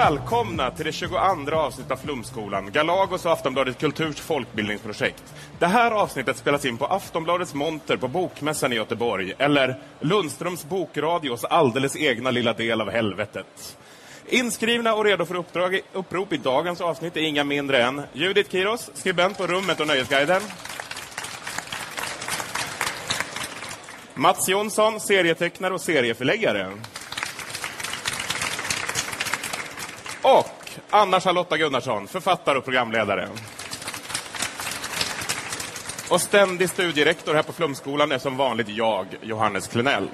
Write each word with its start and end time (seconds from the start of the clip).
Välkomna 0.00 0.70
till 0.70 0.84
det 0.84 0.92
22 0.92 1.16
avsnittet 1.52 1.92
av 1.92 1.96
Flumskolan, 1.96 2.72
Galagos 2.72 3.26
och 3.26 3.32
Aftonbladet 3.32 3.78
Kulturs 3.78 4.20
folkbildningsprojekt. 4.20 5.22
Det 5.58 5.66
här 5.66 5.90
avsnittet 5.90 6.36
spelas 6.36 6.64
in 6.64 6.76
på 6.76 6.86
Aftonbladets 6.86 7.54
monter 7.54 7.96
på 7.96 8.08
Bokmässan 8.08 8.72
i 8.72 8.76
Göteborg, 8.76 9.34
eller 9.38 9.80
Lundströms 10.00 10.64
bokradios 10.64 11.44
alldeles 11.44 11.96
egna 11.96 12.30
lilla 12.30 12.52
del 12.52 12.80
av 12.80 12.90
helvetet. 12.90 13.76
Inskrivna 14.26 14.94
och 14.94 15.04
redo 15.04 15.24
för 15.26 15.34
uppdrag, 15.34 15.80
upprop 15.92 16.32
i 16.32 16.36
dagens 16.36 16.80
avsnitt 16.80 17.16
är 17.16 17.20
inga 17.20 17.44
mindre 17.44 17.82
än 17.82 18.02
Judith 18.12 18.50
Kiros, 18.50 18.90
skribent 18.94 19.38
på 19.38 19.46
Rummet 19.46 19.80
och 19.80 19.86
Nöjesguiden. 19.86 20.42
Mats 24.14 24.48
Jonsson, 24.48 25.00
serietecknare 25.00 25.74
och 25.74 25.80
serieförläggare. 25.80 26.72
Och 30.22 30.70
Anna 30.90 31.20
Charlotta 31.20 31.56
Gunnarsson, 31.56 32.08
författare 32.08 32.58
och 32.58 32.64
programledare. 32.64 33.28
Och 36.10 36.20
ständig 36.20 36.70
studierektor 36.70 37.34
här 37.34 37.42
på 37.42 37.52
Flumskolan 37.52 38.12
är 38.12 38.18
som 38.18 38.36
vanligt 38.36 38.68
jag, 38.68 39.06
Johannes 39.22 39.68
Klenell. 39.68 40.08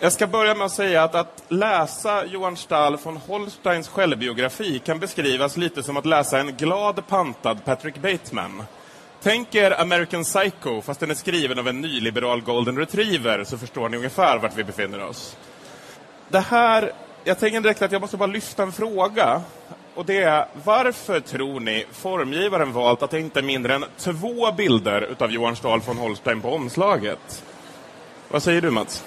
Jag 0.00 0.12
ska 0.12 0.26
börja 0.26 0.54
med 0.54 0.64
att 0.64 0.72
säga 0.72 1.02
att 1.02 1.14
att 1.14 1.42
läsa 1.48 2.26
Johan 2.26 2.56
Stahl 2.56 2.96
von 2.96 3.16
Holsteins 3.16 3.88
självbiografi 3.88 4.78
kan 4.78 4.98
beskrivas 4.98 5.56
lite 5.56 5.82
som 5.82 5.96
att 5.96 6.06
läsa 6.06 6.38
en 6.38 6.56
glad 6.56 7.06
pantad 7.06 7.64
Patrick 7.64 7.98
Bateman. 7.98 8.62
Tänk 9.22 9.54
er 9.54 9.80
American 9.80 10.24
Psycho, 10.24 10.82
fast 10.82 11.00
den 11.00 11.10
är 11.10 11.14
skriven 11.14 11.58
av 11.58 11.68
en 11.68 11.80
nyliberal 11.80 12.40
golden 12.40 12.78
retriever, 12.78 13.44
så 13.44 13.58
förstår 13.58 13.88
ni 13.88 13.96
ungefär 13.96 14.38
vart 14.38 14.56
vi 14.56 14.64
befinner 14.64 15.04
oss. 15.04 15.36
Det 16.32 16.40
här, 16.40 16.92
jag 17.24 17.38
tänker 17.38 17.60
direkt 17.60 17.82
att 17.82 17.92
jag 17.92 18.00
måste 18.00 18.16
bara 18.16 18.26
lyfta 18.26 18.62
en 18.62 18.72
fråga. 18.72 19.42
Och 19.94 20.06
det 20.06 20.22
är, 20.22 20.46
varför 20.64 21.20
tror 21.20 21.60
ni 21.60 21.86
formgivaren 21.92 22.72
valt 22.72 23.02
att 23.02 23.10
det 23.10 23.20
inte 23.20 23.40
är 23.40 23.42
mindre 23.42 23.74
än 23.74 23.84
två 23.98 24.52
bilder 24.52 25.02
utav 25.02 25.30
Johan 25.32 25.56
Stahl 25.56 25.80
von 25.80 25.98
Holstein 25.98 26.40
på 26.40 26.48
omslaget? 26.54 27.44
Vad 28.28 28.42
säger 28.42 28.60
du 28.60 28.70
Mats? 28.70 29.04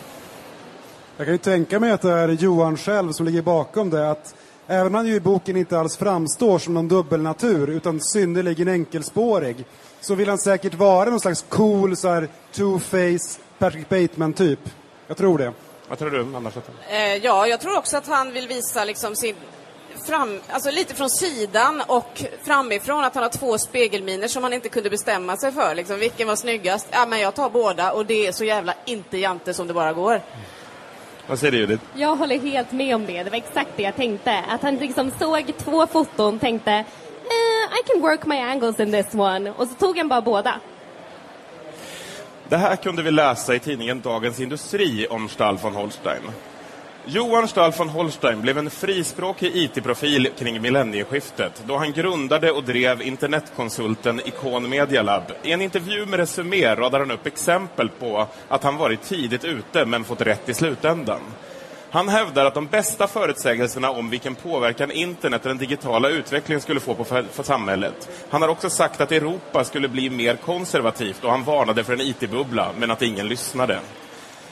Jag 1.18 1.28
kan 1.28 1.34
ju 1.34 1.38
tänka 1.38 1.80
mig 1.80 1.92
att 1.92 2.02
det 2.02 2.12
är 2.12 2.28
Johan 2.28 2.78
själv 2.78 3.12
som 3.12 3.26
ligger 3.26 3.42
bakom 3.42 3.90
det. 3.90 4.12
Att 4.12 4.36
även 4.68 4.88
om 4.88 4.94
han 4.94 5.08
ju 5.08 5.16
i 5.16 5.20
boken 5.20 5.58
inte 5.58 5.80
alls 5.80 5.98
framstår 5.98 6.60
som 6.60 6.74
någon 6.74 6.88
dubbelnatur 6.88 7.70
utan 7.70 8.00
synnerligen 8.00 8.68
enkelspårig 8.68 9.66
så 10.02 10.16
vill 10.16 10.30
han 10.30 10.38
säkert 10.38 10.74
vara 10.74 11.10
någon 11.10 11.20
slags 11.20 11.46
cool 11.50 11.98
så 11.98 12.10
här 12.10 12.28
two-face 12.54 13.40
Patrick 13.58 13.90
Bateman-typ. 13.90 14.60
Jag 15.08 15.18
tror 15.18 15.38
det. 15.38 15.54
Vad 15.90 16.00
tror 16.00 16.12
du, 16.12 16.20
Anna 16.20 16.52
Schatton? 16.52 16.76
Eh, 16.90 17.16
ja, 17.16 17.48
jag 17.48 17.62
tror 17.62 17.78
också 17.78 17.98
att 17.98 18.08
han 18.08 18.34
vill 18.34 18.48
visa 18.48 18.86
liksom 18.86 19.16
sin 19.16 19.36
fram, 20.08 20.42
alltså 20.50 20.72
lite 20.72 20.96
från 20.96 21.10
sidan 21.10 21.82
och 21.88 22.24
framifrån 22.44 23.04
att 23.04 23.16
han 23.16 23.24
har 23.24 23.30
två 23.30 23.58
spegelminer 23.58 24.28
som 24.28 24.44
han 24.44 24.54
inte 24.54 24.70
kunde 24.70 24.90
bestämma 24.90 25.38
sig 25.38 25.52
för. 25.52 25.76
Liksom, 25.76 26.00
vilken 26.00 26.28
var 26.28 26.36
snyggast? 26.36 26.88
Ja, 26.92 27.06
men 27.06 27.20
jag 27.20 27.36
tar 27.36 27.50
båda 27.50 27.92
och 27.92 28.06
det 28.06 28.28
är 28.28 28.32
så 28.32 28.44
jävla 28.44 28.74
inte 28.86 29.18
jante 29.18 29.54
som 29.54 29.68
det 29.68 29.74
bara 29.74 29.94
går. 29.94 30.22
Vad 31.28 31.40
säger 31.40 31.52
du 31.52 31.58
Judith? 31.58 31.84
Jag 31.94 32.16
håller 32.16 32.40
helt 32.40 32.72
med 32.72 32.96
om 32.96 33.06
det. 33.06 33.24
Det 33.24 33.30
var 33.30 33.38
exakt 33.38 33.70
det 33.76 33.84
jag 33.84 33.96
tänkte. 33.96 34.44
Att 34.50 34.62
han 34.62 34.76
liksom 34.76 35.12
såg 35.20 35.54
två 35.58 35.88
foton 35.88 36.40
tänkte 36.40 36.72
eh, 36.72 37.80
I 37.80 37.84
can 37.88 38.02
work 38.02 38.26
my 38.26 38.38
angles 38.38 38.80
in 38.80 38.92
this 38.92 39.14
one. 39.14 39.52
Och 39.52 39.68
så 39.68 39.74
tog 39.74 39.98
han 39.98 40.08
bara 40.08 40.22
båda. 40.22 40.60
Det 42.50 42.58
här 42.58 42.76
kunde 42.76 43.04
vi 43.04 43.12
läsa 43.12 43.56
i 43.56 43.60
tidningen 43.60 44.02
Dagens 44.02 44.40
Industri 44.40 45.08
om 45.10 45.30
Stahl 45.30 45.58
von 45.58 45.76
Holstein. 45.76 46.22
Johan 47.06 47.48
Stahl 47.48 47.72
von 47.72 47.90
Holstein 47.90 48.42
blev 48.42 48.58
en 48.58 48.70
frispråkig 48.70 49.56
IT-profil 49.56 50.28
kring 50.38 50.62
millennieskiftet 50.62 51.64
då 51.68 51.78
han 51.78 51.92
grundade 51.92 52.52
och 52.52 52.64
drev 52.64 53.02
internetkonsulten 53.02 54.22
Icon 54.26 54.70
Media 54.70 55.02
Lab. 55.02 55.24
I 55.44 55.52
en 55.52 55.62
intervju 55.62 56.06
med 56.06 56.20
Resumé 56.20 56.76
radar 56.76 57.00
han 57.00 57.12
upp 57.12 57.26
exempel 57.26 57.90
på 57.90 58.28
att 58.48 58.64
han 58.64 58.78
varit 58.78 59.02
tidigt 59.02 59.44
ute 59.44 59.86
men 59.86 60.04
fått 60.04 60.22
rätt 60.22 60.50
i 60.50 60.54
slutändan. 60.54 61.22
Han 61.96 62.10
hävdar 62.10 62.46
att 62.46 62.54
de 62.54 62.68
bästa 62.68 63.08
förutsägelserna 63.08 63.90
om 63.90 64.10
vilken 64.10 64.36
påverkan 64.36 64.92
internet 64.92 65.42
och 65.42 65.48
den 65.48 65.58
digitala 65.58 66.10
utvecklingen 66.10 66.62
skulle 66.62 66.80
få 66.80 66.94
på 66.96 67.04
för, 67.04 67.24
för 67.24 67.44
samhället. 67.44 68.10
Han 68.30 68.42
har 68.42 68.50
också 68.50 68.70
sagt 68.70 69.02
att 69.02 69.12
Europa 69.12 69.64
skulle 69.64 69.88
bli 69.88 70.10
mer 70.10 70.36
konservativt 70.36 71.24
och 71.24 71.32
han 71.32 71.44
varnade 71.44 71.84
för 71.84 71.94
en 71.94 72.02
IT-bubbla, 72.02 72.70
men 72.78 72.92
att 72.92 73.02
ingen 73.02 73.28
lyssnade. 73.28 73.80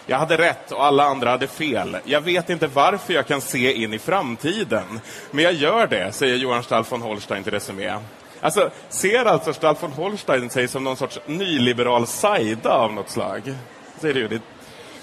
Jag 0.05 0.17
hade 0.17 0.37
rätt 0.37 0.71
och 0.71 0.85
alla 0.85 1.03
andra 1.03 1.29
hade 1.29 1.47
fel. 1.47 1.97
Jag 2.03 2.21
vet 2.21 2.49
inte 2.49 2.67
varför 2.67 3.13
jag 3.13 3.27
kan 3.27 3.41
se 3.41 3.73
in 3.73 3.93
i 3.93 3.99
framtiden. 3.99 4.99
Men 5.31 5.43
jag 5.43 5.53
gör 5.53 5.87
det, 5.87 6.11
säger 6.11 6.35
Johan 6.35 6.63
Stall 6.63 6.83
von 6.89 7.01
Holstein 7.01 7.43
till 7.43 7.53
Resumé. 7.53 7.93
Alltså, 8.41 8.69
ser 8.89 9.25
alltså 9.25 9.53
Stall 9.53 9.75
von 9.79 9.91
Holstein 9.91 10.49
sig 10.49 10.67
som 10.67 10.83
någon 10.83 10.97
sorts 10.97 11.19
nyliberal 11.25 12.07
sajda 12.07 12.73
av 12.73 12.93
något 12.93 13.09
slag? 13.09 13.55
Säger 13.99 14.13
du, 14.13 14.27
det 14.27 14.41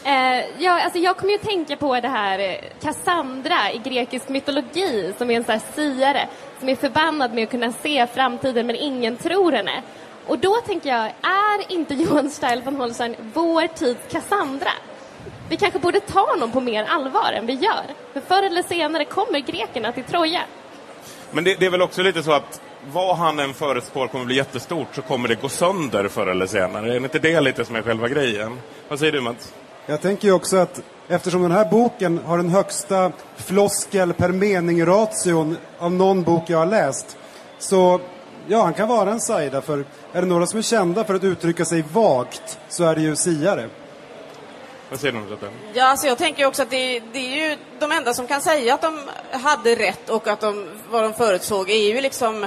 Eh, 0.04 0.44
ja, 0.58 0.82
alltså 0.82 0.98
jag 0.98 1.16
kommer 1.16 1.32
ju 1.32 1.38
att 1.38 1.44
tänka 1.44 1.76
på 1.76 2.00
det 2.00 2.08
här 2.08 2.38
eh, 2.38 2.54
Cassandra 2.82 3.72
i 3.72 3.78
grekisk 3.78 4.28
mytologi 4.28 5.14
som 5.18 5.30
är 5.30 5.36
en 5.36 5.44
sån 5.44 5.52
här 5.52 5.62
siare 5.74 6.28
som 6.58 6.68
är 6.68 6.76
förbannad 6.76 7.34
med 7.34 7.44
att 7.44 7.50
kunna 7.50 7.72
se 7.72 8.06
framtiden 8.06 8.66
men 8.66 8.76
ingen 8.76 9.16
tror 9.16 9.52
henne. 9.52 9.82
Och 10.26 10.38
då 10.38 10.54
tänker 10.54 10.88
jag, 10.88 11.04
är 11.22 11.72
inte 11.72 11.94
Johan 12.02 12.30
Steil 12.30 12.62
von 12.62 12.76
Holstein 12.76 13.16
vår 13.34 13.66
tids 13.66 14.00
Cassandra? 14.10 14.72
Vi 15.48 15.56
kanske 15.56 15.78
borde 15.78 16.00
ta 16.00 16.30
honom 16.30 16.52
på 16.52 16.60
mer 16.60 16.84
allvar 16.84 17.32
än 17.32 17.46
vi 17.46 17.52
gör. 17.52 17.84
För 18.12 18.20
förr 18.20 18.42
eller 18.42 18.62
senare 18.62 19.04
kommer 19.04 19.38
grekerna 19.38 19.92
till 19.92 20.04
Troja. 20.04 20.40
Men 21.30 21.44
det, 21.44 21.54
det 21.54 21.66
är 21.66 21.70
väl 21.70 21.82
också 21.82 22.02
lite 22.02 22.22
så 22.22 22.32
att 22.32 22.60
vad 22.92 23.16
han 23.16 23.38
än 23.38 23.54
förutspår 23.54 24.08
kommer 24.08 24.24
bli 24.24 24.36
jättestort 24.36 24.88
så 24.94 25.02
kommer 25.02 25.28
det 25.28 25.34
gå 25.34 25.48
sönder 25.48 26.08
förr 26.08 26.26
eller 26.26 26.46
senare. 26.46 26.86
Är 26.86 27.00
det 27.00 27.04
inte 27.04 27.18
det 27.18 27.40
lite 27.40 27.64
som 27.64 27.76
är 27.76 27.82
själva 27.82 28.08
grejen? 28.08 28.58
Vad 28.88 28.98
säger 28.98 29.12
du 29.12 29.20
Mats? 29.20 29.52
Jag 29.90 30.00
tänker 30.00 30.28
ju 30.28 30.34
också 30.34 30.56
att 30.56 30.82
eftersom 31.08 31.42
den 31.42 31.52
här 31.52 31.64
boken 31.64 32.20
har 32.26 32.36
den 32.36 32.48
högsta 32.48 33.12
floskel 33.36 34.12
per 34.12 34.28
mening-ration 34.28 35.56
av 35.78 35.92
någon 35.92 36.22
bok 36.22 36.42
jag 36.46 36.58
har 36.58 36.66
läst 36.66 37.16
så 37.58 38.00
ja, 38.46 38.62
han 38.62 38.74
kan 38.74 38.88
vara 38.88 39.10
en 39.10 39.20
sajda 39.20 39.60
för 39.60 39.84
är 40.12 40.20
det 40.20 40.26
några 40.28 40.46
som 40.46 40.58
är 40.58 40.62
kända 40.62 41.04
för 41.04 41.14
att 41.14 41.24
uttrycka 41.24 41.64
sig 41.64 41.84
vagt 41.92 42.58
så 42.68 42.84
är 42.84 42.94
det 42.94 43.00
ju 43.00 43.16
siare. 43.16 43.68
Vad 44.90 45.00
säger 45.00 45.12
du 45.12 45.18
om 45.18 45.30
detta? 45.30 45.46
Ja, 45.72 45.84
alltså 45.84 46.06
jag 46.06 46.18
tänker 46.18 46.46
också 46.46 46.62
att 46.62 46.70
det, 46.70 47.00
det 47.12 47.18
är 47.18 47.50
ju 47.50 47.56
de 47.78 47.92
enda 47.92 48.14
som 48.14 48.26
kan 48.26 48.40
säga 48.40 48.74
att 48.74 48.82
de 48.82 49.00
hade 49.30 49.74
rätt 49.74 50.10
och 50.10 50.28
att 50.28 50.40
de, 50.40 50.68
vad 50.90 51.02
de 51.02 51.14
förutsåg 51.14 51.70
är 51.70 51.94
ju 51.94 52.00
liksom 52.00 52.46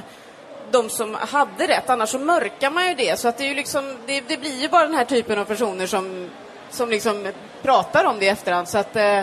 de 0.71 0.89
som 0.89 1.17
hade 1.19 1.67
rätt, 1.67 1.89
annars 1.89 2.09
så 2.09 2.19
mörkar 2.19 2.71
man 2.71 2.87
ju 2.87 2.93
det. 2.93 3.19
Så 3.19 3.27
att 3.27 3.37
det, 3.37 3.43
är 3.43 3.47
ju 3.47 3.55
liksom, 3.55 3.95
det, 4.05 4.21
det 4.27 4.37
blir 4.37 4.61
ju 4.61 4.69
bara 4.69 4.83
den 4.83 4.95
här 4.95 5.05
typen 5.05 5.39
av 5.39 5.45
personer 5.45 5.87
som, 5.87 6.29
som 6.73 6.89
liksom 6.89 7.27
pratar 7.61 8.05
om 8.05 8.19
det 8.19 8.25
i 8.25 8.29
efterhand. 8.29 8.69
Så 8.69 8.77
att, 8.77 8.95
eh, 8.95 9.19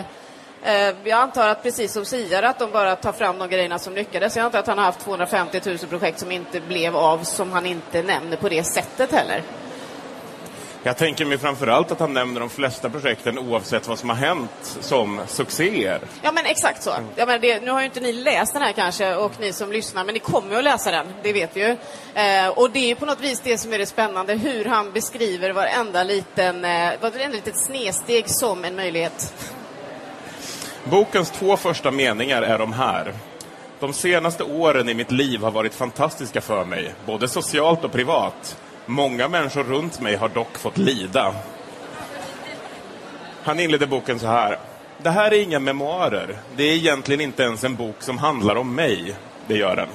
eh 0.63 0.95
jag 1.03 1.19
antar 1.19 1.49
att 1.49 1.63
precis 1.63 1.93
som 1.93 2.05
Siare 2.05 2.49
att 2.49 2.59
de 2.59 2.71
bara 2.71 2.95
tar 2.95 3.11
fram 3.11 3.39
de 3.39 3.49
grejerna 3.49 3.79
som 3.79 3.93
lyckades. 3.93 4.35
Jag 4.35 4.45
antar 4.45 4.59
att 4.59 4.67
han 4.67 4.77
har 4.77 4.85
haft 4.85 4.99
250 4.99 5.61
000 5.65 5.77
projekt 5.77 6.19
som 6.19 6.31
inte 6.31 6.61
blev 6.61 6.97
av, 6.97 7.23
som 7.23 7.51
han 7.51 7.65
inte 7.65 8.03
nämner 8.03 8.37
på 8.37 8.49
det 8.49 8.63
sättet 8.63 9.11
heller. 9.11 9.43
Jag 10.83 10.97
tänker 10.97 11.25
mig 11.25 11.37
framförallt 11.37 11.91
att 11.91 11.99
han 11.99 12.13
nämner 12.13 12.39
de 12.39 12.49
flesta 12.49 12.89
projekten 12.89 13.39
oavsett 13.39 13.87
vad 13.87 13.99
som 13.99 14.09
har 14.09 14.15
hänt 14.15 14.77
som 14.81 15.21
succéer. 15.27 16.01
Ja, 16.21 16.31
men 16.31 16.45
exakt 16.45 16.83
så. 16.83 16.91
Ja, 17.15 17.25
men 17.25 17.41
det, 17.41 17.59
nu 17.59 17.71
har 17.71 17.79
ju 17.79 17.85
inte 17.85 17.99
ni 17.99 18.13
läst 18.13 18.53
den 18.53 18.61
här 18.61 18.71
kanske, 18.71 19.15
och 19.15 19.31
ni 19.39 19.53
som 19.53 19.71
lyssnar, 19.71 20.03
men 20.03 20.13
ni 20.13 20.19
kommer 20.19 20.51
ju 20.51 20.57
att 20.57 20.63
läsa 20.63 20.91
den, 20.91 21.07
det 21.23 21.33
vet 21.33 21.57
vi 21.57 21.61
ju. 21.61 21.77
Eh, 22.13 22.47
och 22.47 22.71
det 22.71 22.79
är 22.79 22.87
ju 22.87 22.95
på 22.95 23.05
något 23.05 23.21
vis 23.21 23.41
det 23.43 23.57
som 23.57 23.73
är 23.73 23.77
det 23.77 23.85
spännande, 23.85 24.33
hur 24.33 24.65
han 24.65 24.91
beskriver 24.91 25.53
varenda 25.53 26.03
liten, 26.03 26.65
eh, 26.65 26.91
varenda 27.01 27.35
litet 27.35 27.57
snedsteg 27.65 28.29
som 28.29 28.65
en 28.65 28.75
möjlighet. 28.75 29.33
Bokens 30.83 31.31
två 31.31 31.57
första 31.57 31.91
meningar 31.91 32.41
är 32.41 32.57
de 32.57 32.73
här. 32.73 33.13
De 33.79 33.93
senaste 33.93 34.43
åren 34.43 34.89
i 34.89 34.93
mitt 34.93 35.11
liv 35.11 35.41
har 35.41 35.51
varit 35.51 35.73
fantastiska 35.73 36.41
för 36.41 36.65
mig, 36.65 36.93
både 37.05 37.27
socialt 37.27 37.83
och 37.83 37.91
privat. 37.91 38.57
Många 38.91 39.27
människor 39.27 39.63
runt 39.63 40.01
mig 40.01 40.15
har 40.15 40.29
dock 40.29 40.57
fått 40.57 40.77
lida. 40.77 41.33
Han 43.43 43.59
inleder 43.59 43.87
boken 43.87 44.19
så 44.19 44.27
här. 44.27 44.57
Det 44.97 45.09
här 45.09 45.31
är 45.31 45.41
inga 45.41 45.59
memoarer. 45.59 46.37
Det 46.55 46.63
är 46.63 46.75
egentligen 46.75 47.21
inte 47.21 47.43
ens 47.43 47.63
en 47.63 47.75
bok 47.75 47.95
som 47.99 48.17
handlar 48.17 48.55
om 48.55 48.75
mig. 48.75 49.15
Det 49.47 49.57
gör 49.57 49.75
den. 49.75 49.87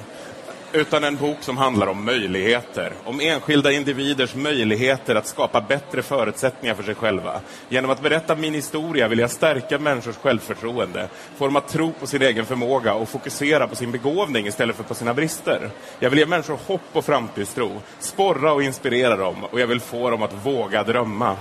Utan 0.73 1.03
en 1.03 1.15
bok 1.15 1.37
som 1.39 1.57
handlar 1.57 1.87
om 1.87 2.05
möjligheter. 2.05 2.93
Om 3.05 3.19
enskilda 3.19 3.71
individers 3.71 4.35
möjligheter 4.35 5.15
att 5.15 5.27
skapa 5.27 5.61
bättre 5.61 6.01
förutsättningar 6.01 6.75
för 6.75 6.83
sig 6.83 6.95
själva. 6.95 7.39
Genom 7.69 7.91
att 7.91 8.01
berätta 8.01 8.35
min 8.35 8.53
historia 8.53 9.07
vill 9.07 9.19
jag 9.19 9.31
stärka 9.31 9.79
människors 9.79 10.15
självförtroende. 10.15 11.07
Få 11.37 11.45
dem 11.45 11.55
att 11.55 11.67
tro 11.67 11.91
på 11.99 12.07
sin 12.07 12.21
egen 12.21 12.45
förmåga 12.45 12.93
och 12.93 13.09
fokusera 13.09 13.67
på 13.67 13.75
sin 13.75 13.91
begåvning 13.91 14.47
istället 14.47 14.75
för 14.75 14.83
på 14.83 14.95
sina 14.95 15.13
brister. 15.13 15.69
Jag 15.99 16.09
vill 16.09 16.19
ge 16.19 16.25
människor 16.25 16.59
hopp 16.67 16.81
och 16.93 17.05
framtidstro. 17.05 17.71
Sporra 17.99 18.53
och 18.53 18.63
inspirera 18.63 19.15
dem. 19.15 19.43
Och 19.43 19.59
jag 19.59 19.67
vill 19.67 19.79
få 19.79 20.09
dem 20.09 20.23
att 20.23 20.45
våga 20.45 20.83
drömma. 20.83 21.35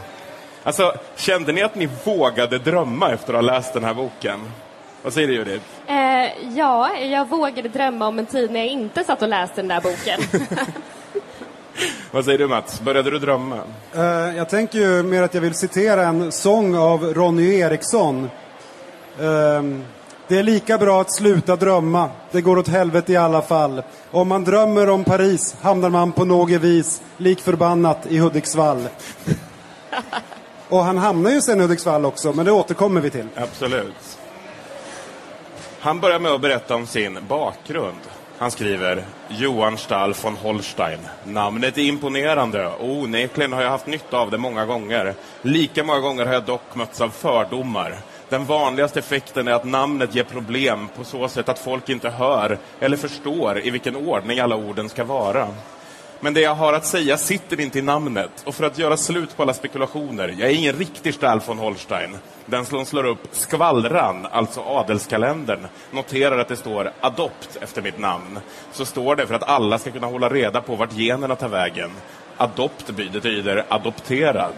Alltså, 0.62 0.94
kände 1.16 1.52
ni 1.52 1.62
att 1.62 1.74
ni 1.74 1.88
vågade 2.04 2.58
drömma 2.58 3.12
efter 3.12 3.34
att 3.34 3.44
ha 3.44 3.52
läst 3.52 3.74
den 3.74 3.84
här 3.84 3.94
boken? 3.94 4.40
Vad 5.06 5.12
säger 5.12 5.28
du 5.28 5.34
Judith? 5.34 5.64
Eh, 5.86 6.56
ja, 6.56 6.96
jag 6.96 7.28
vågade 7.28 7.68
drömma 7.68 8.06
om 8.06 8.18
en 8.18 8.26
tid 8.26 8.50
när 8.50 8.60
jag 8.60 8.68
inte 8.68 9.04
satt 9.04 9.22
och 9.22 9.28
läste 9.28 9.54
den 9.56 9.68
där 9.68 9.80
boken. 9.80 10.20
Vad 12.10 12.24
säger 12.24 12.38
du 12.38 12.46
Mats? 12.46 12.80
Började 12.80 13.10
du 13.10 13.18
drömma? 13.18 13.58
Eh, 13.94 14.02
jag 14.36 14.48
tänker 14.48 14.78
ju 14.78 15.02
mer 15.02 15.22
att 15.22 15.34
jag 15.34 15.40
vill 15.40 15.54
citera 15.54 16.06
en 16.06 16.32
sång 16.32 16.76
av 16.76 17.14
Ronny 17.14 17.58
Eriksson. 17.58 18.30
Ehm, 19.20 19.84
det 20.28 20.38
är 20.38 20.42
lika 20.42 20.78
bra 20.78 21.00
att 21.00 21.14
sluta 21.14 21.56
drömma. 21.56 22.10
Det 22.30 22.40
går 22.40 22.58
åt 22.58 22.68
helvete 22.68 23.12
i 23.12 23.16
alla 23.16 23.42
fall. 23.42 23.82
Om 24.10 24.28
man 24.28 24.44
drömmer 24.44 24.88
om 24.88 25.04
Paris 25.04 25.56
hamnar 25.62 25.90
man 25.90 26.12
på 26.12 26.24
något 26.24 26.50
vis 26.50 27.02
lik 27.16 27.40
förbannat 27.40 28.06
i 28.08 28.18
Hudiksvall. 28.18 28.88
Och 30.68 30.84
han 30.84 30.98
hamnar 30.98 31.30
ju 31.30 31.40
sen 31.40 31.58
i 31.58 31.62
Hudiksvall 31.62 32.04
också, 32.04 32.32
men 32.32 32.44
det 32.44 32.52
återkommer 32.52 33.00
vi 33.00 33.10
till. 33.10 33.28
Absolut. 33.36 34.18
Han 35.80 36.00
börjar 36.00 36.18
med 36.18 36.32
att 36.32 36.40
berätta 36.40 36.74
om 36.74 36.86
sin 36.86 37.18
bakgrund. 37.28 38.00
Han 38.38 38.50
skriver 38.50 39.04
Johan 39.28 39.78
Stall 39.78 40.14
von 40.22 40.36
Holstein. 40.36 40.98
Namnet 41.24 41.78
är 41.78 41.82
imponerande 41.82 42.66
och 42.66 42.88
onekligen 42.88 43.52
har 43.52 43.62
jag 43.62 43.70
haft 43.70 43.86
nytta 43.86 44.18
av 44.18 44.30
det 44.30 44.38
många 44.38 44.66
gånger. 44.66 45.14
Lika 45.42 45.84
många 45.84 46.00
gånger 46.00 46.26
har 46.26 46.32
jag 46.32 46.44
dock 46.44 46.74
mötts 46.74 47.00
av 47.00 47.08
fördomar. 47.08 47.96
Den 48.28 48.44
vanligaste 48.44 48.98
effekten 48.98 49.48
är 49.48 49.52
att 49.52 49.64
namnet 49.64 50.14
ger 50.14 50.24
problem 50.24 50.88
på 50.96 51.04
så 51.04 51.28
sätt 51.28 51.48
att 51.48 51.58
folk 51.58 51.88
inte 51.88 52.10
hör 52.10 52.58
eller 52.80 52.96
förstår 52.96 53.66
i 53.66 53.70
vilken 53.70 53.96
ordning 53.96 54.40
alla 54.40 54.56
orden 54.56 54.88
ska 54.88 55.04
vara. 55.04 55.48
Men 56.20 56.34
det 56.34 56.40
jag 56.40 56.54
har 56.54 56.72
att 56.72 56.86
säga 56.86 57.16
sitter 57.16 57.60
inte 57.60 57.78
i 57.78 57.82
namnet. 57.82 58.30
Och 58.44 58.54
för 58.54 58.64
att 58.64 58.78
göra 58.78 58.96
slut 58.96 59.36
på 59.36 59.42
alla 59.42 59.54
spekulationer, 59.54 60.34
jag 60.38 60.50
är 60.50 60.54
ingen 60.54 60.74
riktig 60.74 61.14
Stahl 61.14 61.40
von 61.46 61.58
Holstein. 61.58 62.16
Den 62.46 62.64
som 62.64 62.84
slår 62.84 63.06
upp 63.06 63.28
Skvallran, 63.32 64.26
alltså 64.32 64.60
adelskalendern, 64.60 65.66
noterar 65.90 66.38
att 66.38 66.48
det 66.48 66.56
står 66.56 66.92
Adopt 67.00 67.56
efter 67.60 67.82
mitt 67.82 67.98
namn. 67.98 68.38
Så 68.72 68.84
står 68.84 69.16
det 69.16 69.26
för 69.26 69.34
att 69.34 69.48
alla 69.48 69.78
ska 69.78 69.90
kunna 69.90 70.06
hålla 70.06 70.28
reda 70.28 70.60
på 70.60 70.76
vart 70.76 70.92
generna 70.92 71.36
tar 71.36 71.48
vägen. 71.48 71.90
Adopt 72.36 72.90
betyder 72.90 73.64
adopterad. 73.68 74.54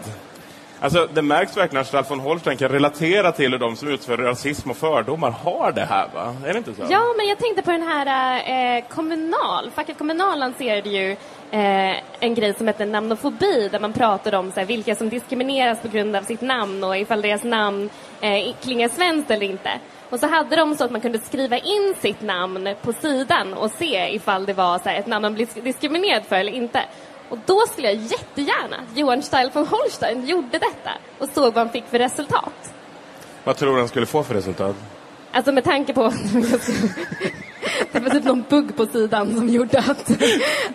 Alltså, 0.81 1.07
det 1.13 1.21
märks 1.21 1.57
verkligen 1.57 1.81
att 1.81 1.87
Stahl 1.87 2.03
von 2.09 2.19
Holstein 2.19 2.57
kan 2.57 2.69
relatera 2.69 3.31
till 3.31 3.51
hur 3.51 3.59
de 3.59 3.75
som 3.75 3.87
utför 3.87 4.17
rasism 4.17 4.69
och 4.69 4.77
fördomar 4.77 5.31
har 5.31 5.71
det 5.71 5.85
här, 5.85 6.07
va? 6.13 6.35
Är 6.45 6.53
det 6.53 6.57
inte 6.57 6.75
så? 6.75 6.81
ja, 6.89 7.13
men 7.17 7.27
jag 7.27 7.37
tänkte 7.37 7.61
på 7.61 7.71
den 7.71 7.81
här 7.81 8.05
eh, 8.47 8.77
eh 8.77 8.83
Kommunal. 8.89 9.71
Facket 9.75 9.97
Kommunal 9.97 10.39
lanserade 10.39 10.89
ju 10.89 11.15
eh, 11.51 11.95
en 12.19 12.35
grej 12.35 12.53
som 12.53 12.67
heter 12.67 12.85
namnofobi 12.85 13.69
där 13.71 13.79
man 13.79 13.93
pratade 13.93 14.37
om 14.37 14.51
så 14.51 14.59
här, 14.59 14.67
vilka 14.67 14.95
som 14.95 15.09
diskrimineras 15.09 15.79
på 15.81 15.87
grund 15.87 16.15
av 16.15 16.21
sitt 16.21 16.41
namn 16.41 16.83
och 16.83 16.97
ifall 16.97 17.21
deras 17.21 17.43
namn 17.43 17.89
eh, 18.21 18.55
klingar 18.61 18.89
svenskt 18.89 19.31
eller 19.31 19.45
inte. 19.45 19.69
Och 20.09 20.19
så 20.19 20.27
hade 20.27 20.55
de 20.55 20.75
så 20.75 20.83
att 20.83 20.91
man 20.91 21.01
kunde 21.01 21.19
skriva 21.19 21.57
in 21.57 21.95
sitt 21.99 22.21
namn 22.21 22.75
på 22.81 22.93
sidan 22.93 23.53
och 23.53 23.71
se 23.71 24.15
ifall 24.15 24.45
det 24.45 24.53
var 24.53 24.79
så 24.79 24.89
här, 24.89 24.99
ett 24.99 25.07
namn 25.07 25.21
man 25.21 25.33
blev 25.33 25.47
diskriminerad 25.63 26.23
för 26.23 26.35
eller 26.35 26.51
inte. 26.51 26.81
Och 27.29 27.37
då 27.45 27.59
skulle 27.71 27.87
jag 27.87 27.95
jättegärna, 27.95 28.77
Johan 28.95 29.21
Steil 29.21 29.49
von 29.53 29.67
Holstein 29.67 30.25
gjorde 30.25 30.57
detta 30.57 30.91
och 31.19 31.29
såg 31.29 31.53
vad 31.53 31.57
han 31.57 31.69
fick 31.69 31.85
för 31.85 31.99
resultat. 31.99 32.73
Vad 33.43 33.57
tror 33.57 33.73
du 33.73 33.79
han 33.79 33.87
skulle 33.87 34.05
få 34.05 34.23
för 34.23 34.33
resultat? 34.33 34.75
Alltså 35.31 35.51
med 35.51 35.63
tanke 35.63 35.93
på 35.93 36.03
det 37.91 37.99
var 37.99 38.09
typ 38.09 38.23
någon 38.23 38.43
bugg 38.49 38.75
på 38.75 38.85
sidan 38.85 39.35
som 39.35 39.49
gjorde 39.49 39.79
att, 39.79 40.11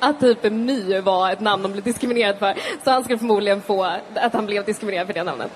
att 0.01 0.21
typ 0.21 0.53
My 0.53 1.01
var 1.01 1.31
ett 1.31 1.41
namn 1.41 1.63
de 1.63 1.73
blev 1.73 1.85
diskriminerad 1.85 2.39
för. 2.39 2.55
Så 2.85 2.91
han 2.91 3.05
skulle 3.05 3.19
förmodligen 3.19 3.63
få 3.63 3.85
att 4.15 4.33
han 4.33 4.47
blev 4.47 4.65
diskriminerad 4.65 5.07
för 5.07 5.15
det 5.15 5.25
namnet. 5.25 5.51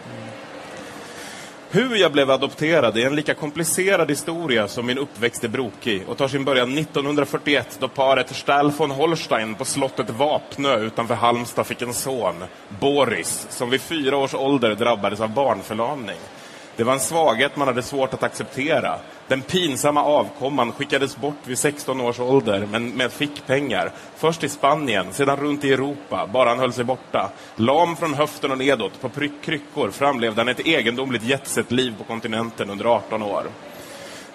Hur 1.70 1.96
jag 1.96 2.12
blev 2.12 2.30
adopterad 2.30 2.98
är 2.98 3.06
en 3.06 3.16
lika 3.16 3.34
komplicerad 3.34 4.10
historia 4.10 4.68
som 4.68 4.86
min 4.86 4.98
uppväxt 4.98 5.44
är 5.44 5.48
brokig 5.48 6.04
och 6.08 6.16
tar 6.16 6.28
sin 6.28 6.44
början 6.44 6.78
1941 6.78 7.76
då 7.80 7.88
paret 7.88 8.36
Stahl 8.36 8.70
von 8.70 8.90
Holstein 8.90 9.54
på 9.54 9.64
slottet 9.64 10.10
Vapnö 10.10 10.78
utanför 10.78 11.14
Halmstad 11.14 11.66
fick 11.66 11.82
en 11.82 11.94
son, 11.94 12.44
Boris, 12.80 13.46
som 13.50 13.70
vid 13.70 13.80
fyra 13.80 14.16
års 14.16 14.34
ålder 14.34 14.74
drabbades 14.74 15.20
av 15.20 15.30
barnförlamning. 15.30 16.18
Det 16.76 16.84
var 16.84 16.92
en 16.92 17.00
svaghet 17.00 17.56
man 17.56 17.68
hade 17.68 17.82
svårt 17.82 18.14
att 18.14 18.22
acceptera. 18.22 18.98
Den 19.28 19.42
pinsamma 19.42 20.02
avkomman 20.02 20.72
skickades 20.72 21.16
bort 21.16 21.46
vid 21.46 21.58
16 21.58 22.00
års 22.00 22.20
ålder 22.20 22.66
men 22.70 22.88
med 22.90 23.12
fickpengar. 23.12 23.92
Först 24.16 24.44
i 24.44 24.48
Spanien, 24.48 25.12
sedan 25.12 25.36
runt 25.36 25.64
i 25.64 25.72
Europa, 25.72 26.28
bara 26.32 26.48
han 26.48 26.58
höll 26.58 26.72
sig 26.72 26.84
borta. 26.84 27.30
Lam 27.56 27.96
från 27.96 28.14
höften 28.14 28.50
och 28.50 28.58
nedåt, 28.58 29.00
på 29.00 29.10
kryckor 29.42 29.90
framlevde 29.90 30.40
han 30.40 30.48
ett 30.48 30.66
egendomligt 30.66 31.22
jetset-liv 31.22 31.94
på 31.98 32.04
kontinenten 32.04 32.70
under 32.70 32.84
18 32.84 33.22
år. 33.22 33.44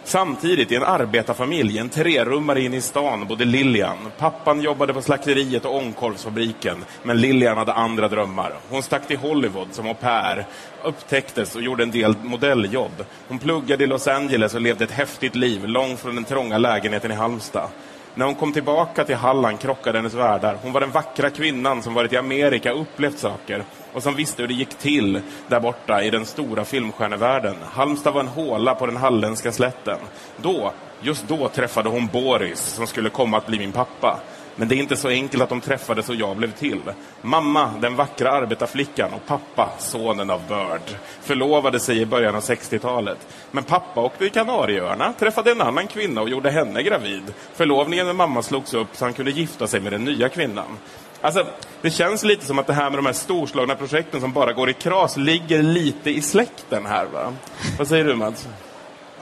Samtidigt 0.05 0.71
i 0.71 0.75
en 0.75 0.83
arbetarfamilj, 0.83 1.77
en 1.77 1.89
trerummare 1.89 2.61
in 2.61 2.73
i 2.73 2.81
stan, 2.81 3.27
bodde 3.27 3.45
Lilian. 3.45 3.97
Pappan 4.17 4.61
jobbade 4.61 4.93
på 4.93 5.01
slakteriet 5.01 5.65
och 5.65 5.75
ångkorvsfabriken, 5.75 6.77
men 7.03 7.21
Lilian 7.21 7.57
hade 7.57 7.73
andra 7.73 8.07
drömmar. 8.07 8.53
Hon 8.69 8.83
stack 8.83 9.07
till 9.07 9.17
Hollywood 9.17 9.67
som 9.71 9.87
au 9.87 9.93
pair, 9.93 10.45
upptäcktes 10.83 11.55
och 11.55 11.61
gjorde 11.61 11.83
en 11.83 11.91
del 11.91 12.15
modelljobb. 12.23 13.05
Hon 13.27 13.39
pluggade 13.39 13.83
i 13.83 13.87
Los 13.87 14.07
Angeles 14.07 14.53
och 14.53 14.61
levde 14.61 14.83
ett 14.83 14.91
häftigt 14.91 15.35
liv, 15.35 15.67
långt 15.67 15.99
från 15.99 16.15
den 16.15 16.23
trånga 16.23 16.57
lägenheten 16.57 17.11
i 17.11 17.15
Halmstad. 17.15 17.69
När 18.15 18.25
hon 18.25 18.35
kom 18.35 18.53
tillbaka 18.53 19.03
till 19.03 19.15
Halland 19.15 19.59
krockade 19.59 19.97
hennes 19.97 20.13
världar. 20.13 20.57
Hon 20.61 20.71
var 20.71 20.81
den 20.81 20.91
vackra 20.91 21.29
kvinnan 21.29 21.83
som 21.83 21.93
varit 21.93 22.13
i 22.13 22.17
Amerika 22.17 22.73
och 22.73 22.81
upplevt 22.81 23.19
saker 23.19 23.63
och 23.93 24.03
som 24.03 24.15
visste 24.15 24.41
hur 24.41 24.47
det 24.47 24.53
gick 24.53 24.75
till 24.75 25.21
där 25.47 25.59
borta 25.59 26.03
i 26.03 26.09
den 26.09 26.25
stora 26.25 26.65
filmstjärnevärlden. 26.65 27.55
Halmstad 27.71 28.13
var 28.13 28.21
en 28.21 28.27
håla 28.27 28.75
på 28.75 28.85
den 28.85 28.97
halländska 28.97 29.51
slätten. 29.51 29.97
Då, 30.37 30.71
just 31.01 31.27
då 31.27 31.49
träffade 31.49 31.89
hon 31.89 32.07
Boris 32.07 32.59
som 32.59 32.87
skulle 32.87 33.09
komma 33.09 33.37
att 33.37 33.47
bli 33.47 33.59
min 33.59 33.71
pappa. 33.71 34.19
Men 34.55 34.67
det 34.67 34.75
är 34.75 34.77
inte 34.77 34.95
så 34.95 35.07
enkelt 35.07 35.43
att 35.43 35.49
de 35.49 35.61
träffades 35.61 36.09
och 36.09 36.15
jag 36.15 36.37
blev 36.37 36.51
till. 36.51 36.81
Mamma, 37.21 37.73
den 37.81 37.95
vackra 37.95 38.31
arbetarflickan, 38.31 39.13
och 39.13 39.25
pappa, 39.25 39.69
sonen 39.79 40.29
av 40.29 40.41
Bird, 40.47 40.97
förlovade 41.21 41.79
sig 41.79 42.01
i 42.01 42.05
början 42.05 42.35
av 42.35 42.41
60-talet. 42.41 43.17
Men 43.51 43.63
pappa 43.63 44.01
åkte 44.01 44.25
i 44.25 44.29
Kanarieöarna, 44.29 45.13
träffade 45.19 45.51
en 45.51 45.61
annan 45.61 45.87
kvinna 45.87 46.21
och 46.21 46.29
gjorde 46.29 46.51
henne 46.51 46.83
gravid. 46.83 47.33
Förlovningen 47.53 48.05
med 48.05 48.15
mamma 48.15 48.41
slogs 48.41 48.73
upp 48.73 48.87
så 48.93 49.05
han 49.05 49.13
kunde 49.13 49.31
gifta 49.31 49.67
sig 49.67 49.79
med 49.79 49.91
den 49.91 50.05
nya 50.05 50.29
kvinnan. 50.29 50.77
Alltså, 51.21 51.45
det 51.81 51.89
känns 51.89 52.23
lite 52.23 52.45
som 52.45 52.59
att 52.59 52.67
det 52.67 52.73
här 52.73 52.89
med 52.89 52.99
de 52.99 53.05
här 53.05 53.13
storslagna 53.13 53.75
projekten 53.75 54.21
som 54.21 54.31
bara 54.33 54.53
går 54.53 54.69
i 54.69 54.73
kras 54.73 55.17
ligger 55.17 55.63
lite 55.63 56.09
i 56.09 56.21
släkten 56.21 56.85
här. 56.85 57.05
Va? 57.05 57.33
Vad 57.77 57.87
säger 57.87 58.05
du 58.05 58.15
Mats? 58.15 58.47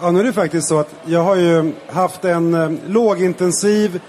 Ja, 0.01 0.11
nu 0.11 0.19
är 0.19 0.23
det 0.23 0.33
faktiskt 0.33 0.67
så 0.67 0.79
att 0.79 0.95
jag 1.05 1.23
har 1.23 1.35
ju 1.35 1.73
haft 1.87 2.25
en 2.25 2.53
eh, 2.53 2.71
lågintensiv 2.87 4.01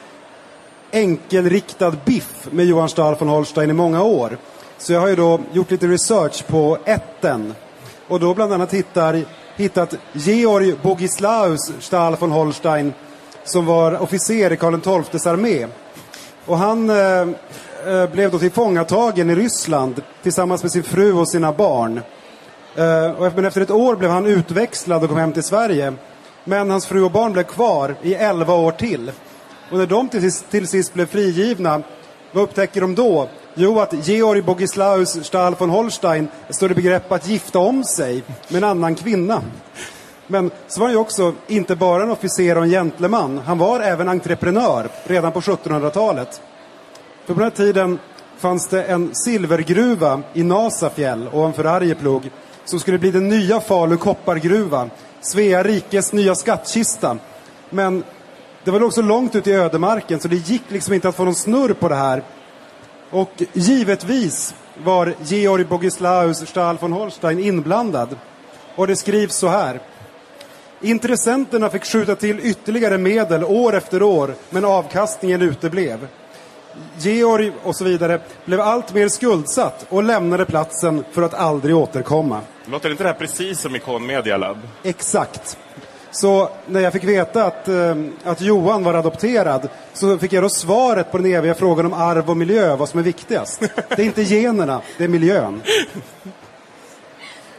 enkelriktad 0.93 1.97
biff 2.05 2.49
med 2.51 2.67
Johan 2.67 2.89
Stahl 2.89 3.17
von 3.19 3.29
Holstein 3.29 3.71
i 3.71 3.73
många 3.73 4.03
år. 4.03 4.39
Så 4.79 4.93
jag 4.93 5.01
har 5.01 5.09
ju 5.09 5.17
då 5.17 5.41
gjort 5.53 5.71
lite 5.71 5.87
research 5.87 6.47
på 6.47 6.79
ätten 6.85 7.55
och 8.09 8.21
då 8.21 8.35
bland 8.35 8.53
annat 8.53 8.75
hittar, 8.75 9.25
hittat 9.57 9.95
Georg 10.13 10.75
Bogislaus 10.83 11.73
Stahl 11.81 12.17
von 12.17 12.31
Holstein 12.31 12.93
som 13.45 13.67
var 13.67 14.03
officer 14.03 14.53
i 14.53 14.57
Karl 14.57 15.03
XIIs 15.03 15.27
armé. 15.27 15.67
Och 16.47 16.59
han 16.59 16.91
eh, 16.91 17.21
eh, 17.87 18.11
blev 18.13 18.31
då 18.31 18.39
tillfångatagen 18.39 19.31
i 19.31 19.35
Ryssland 19.35 20.03
tillsammans 20.23 20.63
med 20.63 20.73
sin 20.73 20.83
fru 20.83 21.13
och 21.13 21.29
sina 21.29 21.53
barn. 21.53 22.01
Eh, 22.77 23.11
och, 23.11 23.33
men 23.35 23.45
efter 23.45 23.61
ett 23.61 23.71
år 23.71 23.97
blev 23.97 24.11
han 24.11 24.27
utväxlad 24.27 25.03
och 25.03 25.09
kom 25.09 25.19
hem 25.19 25.33
till 25.33 25.43
Sverige. 25.43 25.93
Men 26.45 26.71
hans 26.71 26.87
fru 26.87 27.03
och 27.03 27.11
barn 27.11 27.33
blev 27.33 27.43
kvar 27.43 27.95
i 28.03 28.15
elva 28.15 28.55
år 28.55 28.73
till. 28.73 29.13
Och 29.73 29.79
när 29.79 29.87
de 29.87 30.09
till 30.09 30.21
sist, 30.21 30.51
till 30.51 30.69
sist 30.69 30.95
blev 30.95 31.07
frigivna, 31.07 31.83
vad 32.33 32.45
upptäcker 32.45 32.81
de 32.81 32.95
då? 32.95 33.29
Jo, 33.55 33.81
att 33.81 34.09
Georg 34.09 34.43
Bogislaus 34.43 35.25
Stahl 35.25 35.55
von 35.59 35.71
Holstein 35.71 36.29
står 36.51 36.71
i 36.71 36.75
begrepp 36.75 37.13
att 37.13 37.29
gifta 37.29 37.59
om 37.59 37.85
sig 37.85 38.23
med 38.49 38.57
en 38.63 38.71
annan 38.71 38.95
kvinna. 38.95 39.43
Men 40.27 40.51
så 40.69 40.81
var 40.81 40.87
han 40.87 40.95
ju 40.95 41.01
också 41.01 41.35
inte 41.47 41.77
bara 41.77 42.03
en 42.03 42.11
officer 42.11 42.57
och 42.57 42.65
en 42.65 42.71
gentleman. 42.71 43.39
Han 43.39 43.59
var 43.59 43.81
även 43.81 44.09
entreprenör 44.09 44.89
redan 45.05 45.33
på 45.33 45.41
1700-talet. 45.41 46.41
För 47.27 47.35
på 47.35 47.41
den 47.41 47.51
här 47.51 47.57
tiden 47.57 47.99
fanns 48.39 48.69
det 48.69 48.85
en 48.85 49.15
silvergruva 49.15 50.23
i 50.33 50.43
Nasafjäll 50.43 51.29
ovanför 51.33 51.65
Arjeplog 51.65 52.31
som 52.65 52.81
skulle 52.81 52.99
bli 52.99 53.11
den 53.11 53.29
nya 53.29 53.61
Falu 53.61 53.97
koppargruva, 53.97 54.89
Svea 55.21 55.63
rikes 55.63 56.13
nya 56.13 56.35
skattkista. 56.35 57.17
Men 57.71 58.05
det 58.65 58.71
var 58.71 58.83
också 58.83 59.03
långt 59.03 59.35
ut 59.35 59.47
i 59.47 59.53
ödemarken 59.53 60.21
så 60.21 60.29
det 60.29 60.37
gick 60.37 60.63
liksom 60.69 60.95
inte 60.95 61.09
att 61.09 61.17
få 61.17 61.25
någon 61.25 61.35
snurr 61.35 61.73
på 61.73 61.89
det 61.89 61.95
här. 61.95 62.23
Och 63.11 63.43
givetvis 63.53 64.55
var 64.85 65.15
Georg 65.23 65.65
Bogislaus 65.65 66.49
Stahl 66.49 66.79
von 66.79 66.93
Holstein 66.93 67.39
inblandad. 67.39 68.17
Och 68.75 68.87
det 68.87 68.97
skrivs 68.97 69.37
så 69.37 69.49
här. 69.49 69.81
Intressenterna 70.81 71.71
fick 71.71 71.85
skjuta 71.85 72.15
till 72.15 72.41
ytterligare 72.43 72.99
medel 72.99 73.45
år 73.45 73.75
efter 73.75 74.03
år, 74.03 74.35
men 74.51 74.65
avkastningen 74.65 75.43
uteblev. 75.43 76.09
Georg 76.99 77.53
och 77.63 77.77
så 77.77 77.85
vidare 77.85 78.21
blev 78.45 78.61
allt 78.61 78.95
mer 78.95 79.09
skuldsatt 79.09 79.87
och 79.89 80.03
lämnade 80.03 80.45
platsen 80.45 81.05
för 81.13 81.23
att 81.23 81.35
aldrig 81.35 81.77
återkomma. 81.77 82.41
Låter 82.67 82.91
inte 82.91 83.03
det 83.03 83.09
här 83.09 83.17
precis 83.17 83.61
som 83.61 83.77
Icon 83.77 84.07
Media 84.07 84.37
Lab? 84.37 84.59
Exakt. 84.83 85.59
Så 86.13 86.49
när 86.67 86.81
jag 86.81 86.93
fick 86.93 87.05
veta 87.05 87.45
att, 87.45 87.69
eh, 87.69 87.97
att 88.25 88.41
Johan 88.41 88.85
var 88.85 88.95
adopterad 88.95 89.69
så 89.93 90.19
fick 90.19 90.33
jag 90.33 90.45
då 90.45 90.49
svaret 90.49 91.13
på 91.13 91.19
den 91.19 91.27
eviga 91.27 91.55
frågan 91.55 91.87
om 91.87 91.93
arv 91.93 92.31
och 92.31 92.37
miljö, 92.37 92.77
vad 92.77 92.89
som 92.89 92.99
är 92.99 93.05
viktigast. 93.05 93.61
Det 93.89 94.03
är 94.03 94.07
inte 94.07 94.23
generna, 94.23 94.81
det 94.99 95.05
är 95.05 95.09
miljön. 95.09 95.63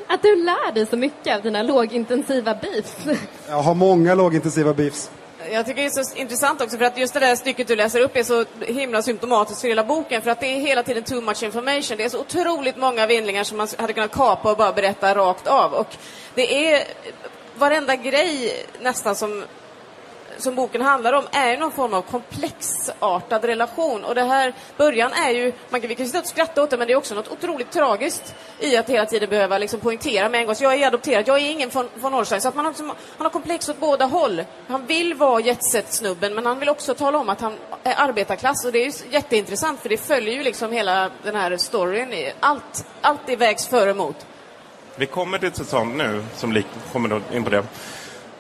Att 0.07 0.21
du 0.21 0.35
lär 0.35 0.73
dig 0.73 0.85
så 0.85 0.97
mycket 0.97 1.35
av 1.35 1.41
dina 1.41 1.63
lågintensiva 1.63 2.55
beefs. 2.55 3.19
Jag 3.49 3.61
har 3.61 3.73
många 3.73 4.15
lågintensiva 4.15 4.73
beefs. 4.73 5.09
Jag 5.51 5.65
tycker 5.65 5.81
det 5.81 5.87
är 5.87 6.03
så 6.03 6.15
intressant 6.15 6.61
också 6.61 6.77
för 6.77 6.85
att 6.85 6.97
just 6.97 7.13
det 7.13 7.19
där 7.19 7.35
stycket 7.35 7.67
du 7.67 7.75
läser 7.75 7.99
upp 7.99 8.15
är 8.15 8.23
så 8.23 8.45
himla 8.61 9.01
symptomatiskt 9.01 9.61
för 9.61 9.67
hela 9.67 9.83
boken 9.83 10.21
för 10.21 10.31
att 10.31 10.39
det 10.39 10.45
är 10.45 10.59
hela 10.59 10.83
tiden 10.83 11.03
too 11.03 11.21
much 11.21 11.43
information. 11.43 11.97
Det 11.97 12.03
är 12.03 12.09
så 12.09 12.19
otroligt 12.19 12.77
många 12.77 13.07
vindlingar 13.07 13.43
som 13.43 13.57
man 13.57 13.67
hade 13.77 13.93
kunnat 13.93 14.11
kapa 14.11 14.51
och 14.51 14.57
bara 14.57 14.73
berätta 14.73 15.15
rakt 15.15 15.47
av. 15.47 15.73
Och 15.73 15.87
det 16.35 16.73
är 16.73 16.83
varenda 17.57 17.95
grej 17.95 18.65
nästan 18.81 19.15
som 19.15 19.43
som 20.37 20.55
boken 20.55 20.81
handlar 20.81 21.13
om 21.13 21.23
är 21.31 21.51
ju 21.51 21.57
någon 21.57 21.71
form 21.71 21.93
av 21.93 22.01
komplexartad 22.01 23.43
relation. 23.43 24.03
Och 24.03 24.15
det 24.15 24.23
här, 24.23 24.53
början 24.77 25.13
är 25.13 25.29
ju, 25.29 25.53
man 25.69 25.81
kan, 25.81 25.87
vi 25.87 25.95
kan 25.95 26.05
sitta 26.05 26.19
och 26.19 26.25
skratta 26.25 26.63
åt 26.63 26.69
det, 26.69 26.77
men 26.77 26.87
det 26.87 26.93
är 26.93 26.97
också 26.97 27.15
något 27.15 27.31
otroligt 27.31 27.71
tragiskt 27.71 28.35
i 28.59 28.77
att 28.77 28.89
hela 28.89 29.05
tiden 29.05 29.29
behöva 29.29 29.57
liksom 29.57 29.79
poängtera 29.79 30.29
med 30.29 30.39
en 30.39 30.45
gång, 30.45 30.55
så 30.55 30.63
jag 30.63 30.73
är 30.73 30.87
adopterad, 30.87 31.27
jag 31.27 31.39
är 31.39 31.51
ingen 31.51 31.69
von, 31.69 31.89
von 31.95 32.13
Holstein. 32.13 32.41
Så 32.41 32.47
att 32.47 32.55
man 32.55 32.65
har, 32.65 32.71
liksom, 32.71 32.87
han 32.87 33.25
har 33.25 33.29
komplex 33.29 33.69
åt 33.69 33.79
båda 33.79 34.05
håll. 34.05 34.43
Han 34.67 34.85
vill 34.85 35.13
vara 35.13 35.41
jetset-snubben, 35.41 36.33
men 36.33 36.45
han 36.45 36.59
vill 36.59 36.69
också 36.69 36.93
tala 36.93 37.17
om 37.17 37.29
att 37.29 37.41
han 37.41 37.57
är 37.83 37.95
arbetarklass. 37.97 38.65
Och 38.65 38.71
det 38.71 38.79
är 38.79 38.85
ju 38.85 38.91
jätteintressant, 39.11 39.79
för 39.79 39.89
det 39.89 39.97
följer 39.97 40.33
ju 40.33 40.43
liksom 40.43 40.71
hela 40.71 41.11
den 41.23 41.35
här 41.35 41.57
storyn. 41.57 42.31
Allt, 42.39 42.85
allt 43.01 43.21
det 43.25 43.35
vägs 43.35 43.67
för 43.67 43.87
och 43.87 43.91
emot. 43.91 44.25
Vi 44.95 45.05
kommer 45.05 45.37
till 45.37 45.47
ett 45.47 45.55
säsong 45.55 45.97
nu 45.97 46.23
som 46.35 46.63
kommer 46.91 47.21
in 47.33 47.43
på 47.43 47.49
det. 47.49 47.63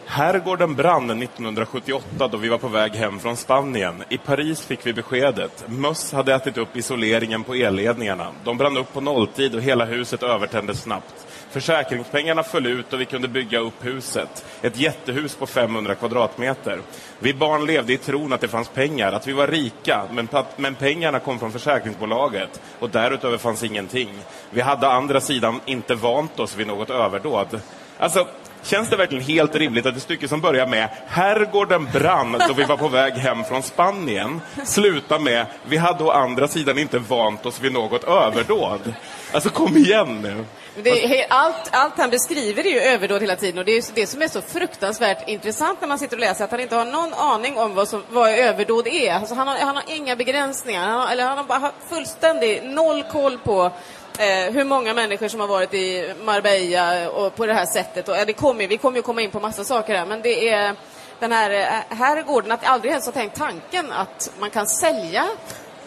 Herrgården 0.05 0.75
brann 0.75 1.21
1978 1.21 2.27
då 2.27 2.37
vi 2.37 2.49
var 2.49 2.57
på 2.57 2.67
väg 2.67 2.91
hem 2.91 3.19
från 3.19 3.37
Spanien. 3.37 4.03
I 4.09 4.17
Paris 4.17 4.61
fick 4.61 4.85
vi 4.85 4.93
beskedet. 4.93 5.65
Möss 5.67 6.11
hade 6.11 6.33
ätit 6.33 6.57
upp 6.57 6.77
isoleringen 6.77 7.43
på 7.43 7.53
elledningarna. 7.53 8.27
De 8.43 8.57
brann 8.57 8.77
upp 8.77 8.93
på 8.93 9.01
nolltid 9.01 9.55
och 9.55 9.61
hela 9.61 9.85
huset 9.85 10.23
övertändes 10.23 10.81
snabbt. 10.81 11.25
Försäkringspengarna 11.53 12.43
föll 12.43 12.65
ut 12.65 12.93
och 12.93 13.01
vi 13.01 13.05
kunde 13.05 13.27
bygga 13.27 13.59
upp 13.59 13.85
huset. 13.85 14.45
Ett 14.61 14.77
jättehus 14.77 15.35
på 15.35 15.47
500 15.47 15.95
kvadratmeter. 15.95 16.79
Vi 17.19 17.33
barn 17.33 17.65
levde 17.65 17.93
i 17.93 17.97
tron 17.97 18.33
att 18.33 18.41
det 18.41 18.47
fanns 18.47 18.69
pengar, 18.69 19.11
att 19.11 19.27
vi 19.27 19.33
var 19.33 19.47
rika, 19.47 20.03
men, 20.11 20.27
men 20.55 20.75
pengarna 20.75 21.19
kom 21.19 21.39
från 21.39 21.51
försäkringsbolaget 21.51 22.61
och 22.79 22.89
därutöver 22.89 23.37
fanns 23.37 23.63
ingenting. 23.63 24.09
Vi 24.49 24.61
hade 24.61 24.87
å 24.87 24.89
andra 24.89 25.21
sidan 25.21 25.59
inte 25.65 25.95
vant 25.95 26.39
oss 26.39 26.55
vid 26.55 26.67
något 26.67 26.89
överdåd. 26.89 27.61
Alltså, 27.97 28.27
Känns 28.63 28.89
det 28.89 28.95
verkligen 28.95 29.23
helt 29.23 29.55
rimligt 29.55 29.85
att 29.85 29.95
ett 29.95 30.01
stycke 30.01 30.27
som 30.27 30.41
börjar 30.41 30.67
med 30.67 30.89
“Herrgården 31.07 31.87
brann 31.93 32.41
då 32.47 32.53
vi 32.53 32.63
var 32.63 32.77
på 32.77 32.87
väg 32.87 33.13
hem 33.13 33.43
från 33.43 33.63
Spanien” 33.63 34.41
slutar 34.65 35.19
med 35.19 35.45
“Vi 35.67 35.77
hade 35.77 36.03
å 36.03 36.09
andra 36.09 36.47
sidan 36.47 36.79
inte 36.79 36.99
vant 36.99 37.45
oss 37.45 37.61
vid 37.61 37.73
något 37.73 38.03
överdåd”? 38.03 38.93
Alltså 39.31 39.49
kom 39.49 39.77
igen 39.77 40.21
nu! 40.21 40.45
Är, 40.75 41.25
allt, 41.29 41.69
allt 41.71 41.97
han 41.97 42.09
beskriver 42.09 42.65
är 42.65 42.71
ju 42.71 42.79
överdåd 42.79 43.21
hela 43.21 43.35
tiden 43.35 43.59
och 43.59 43.65
det 43.65 43.71
är 43.71 43.83
det 43.95 44.07
som 44.07 44.21
är 44.21 44.27
så 44.27 44.41
fruktansvärt 44.41 45.29
intressant 45.29 45.81
när 45.81 45.87
man 45.87 45.99
sitter 45.99 46.15
och 46.15 46.19
läser, 46.19 46.43
att 46.43 46.51
han 46.51 46.59
inte 46.59 46.75
har 46.75 46.85
någon 46.85 47.13
aning 47.13 47.57
om 47.57 47.75
vad, 47.75 47.87
som, 47.87 48.03
vad 48.09 48.31
överdåd 48.31 48.87
är. 48.87 49.13
Alltså 49.13 49.35
han, 49.35 49.47
har, 49.47 49.57
han 49.57 49.75
har 49.75 49.83
inga 49.87 50.15
begränsningar, 50.15 50.87
han 50.87 50.99
har, 50.99 51.11
eller 51.11 51.25
han 51.25 51.37
har 51.37 51.43
bara 51.43 51.71
fullständig 51.89 52.63
noll 52.63 53.03
koll 53.03 53.37
på 53.37 53.71
eh, 54.19 54.53
hur 54.53 54.63
många 54.63 54.93
människor 54.93 55.27
som 55.27 55.39
har 55.39 55.47
varit 55.47 55.73
i 55.73 56.13
Marbella 56.23 57.09
och 57.09 57.35
på 57.35 57.45
det 57.45 57.53
här 57.53 57.65
sättet. 57.65 58.09
Och, 58.09 58.15
ja, 58.15 58.25
det 58.25 58.33
kommer, 58.33 58.67
vi 58.67 58.77
kommer 58.77 58.97
ju 58.97 59.03
komma 59.03 59.21
in 59.21 59.31
på 59.31 59.39
massa 59.39 59.63
saker 59.63 59.95
här, 59.95 60.05
men 60.05 60.21
det 60.21 60.49
är 60.49 60.75
den 61.19 61.31
här 61.31 61.51
eh, 61.51 61.97
herrgården, 61.97 62.51
att 62.51 62.65
aldrig 62.65 62.91
ens 62.91 63.05
har 63.05 63.13
tänkt 63.13 63.37
tanken 63.37 63.91
att 63.91 64.31
man 64.39 64.49
kan 64.49 64.67
sälja. 64.67 65.27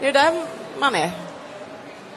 det 0.00 0.08
är 0.08 0.12
där 0.12 0.44
man 0.78 0.94
är. 0.94 1.31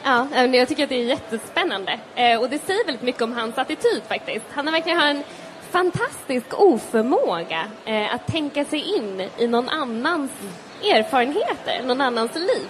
Ja, 0.08 0.26
jag 0.52 0.68
tycker 0.68 0.82
att 0.82 0.88
det 0.88 1.00
är 1.00 1.04
jättespännande. 1.04 2.00
Eh, 2.14 2.40
och 2.40 2.50
det 2.50 2.58
säger 2.58 2.86
väldigt 2.86 3.02
mycket 3.02 3.22
om 3.22 3.32
hans 3.32 3.58
attityd 3.58 4.02
faktiskt. 4.08 4.44
Han 4.50 4.66
har 4.66 4.72
verkligen 4.72 5.00
en 5.00 5.22
fantastisk 5.70 6.46
oförmåga 6.50 7.66
eh, 7.84 8.14
att 8.14 8.26
tänka 8.26 8.64
sig 8.64 8.96
in 8.96 9.28
i 9.38 9.46
någon 9.46 9.68
annans 9.68 10.30
erfarenheter, 10.84 11.82
någon 11.86 12.00
annans 12.00 12.34
liv. 12.34 12.68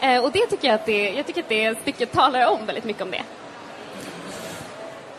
Eh, 0.00 0.24
och 0.24 0.32
det 0.32 0.46
tycker 0.46 0.68
jag 0.68 0.74
att 0.74 0.86
det, 0.86 1.10
jag 1.10 1.26
tycker 1.26 1.42
att 1.42 1.48
det 1.48 1.78
stycket 1.82 2.12
talar 2.12 2.50
om 2.50 2.66
väldigt 2.66 2.84
mycket 2.84 3.02
om 3.02 3.10
det. 3.10 3.22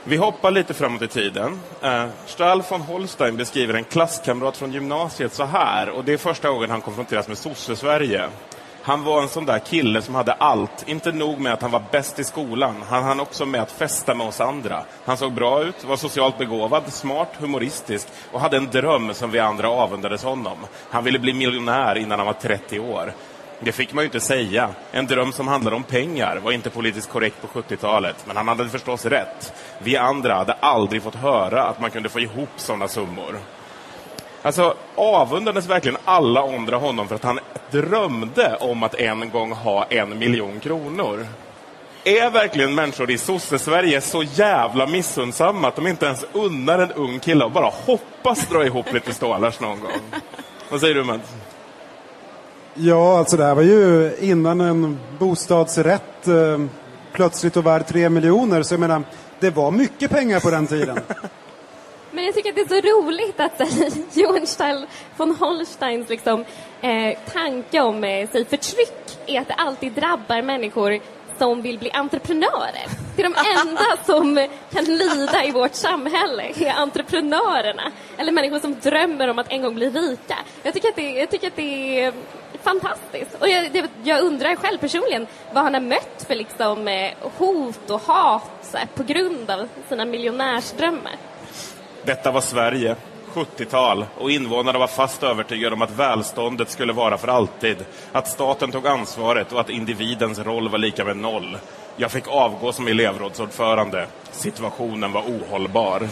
Vi 0.04 0.18
hoppar 0.18 0.52
lite 0.52 0.74
framåt 0.74 1.02
i 1.02 1.08
tiden. 1.08 1.60
Strahl 1.80 2.10
Stahl 2.26 2.64
von 2.70 2.82
Holstein 2.82 3.38
beskriver 3.38 3.74
en 3.74 3.84
klasskamrat 3.84 4.58
från 4.58 4.72
gymnasiet 4.72 5.34
så 5.34 5.44
här, 5.44 5.90
och 5.90 6.04
det 6.04 6.14
är 6.14 6.18
första 6.18 6.50
gången 6.50 6.70
han 6.70 6.82
konfronteras 6.82 7.28
med 7.28 7.38
sosse-Sverige. 7.38 8.30
Han 8.86 9.04
var 9.04 9.22
en 9.22 9.30
sån 9.30 9.46
där 9.46 9.60
kille 9.60 10.02
som 10.02 10.16
hade 10.16 10.34
allt. 10.34 10.84
Inte 10.88 11.12
nog 11.12 11.40
med 11.40 11.54
att 11.54 11.62
han 11.62 11.72
var 11.72 11.84
bäst 11.92 12.20
i 12.20 12.24
skolan, 12.24 12.76
han 12.90 13.04
hann 13.04 13.20
också 13.20 13.46
med 13.46 13.62
att 13.62 13.72
festa 13.72 14.16
med 14.16 14.28
oss 14.28 14.42
andra. 14.42 14.84
Han 15.06 15.18
såg 15.18 15.34
bra 15.34 15.64
ut, 15.64 15.84
var 15.84 15.98
socialt 15.98 16.38
begåvad, 16.38 16.94
smart, 16.94 17.30
humoristisk 17.38 18.08
och 18.32 18.42
hade 18.42 18.58
en 18.58 18.70
dröm 18.72 19.14
som 19.14 19.32
vi 19.32 19.40
andra 19.40 19.70
avundades 19.70 20.24
honom. 20.24 20.58
Han 20.90 21.04
ville 21.04 21.20
bli 21.20 21.34
miljonär 21.34 21.98
innan 21.98 22.20
han 22.20 22.26
var 22.26 22.34
30 22.34 22.80
år. 22.80 23.14
Det 23.60 23.72
fick 23.72 23.94
man 23.94 24.04
ju 24.04 24.06
inte 24.06 24.20
säga. 24.20 24.70
En 24.92 25.08
dröm 25.08 25.32
som 25.32 25.48
handlade 25.48 25.76
om 25.76 25.84
pengar 25.84 26.38
var 26.44 26.52
inte 26.52 26.70
politiskt 26.70 27.10
korrekt 27.10 27.42
på 27.42 27.60
70-talet, 27.62 28.16
men 28.28 28.38
han 28.38 28.48
hade 28.48 28.70
förstås 28.70 29.06
rätt. 29.06 29.54
Vi 29.80 29.98
andra 29.98 30.36
hade 30.36 30.54
aldrig 30.54 31.04
fått 31.04 31.16
höra 31.16 31.64
att 31.64 31.80
man 31.80 31.92
kunde 31.92 32.10
få 32.10 32.20
ihop 32.20 32.50
sådana 32.56 32.88
summor. 32.88 33.40
Alltså, 34.44 34.74
avundades 34.96 35.66
verkligen 35.66 35.98
alla 36.06 36.42
andra 36.56 36.78
honom 36.78 37.08
för 37.08 37.16
att 37.16 37.24
han 37.24 37.40
drömde 37.72 38.58
om 38.60 38.84
att 38.84 38.96
en 38.96 39.30
gång 39.30 39.52
ha 39.52 39.86
en 39.86 40.20
miljon 40.20 40.60
kronor? 40.60 41.28
Är 42.04 42.30
verkligen 42.30 42.76
människor 42.76 43.12
i 43.12 43.18
sosse-Sverige 43.18 44.02
så 44.02 44.24
jävla 44.24 44.88
missundsamma 44.88 45.68
att 45.68 45.76
de 45.76 45.88
inte 45.88 46.06
ens 46.06 46.26
unnar 46.34 46.80
en 46.80 46.92
ung 46.92 47.20
kille 47.20 47.46
att 47.46 47.54
bara 47.54 47.72
hoppas 47.86 48.48
dra 48.50 48.66
ihop 48.66 48.94
lite 48.94 49.14
stålars 49.14 49.60
någon 49.60 49.80
gång? 49.80 50.22
Vad 50.70 50.80
säger 50.80 50.96
du, 50.96 51.04
Mads? 51.04 51.34
Ja, 52.74 53.18
alltså 53.18 53.38
det 53.38 53.46
här 53.46 53.56
var 53.56 53.62
ju 53.62 54.16
innan 54.20 54.62
en 54.62 55.00
bostadsrätt 55.20 56.28
eh, 56.28 56.60
plötsligt 57.14 57.56
var 57.56 57.64
värd 57.64 57.88
tre 57.88 58.10
miljoner. 58.10 58.64
Så 58.64 58.74
jag 58.74 58.80
menar, 58.80 59.04
det 59.40 59.50
var 59.50 59.72
mycket 59.72 60.12
pengar 60.12 60.40
på 60.40 60.50
den 60.50 60.68
tiden. 60.68 61.00
Men 62.14 62.26
jag 62.26 62.36
tycker 62.36 62.50
att 62.50 62.56
det 62.56 62.62
är 62.62 62.82
så 62.82 62.88
roligt 62.88 63.40
att 63.40 63.62
Johan 64.18 64.48
Stahl 64.48 64.86
von 65.18 65.36
Holsteins 65.36 66.10
liksom, 66.10 66.46
eh, 66.82 67.18
tanke 67.34 67.82
om 67.82 68.04
eh, 68.04 68.30
sig 68.30 68.46
förtryck 68.46 69.18
är 69.28 69.42
att 69.42 69.48
det 69.48 69.54
alltid 69.54 69.92
drabbar 69.92 70.42
människor 70.42 71.00
som 71.38 71.62
vill 71.62 71.80
bli 71.80 71.92
entreprenörer. 71.92 72.88
Det 73.16 73.24
är 73.24 73.30
de 73.30 73.36
enda 73.60 73.98
som 74.06 74.48
kan 74.72 74.84
lida 74.84 75.46
i 75.46 75.52
vårt 75.52 75.74
samhälle, 75.74 76.44
är 76.44 76.74
entreprenörerna. 76.74 77.92
Eller 78.18 78.32
människor 78.32 78.60
som 78.60 78.80
drömmer 78.80 79.28
om 79.28 79.40
att 79.40 79.52
en 79.52 79.62
gång 79.62 79.76
bli 79.76 79.90
rika. 79.90 80.38
Jag 80.64 80.74
tycker 80.74 80.90
att 80.90 80.96
det, 80.96 81.12
jag 81.12 81.30
tycker 81.30 81.48
att 81.48 81.56
det 81.56 82.04
är 82.04 82.14
fantastiskt. 82.64 83.38
Och 83.40 83.50
jag, 83.50 83.72
det, 83.72 83.90
jag 84.04 84.24
undrar 84.24 84.56
själv 84.56 84.78
personligen 84.78 85.28
vad 85.54 85.64
han 85.64 85.74
har 85.74 85.82
mött 85.82 86.26
för 86.28 86.36
liksom, 86.36 86.88
eh, 86.88 87.12
hot 87.38 87.90
och 87.90 88.02
hat 88.02 88.70
här, 88.74 88.88
på 88.96 89.04
grund 89.04 89.52
av 89.52 89.68
sina 89.90 90.06
miljonärsdrömmar. 90.06 91.16
Detta 92.06 92.32
var 92.32 92.42
Sverige, 92.42 92.96
70-tal, 93.34 94.06
och 94.18 94.32
invånarna 94.32 94.80
var 94.80 94.88
fast 94.88 95.24
övertygade 95.24 95.76
om 95.76 95.82
att 95.82 95.92
välståndet 95.92 96.70
skulle 96.70 96.94
vara 96.94 97.18
för 97.18 97.28
alltid. 97.28 97.78
Att 98.12 98.28
staten 98.28 98.72
tog 98.72 98.88
ansvaret 98.88 99.52
och 99.52 99.60
att 99.60 99.70
individens 99.70 100.40
roll 100.40 100.70
var 100.70 100.78
lika 100.78 101.06
med 101.06 101.18
noll. 101.18 101.58
Jag 101.96 102.12
fick 102.12 102.28
avgå 102.28 102.74
som 102.74 102.88
elevrådsordförande. 102.88 104.08
Situationen 104.32 105.12
var 105.12 105.22
ohållbar. 105.22 106.02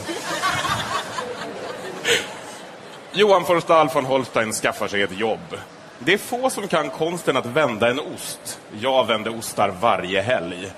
Johan 3.14 3.44
von 3.44 3.62
Stahl 3.62 3.90
von 3.94 4.06
Holstein 4.06 4.52
skaffar 4.54 4.88
sig 4.88 5.02
ett 5.02 5.20
jobb. 5.20 5.58
Det 6.00 6.14
är 6.14 6.18
få 6.18 6.50
som 6.50 6.68
kan 6.68 6.90
konsten 6.90 7.38
att 7.38 7.46
vända 7.46 7.90
en 7.90 8.00
ost. 8.00 8.60
Jag 8.80 9.08
vänder 9.08 9.38
ostar 9.38 9.74
varje 9.82 10.22
helg. 10.22 10.72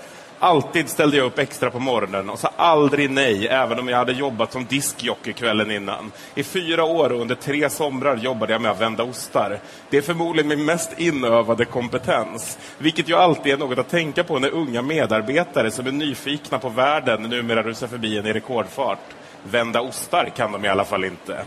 Alltid 0.43 0.89
ställde 0.89 1.17
jag 1.17 1.25
upp 1.25 1.39
extra 1.39 1.71
på 1.71 1.79
morgonen 1.79 2.29
och 2.29 2.39
sa 2.39 2.51
aldrig 2.55 3.09
nej, 3.09 3.47
även 3.47 3.79
om 3.79 3.88
jag 3.88 3.97
hade 3.97 4.12
jobbat 4.12 4.51
som 4.51 4.65
diskjockey 4.65 5.33
kvällen 5.33 5.71
innan. 5.71 6.12
I 6.35 6.43
fyra 6.43 6.83
år 6.83 7.12
och 7.12 7.21
under 7.21 7.35
tre 7.35 7.69
somrar 7.69 8.17
jobbade 8.17 8.53
jag 8.53 8.62
med 8.62 8.71
att 8.71 8.81
vända 8.81 9.03
ostar. 9.03 9.59
Det 9.89 9.97
är 9.97 10.01
förmodligen 10.01 10.47
min 10.50 10.65
mest 10.65 11.00
inövade 11.00 11.65
kompetens, 11.65 12.57
vilket 12.77 13.09
ju 13.09 13.15
alltid 13.15 13.53
är 13.53 13.57
något 13.57 13.77
att 13.77 13.89
tänka 13.89 14.23
på 14.23 14.39
när 14.39 14.50
unga 14.50 14.81
medarbetare 14.81 15.71
som 15.71 15.88
är 15.88 15.91
nyfikna 15.91 16.59
på 16.59 16.69
världen 16.69 17.21
numera 17.21 17.63
rusar 17.63 17.88
förbi 17.88 18.17
en 18.17 18.25
i 18.25 18.33
rekordfart. 18.33 19.15
Vända 19.43 19.81
ostar 19.81 20.29
kan 20.35 20.51
de 20.51 20.65
i 20.65 20.67
alla 20.69 20.85
fall 20.85 21.05
inte. 21.05 21.43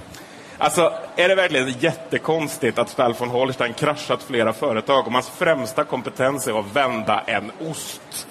Alltså, 0.59 0.93
är 1.17 1.29
det 1.29 1.35
verkligen 1.35 1.75
jättekonstigt 1.81 2.79
att 2.79 2.89
Stahl 2.89 3.15
von 3.19 3.29
Holstein 3.29 3.75
kraschat 3.75 4.23
flera 4.23 4.53
företag 4.53 5.07
om 5.07 5.15
hans 5.15 5.29
främsta 5.29 5.85
kompetens 5.85 6.49
är 6.49 6.61
att 6.61 6.77
vända 6.77 7.21
en 7.27 7.53
ost? 7.71 8.27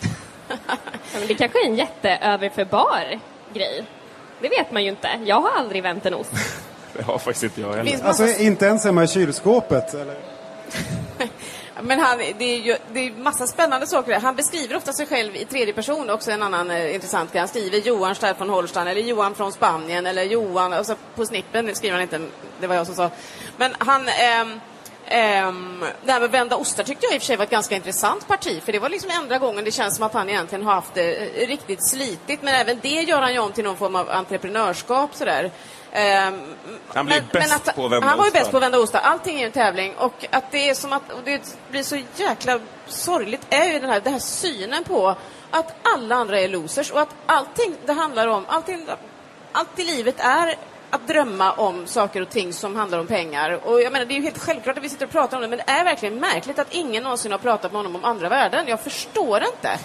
Ja, 1.14 1.20
men 1.20 1.28
det 1.28 1.34
kanske 1.34 1.66
är 1.66 1.66
en 1.66 1.76
jätteöverförbar 1.76 3.20
grej. 3.54 3.86
Det 4.42 4.50
vet 4.50 4.72
man 4.72 4.84
ju 4.84 4.90
inte. 4.90 5.10
Jag 5.26 5.42
har 5.42 5.52
aldrig 5.52 5.84
vänt 5.84 6.06
en 6.06 6.14
ost. 6.14 6.32
Det 6.94 7.04
har 7.04 7.18
faktiskt 7.18 7.44
inte 7.44 7.62
jag 7.62 7.74
heller. 7.74 7.92
Massa 7.92 8.24
Alltså 8.24 8.42
inte 8.42 8.66
ens 8.66 8.84
hemma 8.86 9.04
i 9.04 9.08
kylskåpet? 9.08 9.94
Eller? 9.94 10.18
Men 11.82 12.00
han, 12.00 12.18
det 12.18 12.46
är 12.46 12.60
ju 12.60 12.76
det 12.94 13.00
är 13.00 13.12
massa 13.12 13.48
spännande 13.48 13.88
saker 13.88 14.12
där. 14.12 14.20
Han 14.20 14.36
beskriver 14.36 14.76
ofta 14.76 14.94
sig 14.94 15.06
själv 15.06 15.36
i 15.36 15.46
tredje 15.46 15.74
person, 15.74 16.10
också 16.10 16.32
en 16.32 16.44
annan 16.44 16.72
eh, 16.72 16.96
intressant 16.96 17.32
grej. 17.32 17.40
Han 17.40 17.48
skriver 17.48 17.78
Johan 17.78 18.16
Stark 18.16 18.38
från 18.38 18.50
Holstein 18.50 18.88
eller 18.88 19.02
Johan 19.02 19.36
från 19.36 19.52
Spanien 19.52 20.06
eller 20.06 20.24
Johan, 20.24 20.74
och 20.74 20.86
så 20.86 20.96
på 21.16 21.26
snippen 21.26 21.76
skriver 21.76 21.94
han 21.94 22.02
inte, 22.02 22.22
det 22.60 22.68
var 22.68 22.76
jag 22.76 22.86
som 22.86 22.96
sa. 22.96 23.10
Men 23.58 23.76
han, 23.78 24.08
ehm, 24.08 24.60
ehm, 25.08 25.86
det 26.06 26.12
här 26.12 26.20
med 26.20 26.32
vända 26.32 26.56
ostar 26.56 26.84
tyckte 26.84 27.06
jag 27.06 27.14
i 27.16 27.18
och 27.18 27.22
för 27.22 27.26
sig 27.26 27.38
var 27.38 27.44
ett 27.44 27.50
ganska 27.50 27.76
intressant 27.76 28.28
parti, 28.28 28.64
för 28.64 28.72
det 28.72 28.80
var 28.80 28.90
liksom 28.90 29.10
enda 29.10 29.38
gången 29.38 29.66
det 29.66 29.72
känns 29.72 29.96
som 29.96 30.06
att 30.06 30.14
han 30.14 30.30
egentligen 30.30 30.66
har 30.66 30.74
haft 30.74 30.94
det 30.94 31.16
eh, 31.16 31.48
riktigt 31.48 31.90
slitigt, 31.90 32.42
men 32.44 32.56
även 32.56 32.80
det 32.82 33.02
gör 33.02 33.22
han 33.22 33.34
ju 33.34 33.40
om 33.40 33.52
till 33.52 33.64
någon 33.64 33.78
form 33.78 33.96
av 33.96 34.10
entreprenörskap 34.10 35.16
sådär. 35.16 35.52
Ehm, 35.92 36.56
Han 36.88 37.06
blir 37.06 37.24
bäst 37.32 37.76
på 37.76 37.86
att 37.86 37.92
vända 37.92 38.08
Han 38.08 38.18
var 38.18 38.26
ju 38.26 38.32
bäst 38.32 38.52
på 38.52 38.58
att 38.58 38.64
vända 38.64 38.80
ostar. 38.80 39.00
Allting 39.00 39.36
är 39.36 39.40
ju 39.40 39.46
en 39.46 39.52
tävling. 39.52 39.96
Och 39.96 40.26
att 40.32 40.52
det 40.52 40.70
är 40.70 40.74
som 40.74 40.94
att 40.94 41.12
och 41.12 41.22
det 41.26 41.58
blir 41.72 41.84
så 41.84 41.98
jäkla 42.16 42.60
sorgligt 42.88 43.42
är 43.50 43.66
ju 43.66 43.80
den 43.80 43.90
här, 43.90 44.02
den 44.02 44.14
här 44.14 44.20
synen 44.20 44.84
på 44.84 45.16
att 45.52 45.76
alla 45.84 46.16
andra 46.16 46.40
är 46.40 46.48
losers 46.48 46.92
och 46.92 47.02
att 47.02 47.16
allting 47.26 47.76
det 47.86 47.94
handlar 47.94 48.28
om, 48.28 48.46
allting, 48.48 48.88
allt 49.52 49.80
i 49.80 49.84
livet 49.84 50.16
är 50.20 50.56
att 50.96 51.08
drömma 51.08 51.52
om 51.52 51.88
saker 51.88 52.22
och 52.22 52.30
ting 52.30 52.54
som 52.54 52.76
handlar 52.76 53.00
om 53.00 53.08
pengar. 53.08 53.68
Och 53.68 53.82
jag 53.82 53.92
menar, 53.94 54.06
det 54.06 54.14
är 54.14 54.16
ju 54.16 54.22
helt 54.22 54.38
självklart 54.38 54.78
att 54.78 54.84
vi 54.84 54.90
sitter 54.90 55.06
och 55.06 55.12
pratar 55.12 55.38
om 55.38 55.42
det, 55.42 55.48
men 55.48 55.58
det 55.58 55.72
är 55.72 55.84
verkligen 55.84 56.16
märkligt 56.16 56.60
att 56.60 56.74
ingen 56.74 57.04
någonsin 57.04 57.32
har 57.32 57.40
pratat 57.40 57.72
med 57.72 57.80
honom 57.80 57.96
om 57.96 58.06
andra 58.06 58.30
värden. 58.30 58.68
Jag 58.68 58.80
förstår 58.80 59.44
inte. 59.44 59.80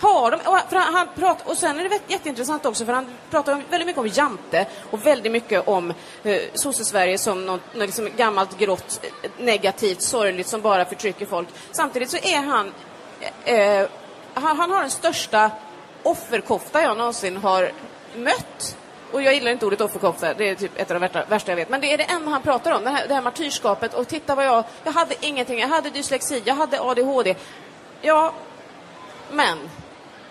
Har 0.00 0.30
de, 0.30 0.36
och, 0.36 0.58
han, 0.70 0.94
han 0.94 1.08
pratar, 1.14 1.50
och 1.50 1.56
sen 1.56 1.78
är 1.78 1.88
det 1.88 2.00
jätteintressant 2.08 2.66
också 2.66 2.84
för 2.84 2.92
han 2.92 3.06
pratar 3.30 3.52
om, 3.52 3.62
väldigt 3.70 3.86
mycket 3.86 4.00
om 4.00 4.08
Jante 4.08 4.66
och 4.90 5.06
väldigt 5.06 5.32
mycket 5.32 5.68
om 5.68 5.92
eh, 6.22 6.40
sosse-Sverige 6.54 7.18
som 7.18 7.46
något, 7.46 7.74
något 7.74 7.86
liksom 7.86 8.08
gammalt, 8.16 8.58
grått, 8.58 9.00
eh, 9.22 9.30
negativt, 9.38 10.02
sorgligt 10.02 10.48
som 10.48 10.60
bara 10.60 10.84
förtrycker 10.84 11.26
folk. 11.26 11.48
Samtidigt 11.72 12.10
så 12.10 12.16
är 12.16 12.42
han, 12.42 12.72
eh, 13.44 13.54
eh 13.54 13.88
han, 14.34 14.58
han 14.58 14.70
har 14.70 14.80
den 14.80 14.90
största 14.90 15.50
offerkofta 16.02 16.82
jag 16.82 16.96
någonsin 16.96 17.36
har 17.36 17.72
mött. 18.16 18.76
Och 19.12 19.22
jag 19.22 19.34
gillar 19.34 19.50
inte 19.50 19.66
ordet 19.66 19.80
offerkofta, 19.80 20.34
det 20.34 20.48
är 20.48 20.54
typ 20.54 20.78
ett 20.78 20.90
av 20.90 21.00
de 21.00 21.08
värsta, 21.28 21.52
jag 21.52 21.56
vet. 21.56 21.68
Men 21.68 21.80
det 21.80 21.92
är 21.92 21.98
det 21.98 22.04
enda 22.04 22.30
han 22.30 22.42
pratar 22.42 22.72
om, 22.72 22.84
det 22.84 22.90
här, 22.90 23.08
det 23.08 23.14
här 23.14 23.22
martyrskapet. 23.22 23.94
Och 23.94 24.08
titta 24.08 24.34
vad 24.34 24.46
jag, 24.46 24.64
jag 24.84 24.92
hade 24.92 25.14
ingenting, 25.20 25.58
jag 25.58 25.68
hade 25.68 25.90
dyslexi, 25.90 26.42
jag 26.44 26.54
hade 26.54 26.80
ADHD. 26.80 27.34
Ja, 28.02 28.32
men 29.30 29.58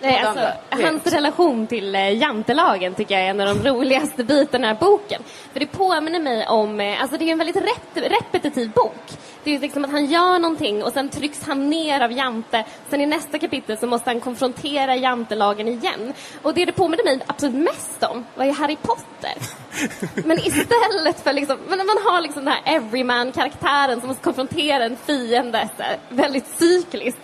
Nej, 0.01 0.19
alltså, 0.19 0.47
hans 0.69 1.07
relation 1.07 1.67
till 1.67 1.95
eh, 1.95 2.17
jantelagen 2.17 2.93
tycker 2.93 3.15
jag 3.15 3.23
är 3.23 3.29
en 3.29 3.41
av 3.41 3.55
de 3.55 3.69
roligaste 3.69 4.23
bitarna 4.23 4.71
i 4.71 4.73
boken. 4.73 5.21
För 5.53 5.59
det 5.59 5.67
påminner 5.67 6.19
mig 6.19 6.47
om, 6.47 6.79
eh, 6.79 7.01
alltså 7.01 7.17
det 7.17 7.25
är 7.25 7.31
en 7.31 7.37
väldigt 7.37 7.55
rep 7.55 8.11
repetitiv 8.11 8.71
bok. 8.71 9.01
Det 9.43 9.55
är 9.55 9.59
liksom 9.59 9.85
att 9.85 9.91
han 9.91 10.05
gör 10.05 10.39
någonting 10.39 10.83
och 10.83 10.91
sen 10.91 11.09
trycks 11.09 11.43
han 11.43 11.69
ner 11.69 12.01
av 12.01 12.11
Jante. 12.11 12.65
Sen 12.89 13.01
i 13.01 13.05
nästa 13.05 13.39
kapitel 13.39 13.77
så 13.77 13.87
måste 13.87 14.09
han 14.09 14.19
konfrontera 14.19 14.95
jantelagen 14.95 15.67
igen. 15.67 16.13
Och 16.41 16.53
det 16.53 16.65
det 16.65 16.71
påminner 16.71 17.03
mig 17.03 17.19
absolut 17.27 17.55
mest 17.55 18.03
om 18.03 18.25
var 18.35 18.45
ju 18.45 18.51
Harry 18.51 18.77
Potter. 18.81 19.33
Men 20.27 20.39
istället 20.39 21.19
för 21.23 21.33
liksom, 21.33 21.57
men 21.69 21.77
man 21.77 21.97
har 22.05 22.21
liksom 22.21 22.45
den 22.45 22.53
här 22.53 22.75
everyman-karaktären 22.75 23.99
som 23.99 24.07
måste 24.07 24.23
konfrontera 24.23 24.83
en 24.85 24.97
fiende 24.97 25.69
så 25.77 25.83
här, 25.83 25.97
väldigt 26.09 26.47
cykliskt. 26.59 27.19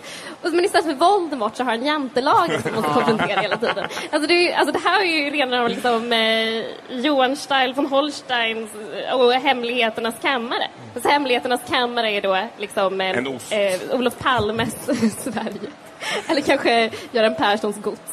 Men 0.62 0.66
istället 0.66 0.86
för 0.86 1.06
Voldemort 1.06 1.56
så 1.56 1.64
har 1.64 1.70
han 1.70 1.84
jantelagen 1.84 2.62
som 2.62 2.74
måste 2.74 2.90
konfrontera 2.90 3.40
hela 3.40 3.56
tiden. 3.56 3.84
Alltså 4.10 4.28
det, 4.28 4.52
är, 4.52 4.56
alltså 4.56 4.72
det 4.72 4.78
här 4.78 5.00
är 5.00 5.04
ju 5.04 5.30
rena 5.30 5.68
liksom, 5.68 6.12
eh, 6.12 6.98
Johan 7.00 7.36
Steil 7.36 7.74
von 7.74 7.86
Holsteins 7.86 8.70
eh, 9.08 9.14
och 9.14 9.32
Hemligheternas 9.32 10.14
kammare. 10.22 10.68
Så 11.02 11.08
Hemligheternas 11.08 11.60
kammare 11.68 12.10
är 12.10 12.20
då 12.20 12.48
liksom 12.58 13.00
eh, 13.00 13.10
eh, 13.10 13.80
Olof 13.90 14.18
Palmes 14.18 14.74
Sverige. 15.18 15.70
Eller 16.28 16.40
kanske 16.40 16.90
Göran 17.12 17.34
Perssons 17.34 17.76
gods. 17.76 18.12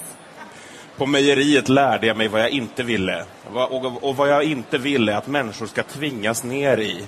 På 0.97 1.05
mejeriet 1.05 1.69
lärde 1.69 2.07
jag 2.07 2.17
mig 2.17 2.27
vad 2.27 2.41
jag 2.41 2.49
inte 2.49 2.83
ville. 2.83 3.25
Och 4.01 4.15
vad 4.15 4.29
jag 4.29 4.43
inte 4.43 4.77
ville 4.77 5.17
att 5.17 5.27
människor 5.27 5.65
ska 5.65 5.83
tvingas 5.83 6.43
ner 6.43 6.77
i. 6.77 7.03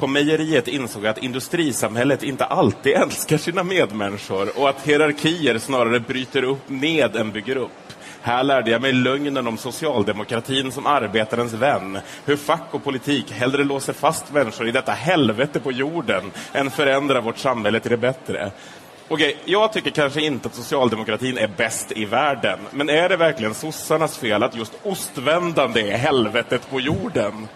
På 0.00 0.06
mejeriet 0.06 0.68
insåg 0.68 1.04
jag 1.04 1.10
att 1.10 1.18
industrisamhället 1.18 2.22
inte 2.22 2.44
alltid 2.44 2.92
älskar 2.92 3.36
sina 3.36 3.62
medmänniskor 3.62 4.58
och 4.58 4.68
att 4.68 4.86
hierarkier 4.86 5.58
snarare 5.58 6.00
bryter 6.00 6.42
upp 6.42 6.68
ned 6.68 7.16
än 7.16 7.32
bygger 7.32 7.56
upp. 7.56 7.70
Här 8.20 8.42
lärde 8.42 8.70
jag 8.70 8.82
mig 8.82 8.92
lögnen 8.92 9.46
om 9.46 9.58
socialdemokratin 9.58 10.72
som 10.72 10.86
arbetarens 10.86 11.52
vän. 11.52 11.98
Hur 12.24 12.36
fack 12.36 12.68
och 12.70 12.84
politik 12.84 13.32
hellre 13.32 13.64
låser 13.64 13.92
fast 13.92 14.32
människor 14.32 14.68
i 14.68 14.72
detta 14.72 14.92
helvete 14.92 15.60
på 15.60 15.72
jorden 15.72 16.30
än 16.52 16.70
förändrar 16.70 17.20
vårt 17.20 17.38
samhälle 17.38 17.80
till 17.80 17.90
det 17.90 17.96
bättre. 17.96 18.50
Okej, 19.08 19.36
jag 19.44 19.72
tycker 19.72 19.90
kanske 19.90 20.20
inte 20.20 20.48
att 20.48 20.54
socialdemokratin 20.54 21.38
är 21.38 21.50
bäst 21.56 21.92
i 21.92 22.04
världen. 22.04 22.58
Men 22.70 22.88
är 22.88 23.08
det 23.08 23.16
verkligen 23.16 23.54
sossarnas 23.54 24.18
fel 24.18 24.42
att 24.42 24.56
just 24.56 24.72
ostvändande 24.82 25.90
är 25.90 25.96
helvetet 25.96 26.70
på 26.70 26.80
jorden? 26.80 27.48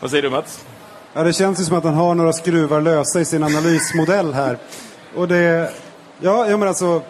Vad 0.00 0.10
säger 0.10 0.22
du 0.22 0.30
Mats? 0.30 0.64
Ja, 1.12 1.22
det 1.22 1.32
känns 1.32 1.60
ju 1.60 1.64
som 1.64 1.76
att 1.76 1.84
han 1.84 1.94
har 1.94 2.14
några 2.14 2.32
skruvar 2.32 2.80
lösa 2.80 3.20
i 3.20 3.24
sin 3.24 3.42
analysmodell 3.42 4.34
här. 4.34 4.58
Och 5.16 5.28
det... 5.28 5.72
Ja, 6.20 6.50
ja 6.50 6.56
men 6.56 6.68
alltså... 6.68 7.02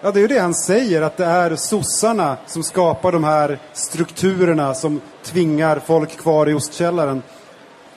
Ja, 0.00 0.10
det 0.10 0.18
är 0.18 0.22
ju 0.22 0.28
det 0.28 0.38
han 0.38 0.54
säger, 0.54 1.02
att 1.02 1.16
det 1.16 1.24
är 1.24 1.56
sossarna 1.56 2.36
som 2.46 2.62
skapar 2.62 3.12
de 3.12 3.24
här 3.24 3.58
strukturerna 3.72 4.74
som 4.74 5.00
tvingar 5.22 5.78
folk 5.86 6.16
kvar 6.16 6.48
i 6.48 6.54
ostkällaren. 6.54 7.22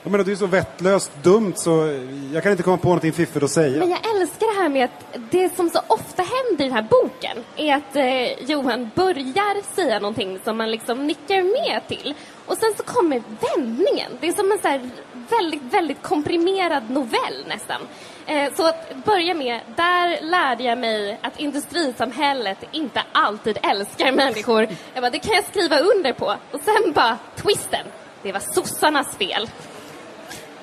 Jag 0.02 0.10
menar, 0.10 0.24
det 0.24 0.28
är 0.28 0.32
ju 0.32 0.36
så 0.36 0.46
vettlöst 0.46 1.10
dumt 1.22 1.52
så 1.56 1.98
jag 2.32 2.42
kan 2.42 2.52
inte 2.52 2.62
komma 2.62 2.76
på 2.76 2.88
någonting 2.88 3.12
fiffigt 3.12 3.44
att 3.44 3.50
säga. 3.50 3.78
Men 3.78 3.90
jag 3.90 3.98
älskar 4.16 4.54
det 4.56 4.62
här 4.62 4.68
med 4.68 4.84
att 4.84 5.22
det 5.30 5.56
som 5.56 5.70
så 5.70 5.80
ofta 5.86 6.22
händer 6.22 6.64
i 6.64 6.68
den 6.68 6.72
här 6.72 6.88
boken 6.90 7.44
är 7.56 7.74
att 7.74 7.96
eh, 7.96 8.50
Johan 8.50 8.90
börjar 8.94 9.74
säga 9.74 9.98
någonting 9.98 10.38
som 10.44 10.56
man 10.56 10.70
liksom 10.70 11.06
nickar 11.06 11.42
med 11.42 11.88
till. 11.88 12.14
Och 12.46 12.56
sen 12.56 12.72
så 12.76 12.82
kommer 12.82 13.22
vändningen. 13.40 14.12
Det 14.20 14.28
är 14.28 14.32
som 14.32 14.52
en 14.52 14.58
så 14.62 14.68
här 14.68 14.90
väldigt, 15.30 15.62
väldigt 15.62 16.02
komprimerad 16.02 16.90
novell 16.90 17.44
nästan. 17.48 17.80
Eh, 18.26 18.54
så 18.54 18.66
att 18.66 19.04
börja 19.04 19.34
med, 19.34 19.60
där 19.76 20.30
lärde 20.30 20.62
jag 20.62 20.78
mig 20.78 21.18
att 21.22 21.40
industrisamhället 21.40 22.58
inte 22.72 23.02
alltid 23.12 23.58
älskar 23.62 24.12
människor. 24.12 24.68
Jag 24.94 25.02
bara, 25.02 25.10
det 25.10 25.18
kan 25.18 25.34
jag 25.34 25.44
skriva 25.44 25.78
under 25.78 26.12
på. 26.12 26.36
Och 26.52 26.60
sen 26.64 26.92
bara, 26.92 27.18
twisten. 27.36 27.86
Det 28.22 28.32
var 28.32 28.40
sossarnas 28.40 29.16
fel. 29.16 29.48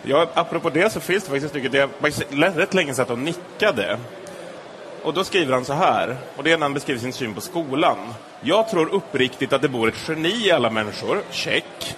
Ja, 0.03 0.27
apropå 0.33 0.69
det 0.69 0.89
så 0.89 0.99
finns 0.99 1.23
det 1.23 1.29
faktiskt 1.29 1.45
ett 1.45 1.51
stycke 1.51 1.69
där 1.69 1.79
jag 1.79 1.89
faktiskt 1.89 2.57
rätt 2.57 2.73
länge 2.73 2.93
satt 2.93 3.09
och 3.09 3.19
nickade. 3.19 3.97
Och 5.03 5.13
då 5.13 5.23
skriver 5.23 5.53
han 5.53 5.65
så 5.65 5.73
här, 5.73 6.17
och 6.35 6.43
det 6.43 6.51
är 6.51 6.57
när 6.57 6.65
han 6.65 6.73
beskriver 6.73 6.99
sin 6.99 7.13
syn 7.13 7.33
på 7.33 7.41
skolan. 7.41 7.97
Jag 8.41 8.69
tror 8.69 8.93
uppriktigt 8.93 9.53
att 9.53 9.61
det 9.61 9.69
bor 9.69 9.87
ett 9.87 10.07
geni 10.07 10.47
i 10.47 10.51
alla 10.51 10.69
människor, 10.69 11.21
check. 11.31 11.95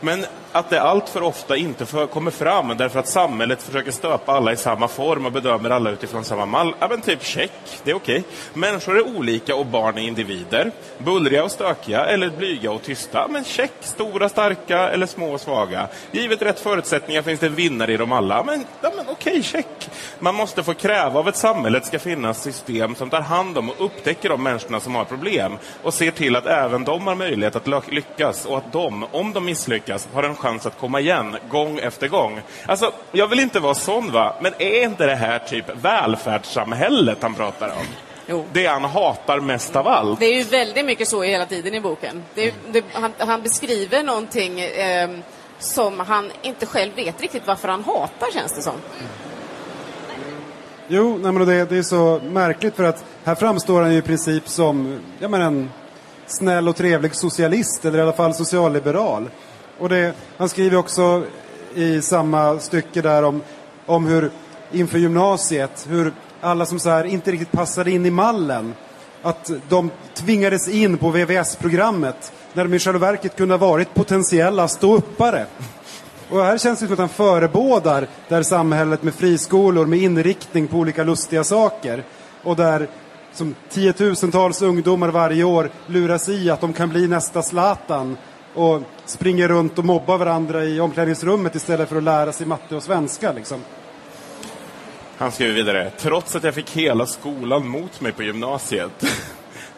Men 0.00 0.26
att 0.52 0.70
det 0.70 0.82
allt 0.82 1.08
för 1.08 1.22
ofta 1.22 1.56
inte 1.56 1.86
för, 1.86 2.06
kommer 2.06 2.30
fram 2.30 2.76
därför 2.76 3.00
att 3.00 3.08
samhället 3.08 3.62
försöker 3.62 3.90
stöpa 3.90 4.32
alla 4.32 4.52
i 4.52 4.56
samma 4.56 4.88
form 4.88 5.26
och 5.26 5.32
bedömer 5.32 5.70
alla 5.70 5.90
utifrån 5.90 6.24
samma 6.24 6.46
mall. 6.46 6.74
Ja, 6.78 6.88
men 6.88 7.00
typ 7.00 7.24
check, 7.24 7.52
det 7.84 7.90
är 7.90 7.94
okej. 7.94 8.24
Människor 8.54 8.96
är 8.96 9.16
olika 9.16 9.56
och 9.56 9.66
barn 9.66 9.98
är 9.98 10.02
individer. 10.02 10.70
Bullriga 10.98 11.44
och 11.44 11.50
stökiga 11.50 12.04
eller 12.04 12.30
blyga 12.30 12.70
och 12.70 12.82
tysta. 12.82 13.28
Men 13.28 13.44
check, 13.44 13.72
stora, 13.80 14.28
starka 14.28 14.88
eller 14.88 15.06
små 15.06 15.32
och 15.32 15.40
svaga. 15.40 15.88
Givet 16.10 16.42
rätt 16.42 16.60
förutsättningar 16.60 17.22
finns 17.22 17.40
det 17.40 17.48
vinnare 17.48 17.92
i 17.92 17.96
dem 17.96 18.12
alla. 18.12 18.42
Men, 18.42 18.64
ja, 18.80 18.92
men 18.96 19.06
okej, 19.08 19.42
check. 19.42 19.90
Man 20.18 20.34
måste 20.34 20.62
få 20.62 20.74
kräva 20.74 21.20
av 21.20 21.28
ett 21.28 21.36
samhälle 21.36 21.76
att 21.76 21.82
det 21.82 21.88
ska 21.88 21.98
finnas 21.98 22.42
system 22.42 22.94
som 22.94 23.10
tar 23.10 23.20
hand 23.20 23.58
om 23.58 23.70
och 23.70 23.84
upptäcker 23.84 24.28
de 24.28 24.42
människorna 24.42 24.80
som 24.80 24.94
har 24.94 25.04
problem 25.04 25.52
och 25.82 25.94
ser 25.94 26.10
till 26.10 26.36
att 26.36 26.46
även 26.46 26.84
de 26.84 27.06
har 27.06 27.14
möjlighet 27.14 27.56
att 27.56 27.92
lyckas 27.92 28.46
och 28.46 28.58
att 28.58 28.72
de, 28.72 29.06
om 29.12 29.32
de 29.32 29.44
misslyckas, 29.44 30.08
har 30.12 30.22
en 30.22 30.34
chans 30.42 30.66
att 30.66 30.78
komma 30.78 31.00
igen 31.00 31.36
gång 31.48 31.78
efter 31.78 32.08
gång. 32.08 32.40
Alltså, 32.66 32.92
jag 33.12 33.26
vill 33.26 33.40
inte 33.40 33.60
vara 33.60 33.74
sån 33.74 34.12
va, 34.12 34.34
men 34.40 34.52
är 34.58 34.84
inte 34.84 35.06
det 35.06 35.14
här 35.14 35.38
typ 35.38 35.64
välfärdssamhället 35.82 37.18
han 37.22 37.34
pratar 37.34 37.68
om? 37.68 37.86
Jo. 38.26 38.44
Det 38.52 38.66
han 38.66 38.84
hatar 38.84 39.40
mest 39.40 39.76
av 39.76 39.88
allt. 39.88 40.20
Det 40.20 40.26
är 40.26 40.36
ju 40.36 40.42
väldigt 40.42 40.84
mycket 40.84 41.08
så 41.08 41.22
hela 41.22 41.46
tiden 41.46 41.74
i 41.74 41.80
boken. 41.80 42.22
Det 42.34 42.48
är, 42.48 42.52
det, 42.72 42.84
han, 42.92 43.12
han 43.18 43.42
beskriver 43.42 44.02
någonting 44.02 44.60
eh, 44.60 45.10
som 45.58 46.00
han 46.00 46.30
inte 46.42 46.66
själv 46.66 46.94
vet 46.94 47.20
riktigt 47.20 47.46
varför 47.46 47.68
han 47.68 47.84
hatar, 47.84 48.32
känns 48.32 48.52
det 48.56 48.62
som. 48.62 48.74
Jo, 50.88 51.18
nej, 51.22 51.32
men 51.32 51.46
det, 51.46 51.64
det 51.64 51.76
är 51.76 51.82
så 51.82 52.20
märkligt 52.24 52.76
för 52.76 52.84
att 52.84 53.04
här 53.24 53.34
framstår 53.34 53.82
han 53.82 53.92
ju 53.92 53.98
i 53.98 54.02
princip 54.02 54.48
som 54.48 55.00
ja, 55.18 55.28
men 55.28 55.42
en 55.42 55.70
snäll 56.26 56.68
och 56.68 56.76
trevlig 56.76 57.14
socialist, 57.14 57.84
eller 57.84 57.98
i 57.98 58.02
alla 58.02 58.12
fall 58.12 58.34
socialliberal. 58.34 59.30
Och 59.78 59.88
det, 59.88 60.14
han 60.36 60.48
skriver 60.48 60.76
också 60.76 61.24
i 61.74 62.02
samma 62.02 62.58
stycke 62.58 63.02
där 63.02 63.22
om, 63.22 63.42
om 63.86 64.06
hur 64.06 64.30
inför 64.72 64.98
gymnasiet, 64.98 65.86
hur 65.88 66.12
alla 66.40 66.66
som 66.66 66.78
så 66.78 66.90
här 66.90 67.04
inte 67.04 67.32
riktigt 67.32 67.52
passade 67.52 67.90
in 67.90 68.06
i 68.06 68.10
mallen, 68.10 68.74
att 69.22 69.50
de 69.68 69.90
tvingades 70.14 70.68
in 70.68 70.98
på 70.98 71.10
VVS-programmet 71.10 72.32
när 72.52 72.64
de 72.64 72.74
i 72.74 72.78
själva 72.78 72.98
verket 72.98 73.36
kunde 73.36 73.54
ha 73.54 73.66
varit 73.66 73.94
potentiella 73.94 74.68
ståuppare. 74.68 75.46
Och 76.30 76.44
här 76.44 76.58
känns 76.58 76.80
det 76.80 76.86
som 76.86 76.92
att 76.92 76.98
han 76.98 77.08
förebådar 77.08 78.08
det 78.28 78.34
här 78.34 78.42
samhället 78.42 79.02
med 79.02 79.14
friskolor 79.14 79.86
med 79.86 79.98
inriktning 79.98 80.68
på 80.68 80.76
olika 80.76 81.04
lustiga 81.04 81.44
saker 81.44 82.04
och 82.42 82.56
där 82.56 82.88
som 83.32 83.54
tiotusentals 83.70 84.62
ungdomar 84.62 85.08
varje 85.08 85.44
år 85.44 85.70
luras 85.86 86.28
i 86.28 86.50
att 86.50 86.60
de 86.60 86.72
kan 86.72 86.88
bli 86.88 87.08
nästa 87.08 87.42
Zlatan 87.42 88.16
och 88.54 88.82
springer 89.12 89.48
runt 89.48 89.78
och 89.78 89.84
mobbar 89.84 90.18
varandra 90.18 90.64
i 90.64 90.80
omklädningsrummet 90.80 91.54
istället 91.54 91.88
för 91.88 91.96
att 91.96 92.02
lära 92.02 92.32
sig 92.32 92.46
matte 92.46 92.76
och 92.76 92.82
svenska. 92.82 93.32
Liksom. 93.32 93.60
Han 95.16 95.32
skriver 95.32 95.54
vidare. 95.54 95.90
Trots 95.98 96.36
att 96.36 96.44
jag 96.44 96.54
fick 96.54 96.70
hela 96.70 97.06
skolan 97.06 97.68
mot 97.68 98.00
mig 98.00 98.12
på 98.12 98.22
gymnasiet 98.22 99.04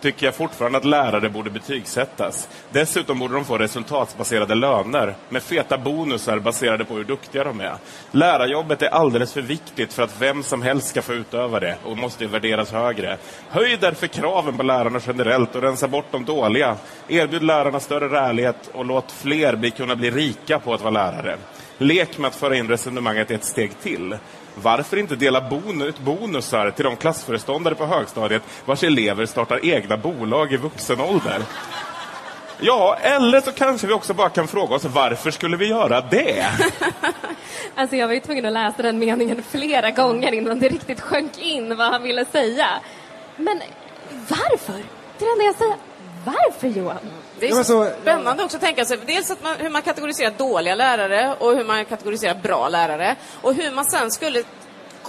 tycker 0.05 0.27
jag 0.27 0.35
fortfarande 0.35 0.79
att 0.79 0.85
lärare 0.85 1.29
borde 1.29 1.51
betygsättas. 1.51 2.49
Dessutom 2.71 3.19
borde 3.19 3.35
de 3.35 3.45
få 3.45 3.59
resultatbaserade 3.59 4.55
löner 4.55 5.15
med 5.29 5.43
feta 5.43 5.79
bonusar 5.79 6.39
baserade 6.39 6.85
på 6.85 6.95
hur 6.95 7.05
duktiga 7.05 7.45
de 7.45 7.61
är. 7.61 7.75
Lärarjobbet 8.11 8.83
är 8.83 8.89
alldeles 8.89 9.33
för 9.33 9.43
viktigt 9.43 9.93
för 9.93 10.03
att 10.03 10.21
vem 10.21 10.43
som 10.43 10.63
helst 10.63 10.89
ska 10.89 11.03
få 11.03 11.13
utöva 11.13 11.61
det 11.61 11.77
och 11.85 11.99
måste 11.99 12.27
värderas 12.27 12.73
högre. 12.73 13.17
Höj 13.49 13.77
därför 13.81 14.07
kraven 14.07 14.57
på 14.57 14.63
lärarna 14.63 15.01
generellt 15.07 15.55
och 15.55 15.63
rensa 15.63 15.89
bort 15.89 16.07
de 16.11 16.25
dåliga. 16.25 16.77
Erbjud 17.09 17.43
lärarna 17.43 17.81
större 17.81 18.09
rärlighet 18.09 18.71
och 18.73 18.85
låt 18.85 19.13
fler 19.13 19.57
bli, 19.57 19.71
kunna 19.71 19.97
bli 19.97 20.11
rika 20.11 20.59
på 20.59 20.75
att 20.75 20.81
vara 20.81 20.91
lärare. 20.91 21.37
Lek 21.79 22.19
med 22.19 22.29
att 22.29 22.35
föra 22.35 22.57
in 22.57 22.69
resonemanget 22.69 23.31
ett 23.31 23.45
steg 23.45 23.81
till. 23.83 24.17
Varför 24.55 24.97
inte 24.97 25.17
dela 25.17 25.41
bon 25.41 25.83
ut 25.83 25.99
bonusar 25.99 26.71
till 26.71 26.85
de 26.85 26.97
klassföreståndare 26.97 27.75
på 27.75 27.87
högstadiet 27.87 28.43
vars 28.65 28.83
elever 28.83 29.27
startar 29.27 29.65
egna 29.67 29.97
bolag 29.97 30.53
i 30.53 30.57
vuxen 30.57 31.01
ålder? 31.01 31.43
Ja, 32.61 32.97
eller 33.01 33.41
så 33.41 33.53
kanske 33.53 33.87
vi 33.87 33.93
också 33.93 34.15
bara 34.15 34.29
kan 34.29 34.49
fråga 34.49 34.75
oss 34.75 34.85
varför 34.85 35.31
skulle 35.31 35.57
vi 35.57 35.67
göra 35.69 36.01
det? 36.01 36.47
Alltså 37.75 37.97
jag 37.97 38.07
var 38.07 38.15
ju 38.15 38.21
tvungen 38.21 38.47
att 38.47 38.53
läsa 38.53 38.83
den 38.83 38.99
meningen 38.99 39.43
flera 39.43 39.91
gånger 39.91 40.33
innan 40.33 40.61
det 40.61 40.69
riktigt 40.69 41.01
sjönk 41.01 41.39
in 41.39 41.77
vad 41.77 41.93
han 41.93 42.03
ville 42.03 42.25
säga. 42.25 42.67
Men 43.37 43.63
varför? 44.29 44.83
Det 45.19 45.25
är 45.25 45.27
det 45.27 45.33
enda 45.33 45.45
jag 45.45 45.57
säger. 45.57 45.77
Varför 46.25 46.69
Johan? 46.69 46.99
Det 47.41 47.47
är 47.47 47.57
Ja, 47.57 47.65
så 47.65 47.91
spännande 48.03 48.45
också 48.45 48.57
att 48.57 48.63
tänka 48.63 48.85
sig, 48.85 48.99
dels 49.07 49.31
att 49.31 49.43
man, 49.43 49.57
hur 49.59 49.71
man 49.71 49.83
kategoriserar 49.83 50.31
dåliga 50.39 50.75
lärare 50.75 51.37
och 51.41 51.57
hur 51.57 51.65
man 51.65 51.85
kategoriserar 51.85 52.35
bra 52.35 52.69
lärare 52.69 53.17
och 53.43 53.55
hur 53.55 53.71
man 53.71 53.85
sen 53.85 54.11
skulle 54.11 54.43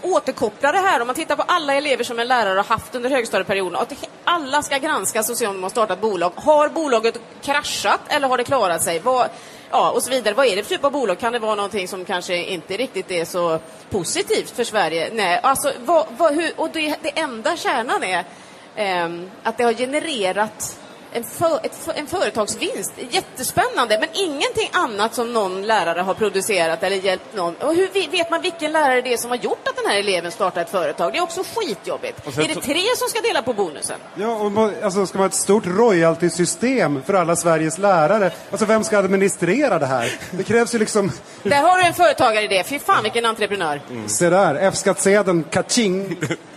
återkoppla 0.02 0.72
det 0.72 0.78
här 0.78 1.02
om 1.02 1.08
man 1.08 1.16
tittar 1.16 1.36
på 1.36 1.44
alla 1.48 1.74
elever 1.74 2.04
som 2.04 2.20
en 2.20 2.28
lärare 2.28 2.58
har 2.58 2.64
haft 2.64 2.96
under 2.96 3.10
högstadieperioden 3.10 3.76
att 3.76 3.94
alla 4.24 4.62
ska 4.62 4.78
granskas 4.78 5.30
och 5.30 5.38
se 5.38 5.48
om 5.48 5.54
de 5.54 5.64
har 5.64 5.70
startat 5.70 6.02
bolag. 6.02 6.32
Har 6.36 6.70
bolaget 6.70 7.20
kraschat 7.42 8.00
eller 8.08 8.28
har 8.28 8.38
det 8.38 8.44
klarat 8.44 8.84
sig? 8.84 9.00
Vad, 9.00 9.30
ja, 9.72 9.92
och 9.92 10.04
så 10.04 10.10
vidare. 10.10 10.34
Vad 10.34 10.46
är 10.46 10.56
det 10.56 10.64
för 10.64 10.70
typ 10.70 10.86
av 10.86 10.92
bolag? 10.92 11.20
Kan 11.20 11.34
det 11.34 11.40
vara 11.40 11.56
någonting 11.56 11.88
som 11.88 12.06
kanske 12.06 12.44
inte 12.44 12.78
riktigt 12.78 13.12
är 13.12 13.26
så 13.26 13.60
positivt 13.90 14.50
för 14.50 14.64
Sverige? 14.64 15.10
Nej, 15.14 15.40
alltså, 15.44 15.72
vad, 15.86 16.06
vad, 16.18 16.34
hur, 16.34 16.52
och 16.56 16.70
det, 16.70 16.96
det 17.02 17.20
enda 17.20 17.58
kärnan 17.58 18.04
är 18.04 18.24
ehm, 18.76 19.32
att 19.44 19.58
det 19.58 19.64
har 19.64 19.74
genererat 19.74 20.80
en, 21.15 21.23
för, 21.23 21.60
ett, 21.63 21.89
en 21.95 22.08
företagsvinst. 22.08 22.91
Jättespännande, 23.10 23.97
men 23.99 24.10
ingenting 24.13 24.69
annat 24.71 25.13
som 25.15 25.34
någon 25.34 25.62
lärare 25.67 26.01
har 26.01 26.13
producerat 26.13 26.84
eller 26.84 26.95
hjälpt 26.95 27.36
någon. 27.36 27.56
Och 27.56 27.75
hur 27.75 28.12
vet 28.12 28.30
man 28.32 28.41
vilken 28.41 28.71
lärare 28.71 29.01
det 29.01 29.13
är 29.13 29.17
som 29.17 29.30
har 29.30 29.38
gjort 29.38 29.67
att 29.67 29.75
den 29.75 29.86
här 29.91 29.99
eleven 29.99 30.32
startar 30.32 30.62
ett 30.62 30.69
företag? 30.69 31.12
Det 31.13 31.17
är 31.17 31.23
också 31.23 31.43
skitjobbigt. 31.56 32.28
Är 32.38 32.47
det 32.47 32.62
tre 32.62 32.82
som 32.97 33.08
ska 33.10 33.21
dela 33.21 33.41
på 33.41 33.54
bonusen? 33.54 33.99
Ja, 34.15 34.36
och 34.36 34.51
man- 34.51 34.73
alltså, 34.84 35.06
ska 35.06 35.17
man 35.17 35.23
ha 35.23 35.28
ett 35.30 35.36
stort 35.36 35.65
royalty-system 35.65 37.01
för 37.06 37.13
alla 37.13 37.36
Sveriges 37.36 37.78
lärare? 37.78 38.32
Alltså 38.51 38.65
vem 38.65 38.84
ska 38.84 38.97
administrera 38.97 39.80
det 39.80 39.86
här? 39.86 40.19
Det 40.32 40.43
krävs 40.43 40.75
ju 40.75 40.80
liksom, 40.80 41.12
Där 41.43 41.62
har 41.62 41.78
du 41.78 41.84
en 41.84 41.93
företagaridé. 41.93 42.63
Fy 42.63 42.80
fan 42.80 43.04
vilken 43.04 43.25
entreprenör. 43.25 43.82
se 44.08 44.30
där, 44.30 44.56
F-skattsedeln, 44.56 45.43
kaching. 45.43 46.17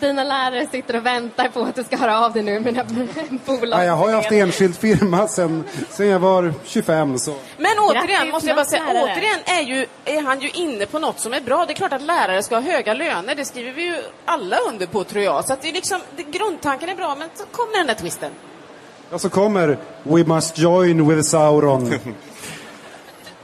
Dina 0.00 0.24
lärare 0.24 0.66
sitter 0.72 0.96
och 0.96 1.06
väntar 1.06 1.48
på 1.48 1.62
att 1.62 1.74
du 1.74 1.84
ska 1.84 1.96
höra 1.96 2.24
av 2.26 2.32
dig 2.32 2.42
nu 2.42 2.60
med 2.60 2.74
dina 2.74 2.84
bolag. 3.46 3.80
Ja, 3.80 3.84
jag 3.84 3.92
har 3.96 4.08
ju 4.08 4.14
haft 4.14 4.32
enskild 4.32 4.76
firma 4.76 5.28
sen, 5.28 5.64
sen 5.90 6.06
jag 6.06 6.18
var 6.18 6.54
25 6.64 7.18
så. 7.18 7.34
Men 7.58 7.70
återigen, 7.78 8.30
måste 8.30 8.48
jag 8.48 8.56
bara 8.56 8.64
säga, 8.66 8.84
lärare. 8.84 9.02
återigen 9.04 9.40
är, 9.44 9.62
ju, 9.62 9.86
är 10.04 10.22
han 10.22 10.40
ju 10.40 10.50
inne 10.50 10.86
på 10.86 10.98
något 10.98 11.20
som 11.20 11.32
är 11.32 11.40
bra. 11.40 11.66
Det 11.66 11.72
är 11.72 11.74
klart 11.74 11.92
att 11.92 12.02
lärare 12.02 12.42
ska 12.42 12.54
ha 12.54 12.62
höga 12.62 12.94
löner, 12.94 13.34
det 13.34 13.44
skriver 13.44 13.72
vi 13.72 13.82
ju 13.82 13.96
alla 14.24 14.56
under 14.56 14.86
på 14.86 15.04
tror 15.04 15.24
jag. 15.24 15.44
Så 15.44 15.52
att 15.52 15.62
det 15.62 15.68
är 15.68 15.72
liksom, 15.72 16.00
det, 16.16 16.22
grundtanken 16.22 16.88
är 16.88 16.94
bra, 16.96 17.14
men 17.18 17.28
så 17.34 17.44
kommer 17.44 17.78
den 17.78 17.86
där 17.86 17.94
twisten. 17.94 18.30
Och 19.10 19.20
så 19.20 19.30
kommer 19.30 19.78
We 20.02 20.24
must 20.24 20.58
join 20.58 21.08
with 21.08 21.28
Sauron. 21.28 21.94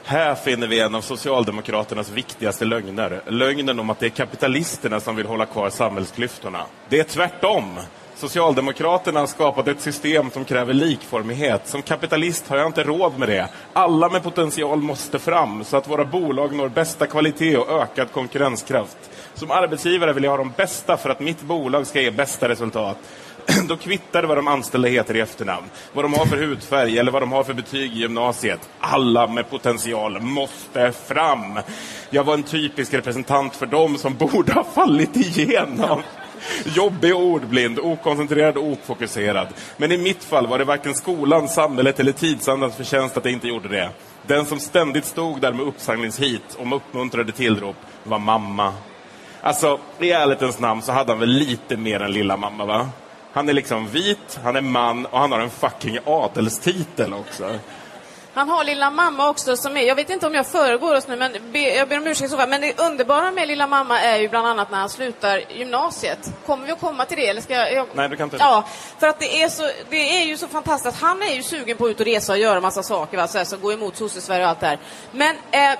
Här 0.08 0.34
finner 0.34 0.66
vi 0.66 0.80
en 0.80 0.94
av 0.94 1.00
Socialdemokraternas 1.00 2.10
viktigaste 2.10 2.64
lögner. 2.64 3.20
Lögnen 3.26 3.80
om 3.80 3.90
att 3.90 4.00
det 4.00 4.06
är 4.06 4.10
kapitalisterna 4.10 5.00
som 5.00 5.16
vill 5.16 5.26
hålla 5.26 5.46
kvar 5.46 5.70
samhällsklyftorna. 5.70 6.62
Det 6.88 6.98
är 6.98 7.04
tvärtom. 7.04 7.78
Socialdemokraterna 8.16 9.20
har 9.20 9.26
skapat 9.26 9.68
ett 9.68 9.80
system 9.80 10.30
som 10.30 10.44
kräver 10.44 10.74
likformighet. 10.74 11.68
Som 11.68 11.82
kapitalist 11.82 12.48
har 12.48 12.56
jag 12.56 12.66
inte 12.66 12.82
råd 12.82 13.18
med 13.18 13.28
det. 13.28 13.48
Alla 13.72 14.08
med 14.08 14.22
potential 14.22 14.78
måste 14.78 15.18
fram 15.18 15.64
så 15.64 15.76
att 15.76 15.88
våra 15.88 16.04
bolag 16.04 16.54
når 16.54 16.68
bästa 16.68 17.06
kvalitet 17.06 17.56
och 17.56 17.82
ökad 17.82 18.12
konkurrenskraft. 18.12 18.96
Som 19.34 19.50
arbetsgivare 19.50 20.12
vill 20.12 20.24
jag 20.24 20.30
ha 20.30 20.38
de 20.38 20.52
bästa 20.56 20.96
för 20.96 21.10
att 21.10 21.20
mitt 21.20 21.42
bolag 21.42 21.86
ska 21.86 22.00
ge 22.00 22.10
bästa 22.10 22.48
resultat. 22.48 22.98
Då 23.68 23.76
kvittar 23.76 24.22
det 24.22 24.28
vad 24.28 24.38
de 24.38 24.48
anställda 24.48 24.88
heter 24.88 25.16
i 25.16 25.20
efternamn, 25.20 25.66
vad 25.92 26.04
de 26.04 26.14
har 26.14 26.26
för 26.26 26.36
hudfärg 26.36 26.98
eller 26.98 27.12
vad 27.12 27.22
de 27.22 27.32
har 27.32 27.44
för 27.44 27.54
betyg 27.54 27.92
i 27.92 27.98
gymnasiet. 27.98 28.68
Alla 28.80 29.26
med 29.26 29.50
potential 29.50 30.20
måste 30.20 30.92
fram. 30.92 31.58
Jag 32.10 32.24
var 32.24 32.34
en 32.34 32.42
typisk 32.42 32.94
representant 32.94 33.56
för 33.56 33.66
dem 33.66 33.98
som 33.98 34.14
borde 34.18 34.52
ha 34.52 34.64
fallit 34.64 35.16
igenom. 35.16 36.02
Jobbig 36.64 37.14
och 37.14 37.22
ordblind, 37.22 37.78
okoncentrerad 37.78 38.56
och 38.56 38.72
ofokuserad. 38.72 39.48
Men 39.76 39.92
i 39.92 39.98
mitt 39.98 40.24
fall 40.24 40.46
var 40.46 40.58
det 40.58 40.64
varken 40.64 40.94
skolan, 40.94 41.48
samhället 41.48 42.00
eller 42.00 42.12
tidsandans 42.12 42.76
förtjänst 42.76 43.16
att 43.16 43.24
jag 43.24 43.34
inte 43.34 43.48
gjorde 43.48 43.68
det. 43.68 43.90
Den 44.26 44.46
som 44.46 44.60
ständigt 44.60 45.04
stod 45.04 45.40
där 45.40 45.52
med 45.52 45.66
uppsamlingshit 45.66 46.54
och 46.58 46.66
med 46.66 46.76
uppmuntrade 46.76 47.32
tillrop 47.32 47.76
var 48.04 48.18
mamma. 48.18 48.74
Alltså, 49.40 49.80
i 50.00 50.10
ärlighetens 50.10 50.58
namn 50.58 50.82
så 50.82 50.92
hade 50.92 51.12
han 51.12 51.20
väl 51.20 51.28
lite 51.28 51.76
mer 51.76 52.02
än 52.02 52.12
lilla 52.12 52.36
mamma, 52.36 52.64
va? 52.64 52.88
Han 53.36 53.48
är 53.48 53.52
liksom 53.52 53.88
vit, 53.88 54.38
han 54.44 54.56
är 54.56 54.60
man 54.60 55.06
och 55.06 55.18
han 55.18 55.32
har 55.32 55.40
en 55.40 55.50
fucking 55.50 55.98
adelstitel 56.06 57.14
också. 57.14 57.58
Han 58.34 58.48
har 58.48 58.64
lilla 58.64 58.90
mamma 58.90 59.28
också 59.28 59.56
som 59.56 59.76
är, 59.76 59.80
jag 59.82 59.94
vet 59.94 60.10
inte 60.10 60.26
om 60.26 60.34
jag 60.34 60.46
föregår 60.46 60.96
oss 60.96 61.08
nu, 61.08 61.16
men 61.16 61.32
be, 61.52 61.58
jag 61.58 61.88
ber 61.88 61.98
om 61.98 62.06
ursäkt 62.06 62.30
så 62.30 62.36
men 62.36 62.60
det 62.60 62.80
underbara 62.80 63.30
med 63.30 63.48
lilla 63.48 63.66
mamma 63.66 64.00
är 64.00 64.18
ju 64.18 64.28
bland 64.28 64.46
annat 64.46 64.70
när 64.70 64.78
han 64.78 64.88
slutar 64.88 65.42
gymnasiet. 65.52 66.32
Kommer 66.46 66.66
vi 66.66 66.72
att 66.72 66.80
komma 66.80 67.04
till 67.04 67.16
det 67.16 67.26
eller 67.26 67.40
ska 67.40 67.54
jag? 67.54 67.72
jag... 67.72 67.86
Nej, 67.94 68.08
du 68.08 68.16
kan 68.16 68.24
inte. 68.24 68.36
Ja, 68.40 68.64
för 68.98 69.06
att 69.06 69.18
det 69.20 69.42
är, 69.42 69.48
så, 69.48 69.70
det 69.90 70.20
är 70.20 70.24
ju 70.24 70.36
så 70.36 70.48
fantastiskt. 70.48 71.00
Han 71.00 71.22
är 71.22 71.34
ju 71.34 71.42
sugen 71.42 71.76
på 71.76 71.84
att 71.84 71.90
ut 71.90 72.00
och 72.00 72.06
resa 72.06 72.32
och 72.32 72.38
göra 72.38 72.60
massa 72.60 72.82
saker, 72.82 73.16
va? 73.16 73.28
Så 73.28 73.38
här, 73.38 73.44
som 73.44 73.60
går 73.60 73.72
emot 73.72 73.96
sosse-Sverige 73.96 74.44
och 74.44 74.50
allt 74.50 74.60
det 74.60 74.66
här. 74.66 74.78
Men 75.12 75.36
eh, 75.50 75.78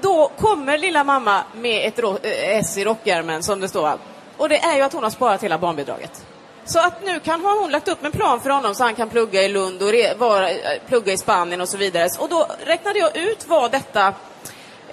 då 0.00 0.30
kommer 0.38 0.78
lilla 0.78 1.04
mamma 1.04 1.44
med 1.54 1.88
ett 1.88 1.98
ro- 1.98 2.18
eh, 2.22 2.58
S 2.58 2.78
i 2.78 2.84
rockärmen, 2.84 3.42
som 3.42 3.60
det 3.60 3.68
står. 3.68 3.98
Och 4.36 4.48
det 4.48 4.58
är 4.58 4.76
ju 4.76 4.82
att 4.82 4.92
hon 4.92 5.02
har 5.02 5.10
sparat 5.10 5.42
hela 5.42 5.58
barnbidraget. 5.58 6.24
Så 6.64 6.78
att 6.78 7.04
nu 7.04 7.20
kan, 7.20 7.44
har 7.44 7.60
hon 7.60 7.70
lagt 7.70 7.88
upp 7.88 8.04
en 8.04 8.12
plan 8.12 8.40
för 8.40 8.50
honom 8.50 8.74
så 8.74 8.84
han 8.84 8.94
kan 8.94 9.08
plugga 9.08 9.42
i 9.42 9.48
Lund 9.48 9.82
och 9.82 9.88
re, 9.88 10.14
vara, 10.14 10.48
plugga 10.88 11.12
i 11.12 11.16
Spanien 11.16 11.60
och 11.60 11.68
så 11.68 11.76
vidare. 11.76 12.08
Och 12.18 12.28
då 12.28 12.46
räknade 12.66 12.98
jag 12.98 13.16
ut 13.16 13.46
vad 13.48 13.70
detta 13.70 14.14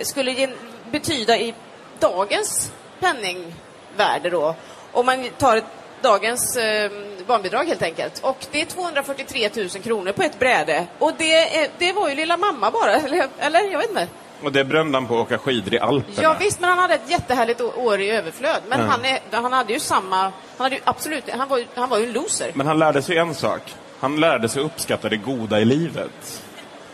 skulle 0.01 0.31
ge, 0.31 0.49
betyda 0.91 1.37
i 1.37 1.53
dagens 1.99 2.71
penningvärde 2.99 4.29
då. 4.29 4.55
Om 4.91 5.05
man 5.05 5.29
tar 5.37 5.57
ett, 5.57 5.65
dagens 6.01 6.57
eh, 6.57 6.91
barnbidrag 7.27 7.63
helt 7.65 7.81
enkelt. 7.81 8.19
Och 8.23 8.45
det 8.51 8.61
är 8.61 8.65
243 8.65 9.49
000 9.55 9.69
kronor 9.69 10.11
på 10.11 10.23
ett 10.23 10.39
bräde. 10.39 10.87
Och 10.99 11.11
det, 11.17 11.57
är, 11.57 11.69
det 11.77 11.93
var 11.93 12.09
ju 12.09 12.15
lilla 12.15 12.37
mamma 12.37 12.71
bara, 12.71 12.95
eller, 12.95 13.27
eller 13.39 13.71
jag 13.71 13.79
vet 13.79 13.89
inte. 13.89 14.07
Och 14.43 14.51
det 14.51 14.63
brände 14.63 14.97
han 14.97 15.07
på 15.07 15.15
att 15.15 15.21
åka 15.21 15.37
skidor 15.37 15.73
i 15.73 15.79
Alperna. 15.79 16.23
Ja 16.23 16.35
visst, 16.39 16.59
men 16.59 16.69
han 16.69 16.79
hade 16.79 16.93
ett 16.93 17.09
jättehärligt 17.09 17.61
år 17.61 18.01
i 18.01 18.09
överflöd. 18.09 18.61
Men 18.69 18.79
han, 18.79 19.05
är, 19.05 19.19
han 19.31 19.53
hade 19.53 19.73
ju 19.73 19.79
samma... 19.79 20.17
Han 20.17 20.31
hade 20.57 20.75
ju 20.75 20.81
absolut... 20.83 21.29
Han 21.29 21.47
var 21.47 21.57
ju, 21.57 21.65
han 21.75 21.89
var 21.89 21.97
ju 21.97 22.05
en 22.05 22.13
loser. 22.13 22.51
Men 22.53 22.67
han 22.67 22.79
lärde 22.79 23.01
sig 23.01 23.17
en 23.17 23.35
sak. 23.35 23.61
Han 23.99 24.19
lärde 24.19 24.49
sig 24.49 24.63
uppskatta 24.63 25.09
det 25.09 25.17
goda 25.17 25.59
i 25.59 25.65
livet. 25.65 26.43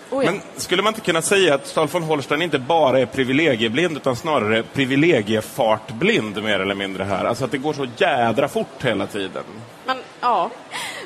Oh, 0.10 0.26
ja. 0.26 0.32
Men 0.32 0.42
skulle 0.56 0.82
man 0.82 0.94
inte 0.94 1.02
kunna 1.02 1.22
säga 1.22 1.56
att 1.56 1.68
Stahl 1.68 1.88
von 1.88 2.04
Holstein 2.04 2.42
inte 2.42 2.60
bara 2.60 3.00
är 3.00 3.06
privilegieblind 3.06 3.98
utan 3.98 4.16
snarare 4.16 4.64
privilegiefartblind 4.64 6.44
mer 6.44 6.60
eller 6.60 6.76
mindre 6.76 7.04
här? 7.04 7.26
Alltså 7.26 7.46
att 7.46 7.52
det 7.52 7.58
går 7.58 7.74
så 7.74 7.88
jädra 7.98 8.48
fort 8.48 8.84
hela 8.84 9.08
tiden. 9.08 9.44
men 9.86 9.98
ja. 10.22 10.50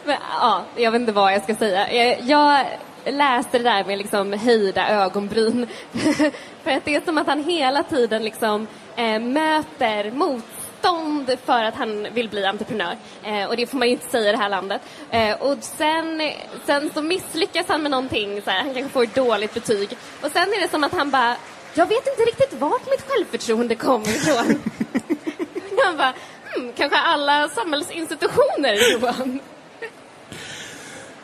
Men, 0.06 0.18
ja, 0.40 0.64
jag 0.76 0.92
vet 0.92 1.02
inte 1.02 1.12
vad 1.12 1.34
jag 1.34 1.44
ska 1.44 1.56
säga. 1.56 1.94
Jag, 1.94 2.22
jag 2.22 2.66
läste 3.06 3.58
det 3.58 3.64
där 3.64 3.84
med 3.84 3.98
liksom 3.98 4.34
höjda 4.34 4.90
ögonbryn. 4.90 5.68
för 6.64 6.72
att 6.72 6.86
det 6.86 6.96
är 6.96 7.02
som 7.06 7.18
att 7.18 7.28
han 7.28 7.44
hela 7.44 7.84
tiden 7.84 8.24
liksom, 8.24 8.68
eh, 8.96 9.20
möter 9.20 10.12
motstånd 10.12 11.38
för 11.46 11.64
att 11.64 11.76
han 11.76 12.08
vill 12.14 12.30
bli 12.30 12.46
entreprenör. 12.46 12.96
Eh, 13.24 13.46
och 13.46 13.58
det 13.58 13.68
får 13.68 13.78
man 13.78 13.88
ju 13.88 13.94
inte 13.94 14.10
säga 14.10 14.30
i 14.30 14.32
det 14.32 14.38
här 14.38 14.50
landet. 14.50 14.82
Eh, 15.10 15.42
och 15.42 15.58
sen, 15.62 16.22
sen 16.66 16.90
så 16.94 17.02
misslyckas 17.02 17.68
han 17.68 17.82
med 17.82 17.92
någonting, 17.92 18.42
så 18.42 18.50
här, 18.50 18.64
han 18.64 18.74
kanske 18.74 18.92
får 18.92 19.04
ett 19.04 19.16
dåligt 19.16 19.54
betyg. 19.54 19.98
Och 20.22 20.32
sen 20.32 20.54
är 20.54 20.62
det 20.62 20.72
som 20.72 20.84
att 20.84 20.94
han 20.94 21.12
bara, 21.12 21.36
jag 21.74 21.86
vet 21.86 22.08
inte 22.08 22.22
riktigt 22.22 22.60
vart 22.60 22.90
mitt 22.90 23.06
självförtroende 23.08 23.76
kommer 23.76 24.10
ifrån. 24.10 24.62
han 25.86 25.98
bara, 25.98 26.14
hmm, 26.54 26.74
kanske 26.78 26.98
alla 26.98 27.50
samhällsinstitutioner, 27.50 28.92
Johan. 28.92 29.40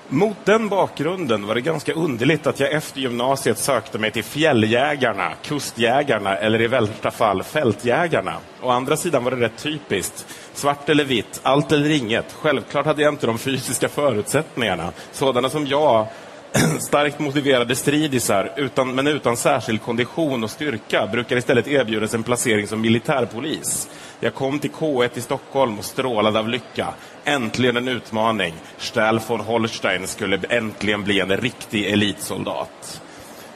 Mot 0.09 0.37
den 0.45 0.69
bakgrunden 0.69 1.47
var 1.47 1.55
det 1.55 1.61
ganska 1.61 1.93
underligt 1.93 2.47
att 2.47 2.59
jag 2.59 2.71
efter 2.71 2.99
gymnasiet 2.99 3.57
sökte 3.57 3.99
mig 3.99 4.11
till 4.11 4.23
fjälljägarna, 4.23 5.31
kustjägarna 5.43 6.35
eller 6.35 6.61
i 6.61 6.67
värsta 6.67 7.11
fall 7.11 7.43
fältjägarna. 7.43 8.33
Å 8.61 8.69
andra 8.69 8.97
sidan 8.97 9.23
var 9.23 9.31
det 9.31 9.37
rätt 9.45 9.57
typiskt. 9.57 10.25
Svart 10.53 10.89
eller 10.89 11.03
vitt, 11.03 11.39
allt 11.43 11.71
eller 11.71 11.89
inget. 11.89 12.33
Självklart 12.33 12.85
hade 12.85 13.01
jag 13.01 13.13
inte 13.13 13.27
de 13.27 13.37
fysiska 13.37 13.89
förutsättningarna. 13.89 14.91
Sådana 15.11 15.49
som 15.49 15.67
jag, 15.67 16.07
starkt 16.79 17.19
motiverade 17.19 17.75
stridisar, 17.75 18.53
utan, 18.57 18.95
men 18.95 19.07
utan 19.07 19.37
särskild 19.37 19.81
kondition 19.81 20.43
och 20.43 20.51
styrka, 20.51 21.07
brukar 21.07 21.37
istället 21.37 21.67
erbjudas 21.67 22.13
en 22.13 22.23
placering 22.23 22.67
som 22.67 22.81
militärpolis. 22.81 23.89
Jag 24.19 24.33
kom 24.33 24.59
till 24.59 24.71
K1 24.71 25.17
i 25.17 25.21
Stockholm 25.21 25.79
och 25.79 25.85
strålade 25.85 26.39
av 26.39 26.49
lycka. 26.49 26.93
Äntligen 27.23 27.77
en 27.77 27.87
utmaning. 27.87 28.53
Stahl 28.77 29.19
von 29.27 29.39
Holstein 29.39 30.07
skulle 30.07 30.39
äntligen 30.49 31.03
bli 31.03 31.19
en 31.19 31.37
riktig 31.37 31.85
elitsoldat. 31.85 33.01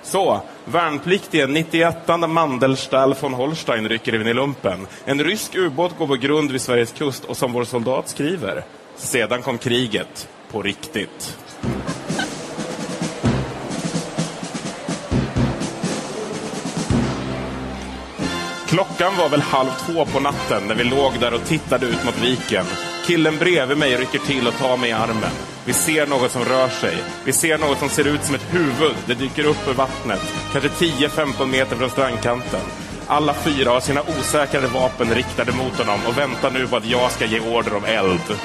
Så, 0.03 0.41
värnpliktige 0.65 1.47
91 1.47 1.95
Mandelstahl 2.29 3.15
von 3.21 3.33
Holstein 3.33 3.89
rycker 3.89 4.15
in 4.15 4.27
i 4.27 4.33
lumpen. 4.33 4.87
En 5.05 5.23
rysk 5.23 5.55
ubåt 5.55 5.97
går 5.97 6.07
på 6.07 6.15
grund 6.15 6.51
vid 6.51 6.61
Sveriges 6.61 6.91
kust 6.91 7.25
och 7.25 7.37
som 7.37 7.53
vår 7.53 7.63
soldat 7.63 8.09
skriver. 8.09 8.63
Sedan 8.95 9.41
kom 9.41 9.57
kriget. 9.57 10.27
På 10.51 10.61
riktigt. 10.61 11.37
Klockan 18.71 19.17
var 19.17 19.29
väl 19.29 19.41
halv 19.41 19.69
två 19.85 20.05
på 20.05 20.19
natten 20.19 20.63
när 20.67 20.75
vi 20.75 20.83
låg 20.83 21.13
där 21.19 21.33
och 21.33 21.43
tittade 21.43 21.85
ut 21.85 22.03
mot 22.05 22.23
viken. 22.23 22.65
Killen 23.05 23.37
bredvid 23.37 23.77
mig 23.77 23.97
rycker 23.97 24.19
till 24.19 24.47
och 24.47 24.57
tar 24.57 24.77
mig 24.77 24.89
i 24.89 24.93
armen. 24.93 25.31
Vi 25.65 25.73
ser 25.73 26.07
något 26.07 26.31
som 26.31 26.45
rör 26.45 26.69
sig. 26.69 26.97
Vi 27.25 27.33
ser 27.33 27.57
något 27.57 27.79
som 27.79 27.89
ser 27.89 28.07
ut 28.07 28.23
som 28.23 28.35
ett 28.35 28.53
huvud. 28.53 28.95
Det 29.05 29.13
dyker 29.13 29.45
upp 29.45 29.67
ur 29.67 29.73
vattnet. 29.73 30.21
Kanske 30.51 30.69
10-15 30.69 31.45
meter 31.45 31.75
från 31.75 31.89
strandkanten. 31.89 32.59
Alla 33.07 33.33
fyra 33.33 33.69
har 33.69 33.79
sina 33.79 34.01
osäkrade 34.01 34.67
vapen 34.67 35.13
riktade 35.13 35.51
mot 35.51 35.77
honom 35.77 35.99
och 36.07 36.17
väntar 36.17 36.51
nu 36.51 36.67
på 36.67 36.75
att 36.75 36.89
jag 36.89 37.11
ska 37.11 37.25
ge 37.25 37.39
order 37.39 37.75
om 37.75 37.85
eld. 37.85 38.37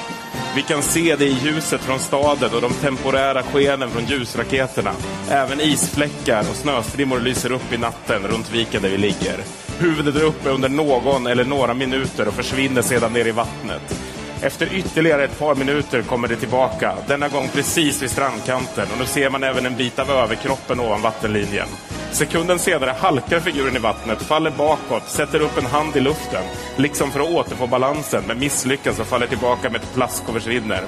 Vi 0.55 0.61
kan 0.61 0.81
se 0.81 1.15
det 1.15 1.25
i 1.25 1.37
ljuset 1.43 1.81
från 1.81 1.99
staden 1.99 2.53
och 2.53 2.61
de 2.61 2.73
temporära 2.73 3.43
skenen 3.43 3.89
från 3.89 4.05
ljusraketerna. 4.05 4.91
Även 5.29 5.61
isfläckar 5.61 6.39
och 6.39 6.55
snöstrimmor 6.55 7.19
lyser 7.19 7.51
upp 7.51 7.73
i 7.73 7.77
natten 7.77 8.27
runt 8.27 8.51
viken 8.51 8.81
där 8.81 8.89
vi 8.89 8.97
ligger. 8.97 9.37
Huvudet 9.79 10.15
är 10.15 10.23
uppe 10.23 10.49
under 10.49 10.69
någon 10.69 11.27
eller 11.27 11.45
några 11.45 11.73
minuter 11.73 12.27
och 12.27 12.33
försvinner 12.33 12.81
sedan 12.81 13.13
ner 13.13 13.27
i 13.27 13.31
vattnet. 13.31 13.99
Efter 14.41 14.73
ytterligare 14.73 15.23
ett 15.23 15.39
par 15.39 15.55
minuter 15.55 16.01
kommer 16.01 16.27
det 16.27 16.35
tillbaka, 16.35 16.93
denna 17.07 17.27
gång 17.27 17.49
precis 17.53 18.01
vid 18.01 18.11
strandkanten 18.11 18.87
och 18.93 18.99
nu 18.99 19.05
ser 19.05 19.29
man 19.29 19.43
även 19.43 19.65
en 19.65 19.75
bit 19.75 19.99
av 19.99 20.11
överkroppen 20.11 20.79
ovan 20.79 21.01
vattenlinjen. 21.01 21.67
Sekunden 22.11 22.59
senare 22.59 22.95
halkar 22.99 23.39
figuren 23.39 23.75
i 23.75 23.79
vattnet, 23.79 24.21
faller 24.21 24.51
bakåt, 24.51 25.07
sätter 25.07 25.39
upp 25.39 25.57
en 25.57 25.65
hand 25.65 25.95
i 25.95 25.99
luften, 25.99 26.43
liksom 26.75 27.11
för 27.11 27.19
att 27.19 27.29
återfå 27.29 27.67
balansen, 27.67 28.23
men 28.27 28.39
misslyckas 28.39 28.99
och 28.99 29.07
faller 29.07 29.27
tillbaka 29.27 29.69
med 29.69 29.81
ett 29.81 29.93
plask 29.93 30.23
och 30.27 30.33
försvinner. 30.33 30.83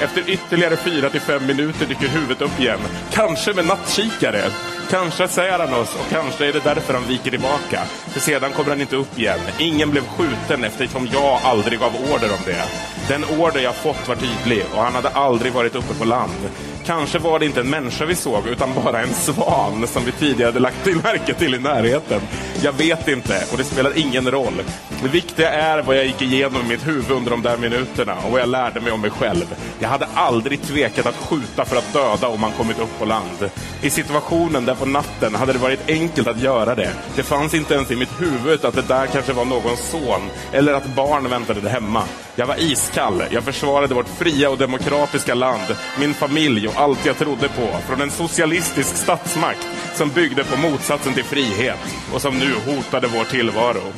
Efter 0.00 0.30
ytterligare 0.30 0.76
fyra 0.76 1.10
till 1.10 1.20
fem 1.20 1.46
minuter 1.46 1.86
dyker 1.86 2.08
huvudet 2.08 2.42
upp 2.42 2.60
igen, 2.60 2.78
kanske 3.12 3.52
med 3.52 3.66
nattkikare. 3.66 4.42
Kanske 4.90 5.28
ser 5.28 5.58
han 5.58 5.74
oss 5.74 5.94
och 5.94 6.10
kanske 6.10 6.46
är 6.48 6.52
det 6.52 6.64
därför 6.64 6.94
han 6.94 7.08
viker 7.08 7.30
tillbaka. 7.30 7.80
För 8.08 8.20
sedan 8.20 8.52
kommer 8.52 8.70
han 8.70 8.80
inte 8.80 8.96
upp 8.96 9.18
igen. 9.18 9.40
Ingen 9.58 9.90
blev 9.90 10.02
skjuten 10.02 10.64
eftersom 10.64 11.08
jag 11.12 11.40
aldrig 11.44 11.78
gav 11.78 11.92
order 11.96 12.32
om 12.32 12.44
det. 12.46 12.64
Den 13.08 13.24
order 13.24 13.60
jag 13.60 13.74
fått 13.74 14.08
var 14.08 14.16
tydlig 14.16 14.64
och 14.74 14.82
han 14.82 14.94
hade 14.94 15.08
aldrig 15.08 15.52
varit 15.52 15.74
uppe 15.74 15.94
på 15.94 16.04
land. 16.04 16.50
Kanske 16.90 17.18
var 17.18 17.38
det 17.38 17.46
inte 17.46 17.60
en 17.60 17.70
människa 17.70 18.04
vi 18.04 18.14
såg 18.14 18.46
utan 18.46 18.68
bara 18.84 19.00
en 19.00 19.14
svan 19.14 19.86
som 19.86 20.04
vi 20.04 20.12
tidigare 20.12 20.48
hade 20.48 20.60
lagt 20.60 20.84
till 20.84 20.96
märke 20.96 21.34
till 21.34 21.54
i 21.54 21.58
närheten. 21.58 22.20
Jag 22.62 22.72
vet 22.72 23.08
inte 23.08 23.44
och 23.52 23.58
det 23.58 23.64
spelar 23.64 23.98
ingen 23.98 24.30
roll. 24.30 24.62
Det 25.02 25.08
viktiga 25.08 25.50
är 25.50 25.82
vad 25.82 25.96
jag 25.96 26.06
gick 26.06 26.22
igenom 26.22 26.62
i 26.66 26.68
mitt 26.68 26.86
huvud 26.86 27.10
under 27.10 27.30
de 27.30 27.42
där 27.42 27.56
minuterna 27.56 28.16
och 28.24 28.32
vad 28.32 28.40
jag 28.40 28.48
lärde 28.48 28.80
mig 28.80 28.92
om 28.92 29.00
mig 29.00 29.10
själv. 29.10 29.54
Jag 29.78 29.88
hade 29.88 30.06
aldrig 30.14 30.62
tvekat 30.62 31.06
att 31.06 31.16
skjuta 31.16 31.64
för 31.64 31.76
att 31.76 31.92
döda 31.92 32.28
om 32.28 32.40
man 32.40 32.52
kommit 32.52 32.78
upp 32.78 32.98
på 32.98 33.04
land. 33.04 33.50
I 33.82 33.90
situationen 33.90 34.64
där 34.64 34.74
på 34.74 34.86
natten 34.86 35.34
hade 35.34 35.52
det 35.52 35.58
varit 35.58 35.88
enkelt 35.88 36.28
att 36.28 36.40
göra 36.40 36.74
det. 36.74 36.90
Det 37.16 37.22
fanns 37.22 37.54
inte 37.54 37.74
ens 37.74 37.90
i 37.90 37.96
mitt 37.96 38.20
huvud 38.20 38.64
att 38.64 38.74
det 38.74 38.88
där 38.88 39.06
kanske 39.06 39.32
var 39.32 39.44
någons 39.44 39.90
son 39.90 40.20
eller 40.52 40.72
att 40.72 40.94
barn 40.94 41.30
väntade 41.30 41.60
där 41.60 41.70
hemma. 41.70 42.02
Jag 42.34 42.46
var 42.46 42.60
iskall. 42.60 43.22
Jag 43.30 43.44
försvarade 43.44 43.94
vårt 43.94 44.08
fria 44.08 44.50
och 44.50 44.58
demokratiska 44.58 45.34
land, 45.34 45.76
min 45.98 46.14
familj 46.14 46.68
och 46.68 46.79
allt 46.80 47.06
jag 47.06 47.18
trodde 47.18 47.48
på 47.48 47.78
från 47.88 48.00
en 48.00 48.10
socialistisk 48.10 48.96
statsmakt 48.96 49.66
som 49.94 50.10
byggde 50.10 50.44
på 50.44 50.56
motsatsen 50.56 51.14
till 51.14 51.24
frihet 51.24 51.78
och 52.14 52.20
som 52.22 52.38
nu 52.38 52.54
hotade 52.66 53.06
vår 53.06 53.24
tillvaro. 53.24 53.92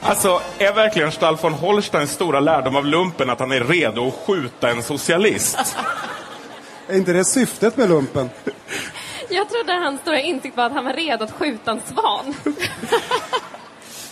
Alltså, 0.00 0.40
är 0.58 0.72
verkligen 0.72 1.12
Stahl 1.12 1.36
von 1.36 1.52
Holsteins 1.52 2.10
stora 2.10 2.40
lärdom 2.40 2.76
av 2.76 2.86
lumpen 2.86 3.30
att 3.30 3.40
han 3.40 3.52
är 3.52 3.60
redo 3.60 4.08
att 4.08 4.14
skjuta 4.26 4.70
en 4.70 4.82
socialist? 4.82 5.58
Är 6.88 6.96
inte 6.96 7.12
det 7.12 7.24
syftet 7.24 7.76
med 7.76 7.88
lumpen? 7.88 8.30
Jag 9.28 9.48
trodde 9.48 9.72
hans 9.72 10.00
stora 10.00 10.20
insikt 10.20 10.56
var 10.56 10.64
att 10.64 10.72
han 10.72 10.84
var 10.84 10.92
redo 10.92 11.24
att 11.24 11.32
skjuta 11.32 11.70
en 11.70 11.80
svan. 11.86 12.34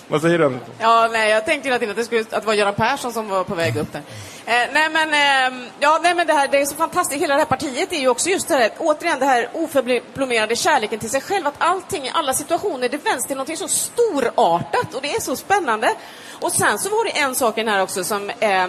Vad 0.08 0.22
säger 0.22 0.38
du? 0.38 0.58
Ja, 0.78 1.08
nej, 1.12 1.30
jag 1.30 1.44
tänkte 1.44 1.68
hela 1.68 1.78
tiden 1.78 1.90
att 1.90 1.96
det, 1.96 2.04
skulle, 2.04 2.20
att 2.20 2.30
det 2.30 2.46
var 2.46 2.54
Göran 2.54 2.74
Persson 2.74 3.12
som 3.12 3.28
var 3.28 3.44
på 3.44 3.54
väg 3.54 3.76
upp 3.76 3.92
där. 3.92 4.02
Eh, 4.46 4.68
nej, 4.72 4.88
men, 4.90 5.12
eh, 5.12 5.68
ja, 5.80 6.00
nej, 6.02 6.14
men 6.14 6.26
det, 6.26 6.32
här, 6.32 6.48
det 6.48 6.60
är 6.60 6.66
så 6.66 6.74
fantastiskt. 6.74 7.22
Hela 7.22 7.34
det 7.34 7.40
här 7.40 7.46
partiet 7.46 7.92
är 7.92 8.00
ju 8.00 8.08
också 8.08 8.28
just 8.30 8.48
det 8.48 8.54
här, 8.54 8.70
återigen 8.78 9.18
det 9.18 9.26
här 9.26 9.48
oförblommerade 9.52 10.56
kärleken 10.56 10.98
till 10.98 11.10
sig 11.10 11.20
själv. 11.20 11.46
Att 11.46 11.54
allting 11.58 12.04
i 12.04 12.10
alla 12.14 12.34
situationer, 12.34 12.88
det 12.88 13.04
vänds 13.04 13.26
till 13.26 13.36
någonting 13.36 13.56
så 13.56 13.68
storartat 13.68 14.94
och 14.94 15.02
det 15.02 15.14
är 15.14 15.20
så 15.20 15.36
spännande. 15.36 15.94
Och 16.40 16.52
sen 16.52 16.78
så 16.78 16.88
var 16.88 17.04
det 17.04 17.10
en 17.10 17.34
sak 17.34 17.58
i 17.58 17.60
den 17.60 17.74
här 17.74 17.82
också 17.82 18.04
som 18.04 18.30
eh, 18.30 18.66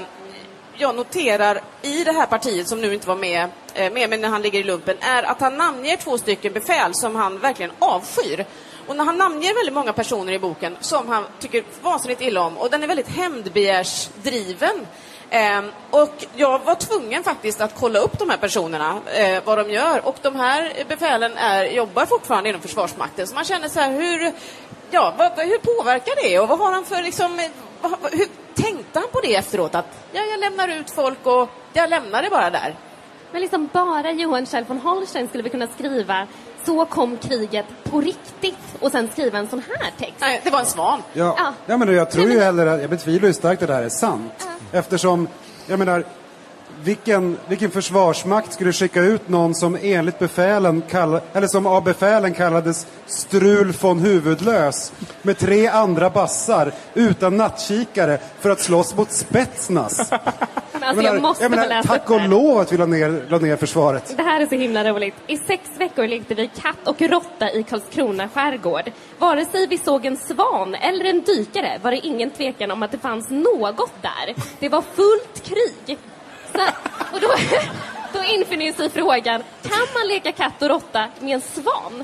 jag 0.77 0.95
noterar 0.95 1.61
i 1.81 2.03
det 2.03 2.11
här 2.11 2.25
partiet 2.25 2.67
som 2.67 2.81
nu 2.81 2.93
inte 2.93 3.07
var 3.07 3.15
med, 3.15 3.49
eh, 3.73 3.93
med 3.93 4.09
men 4.09 4.21
när 4.21 4.29
han 4.29 4.41
ligger 4.41 4.59
i 4.59 4.63
lumpen, 4.63 4.97
är 5.01 5.23
att 5.23 5.41
han 5.41 5.57
namnger 5.57 5.97
två 5.97 6.17
stycken 6.17 6.53
befäl 6.53 6.93
som 6.93 7.15
han 7.15 7.39
verkligen 7.39 7.71
avskyr. 7.79 8.45
Och 8.87 8.95
när 8.95 9.03
han 9.05 9.17
namnger 9.17 9.53
väldigt 9.55 9.73
många 9.73 9.93
personer 9.93 10.33
i 10.33 10.39
boken 10.39 10.77
som 10.79 11.07
han 11.09 11.23
tycker 11.39 11.63
vansinnigt 11.81 12.21
illa 12.21 12.41
om 12.41 12.57
och 12.57 12.69
den 12.69 12.83
är 12.83 12.87
väldigt 12.87 13.07
hämndbegärsdriven. 13.09 14.87
Eh, 15.29 15.61
och 15.91 16.25
jag 16.35 16.59
var 16.59 16.75
tvungen 16.75 17.23
faktiskt 17.23 17.61
att 17.61 17.75
kolla 17.79 17.99
upp 17.99 18.19
de 18.19 18.29
här 18.29 18.37
personerna, 18.37 18.99
eh, 19.13 19.43
vad 19.45 19.57
de 19.57 19.69
gör. 19.71 20.05
Och 20.07 20.15
de 20.21 20.35
här 20.35 20.73
befälen 20.87 21.37
är, 21.37 21.63
jobbar 21.65 22.05
fortfarande 22.05 22.49
inom 22.49 22.61
Försvarsmakten. 22.61 23.27
Så 23.27 23.35
man 23.35 23.43
känner 23.45 23.67
så 23.67 23.79
här, 23.79 23.91
hur, 23.91 24.31
ja, 24.91 25.13
vad, 25.17 25.31
hur 25.39 25.57
påverkar 25.57 26.15
det? 26.23 26.39
Och 26.39 26.47
vad 26.49 26.59
har 26.59 26.71
han 26.71 26.85
för 26.85 27.03
liksom, 27.03 27.41
vad, 27.81 27.91
vad- 28.01 28.11
hur 28.13 28.27
tänkte 28.55 28.99
han 28.99 29.07
på 29.11 29.19
det 29.21 29.35
efteråt? 29.35 29.75
Att 29.75 29.85
ja, 30.11 30.21
jag 30.21 30.39
lämnar 30.39 30.67
ut 30.67 30.91
folk 30.91 31.25
och 31.25 31.49
jag 31.73 31.89
lämnar 31.89 32.23
det 32.23 32.29
bara 32.29 32.49
där. 32.49 32.75
Men 33.31 33.41
liksom 33.41 33.69
bara 33.73 34.11
Johan 34.11 34.45
Kjell 34.45 34.63
von 34.63 34.77
Holstein 34.79 35.27
skulle 35.27 35.43
vi 35.43 35.49
kunna 35.49 35.67
skriva 35.67 36.27
så 36.65 36.85
kom 36.85 37.17
kriget 37.17 37.65
på 37.83 38.01
riktigt 38.01 38.57
och 38.79 38.91
sen 38.91 39.09
skriva 39.11 39.37
en 39.37 39.47
sån 39.47 39.61
här 39.79 39.91
text. 39.99 40.15
Nej, 40.19 40.41
det 40.43 40.49
var 40.49 40.59
en 40.59 40.65
svan. 40.65 41.01
Ja, 41.13 41.35
Ja. 41.37 41.53
ja. 41.65 41.77
men 41.77 41.95
jag 41.95 42.11
tror 42.11 42.29
ju 42.29 42.39
heller 42.39 42.65
att, 42.65 42.81
jag 42.81 42.89
betvivlar 42.89 43.27
ju 43.27 43.33
starkt 43.33 43.61
att 43.61 43.67
det 43.67 43.73
här 43.73 43.83
är 43.83 43.89
sant. 43.89 44.47
Eftersom, 44.71 45.27
jag 45.67 45.79
menar, 45.79 46.03
vilken, 46.83 47.37
vilken 47.47 47.71
försvarsmakt 47.71 48.53
skulle 48.53 48.73
skicka 48.73 49.01
ut 49.01 49.29
någon 49.29 49.55
som 49.55 49.77
enligt 49.81 50.19
befälen 50.19 50.81
kall, 50.89 51.19
eller 51.33 51.47
som 51.47 51.65
av 51.65 51.83
befälen 51.83 52.33
kallades 52.33 52.87
Strul 53.05 53.71
von 53.81 53.99
Huvudlös 53.99 54.93
med 55.21 55.37
tre 55.37 55.67
andra 55.67 56.09
bassar 56.09 56.71
utan 56.93 57.37
nattkikare 57.37 58.19
för 58.39 58.49
att 58.49 58.59
slåss 58.59 58.95
mot 58.95 59.11
Spetsnaz? 59.11 60.09
Alltså, 60.85 61.03
jag, 61.03 61.21
måste 61.21 61.43
jag 61.43 61.51
menar, 61.51 61.67
läsa 61.67 61.87
tack 61.87 62.09
upp 62.09 62.17
det 62.17 62.23
och 62.23 62.29
lov 62.29 62.57
att 62.57 62.71
vi 62.71 62.77
la 62.77 62.85
ner, 62.85 63.25
la 63.29 63.37
ner 63.37 63.55
försvaret. 63.55 64.13
Det 64.17 64.23
här 64.23 64.41
är 64.41 64.45
så 64.45 64.55
himla 64.55 64.83
roligt. 64.83 65.15
I 65.27 65.37
sex 65.37 65.69
veckor 65.77 66.07
lekte 66.07 66.35
vi 66.35 66.47
katt 66.47 66.87
och 66.87 67.01
råtta 67.01 67.51
i 67.51 67.63
Karlskrona 67.63 68.29
skärgård. 68.29 68.91
Vare 69.19 69.45
sig 69.45 69.67
vi 69.67 69.77
såg 69.77 70.05
en 70.05 70.17
svan 70.17 70.75
eller 70.75 71.05
en 71.05 71.21
dykare 71.21 71.79
var 71.81 71.91
det 71.91 71.97
ingen 71.97 72.29
tvekan 72.29 72.71
om 72.71 72.83
att 72.83 72.91
det 72.91 72.97
fanns 72.97 73.29
något 73.29 73.91
där. 74.01 74.35
Det 74.59 74.69
var 74.69 74.81
fullt 74.81 75.43
krig. 75.43 75.97
Så, 76.51 76.61
och 77.13 77.21
då, 77.21 77.27
då 78.13 78.23
infinner 78.23 78.71
sig 78.71 78.89
frågan, 78.89 79.43
kan 79.61 79.87
man 79.93 80.07
leka 80.07 80.31
katt 80.31 80.61
och 80.61 80.69
råtta 80.69 81.07
med 81.19 81.33
en 81.33 81.41
svan? 81.41 82.03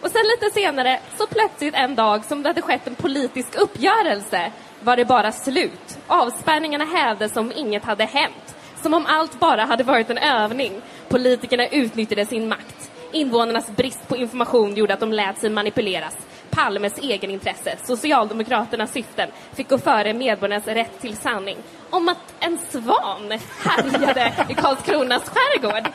Och 0.00 0.10
sen 0.10 0.22
lite 0.22 0.60
senare, 0.60 1.00
så 1.18 1.26
plötsligt 1.26 1.74
en 1.74 1.94
dag 1.94 2.24
som 2.24 2.42
det 2.42 2.48
hade 2.48 2.62
skett 2.62 2.86
en 2.86 2.94
politisk 2.94 3.54
uppgörelse, 3.54 4.52
var 4.84 4.96
det 4.96 5.04
bara 5.04 5.32
slut. 5.32 5.98
Avspärrningarna 6.06 6.84
hävdes 6.84 7.32
som 7.32 7.52
inget 7.56 7.84
hade 7.84 8.04
hänt. 8.04 8.56
Som 8.82 8.94
om 8.94 9.06
allt 9.06 9.40
bara 9.40 9.64
hade 9.64 9.84
varit 9.84 10.10
en 10.10 10.18
övning. 10.18 10.72
Politikerna 11.08 11.66
utnyttjade 11.66 12.26
sin 12.26 12.48
makt. 12.48 12.90
Invånarnas 13.12 13.76
brist 13.76 14.08
på 14.08 14.16
information 14.16 14.74
gjorde 14.74 14.94
att 14.94 15.00
de 15.00 15.12
lät 15.12 15.38
sig 15.38 15.50
manipuleras. 15.50 16.16
Palmes 16.50 16.98
egenintresse, 16.98 17.76
Socialdemokraternas 17.84 18.92
syften 18.92 19.28
fick 19.54 19.68
gå 19.68 19.78
före 19.78 20.14
medborgarnas 20.14 20.66
rätt 20.66 21.00
till 21.00 21.16
sanning. 21.16 21.56
Om 21.90 22.08
att 22.08 22.34
en 22.40 22.58
svan 22.70 23.38
härjade 23.64 24.32
i 24.48 24.54
Karlskronas 24.54 25.22
skärgård. 25.28 25.92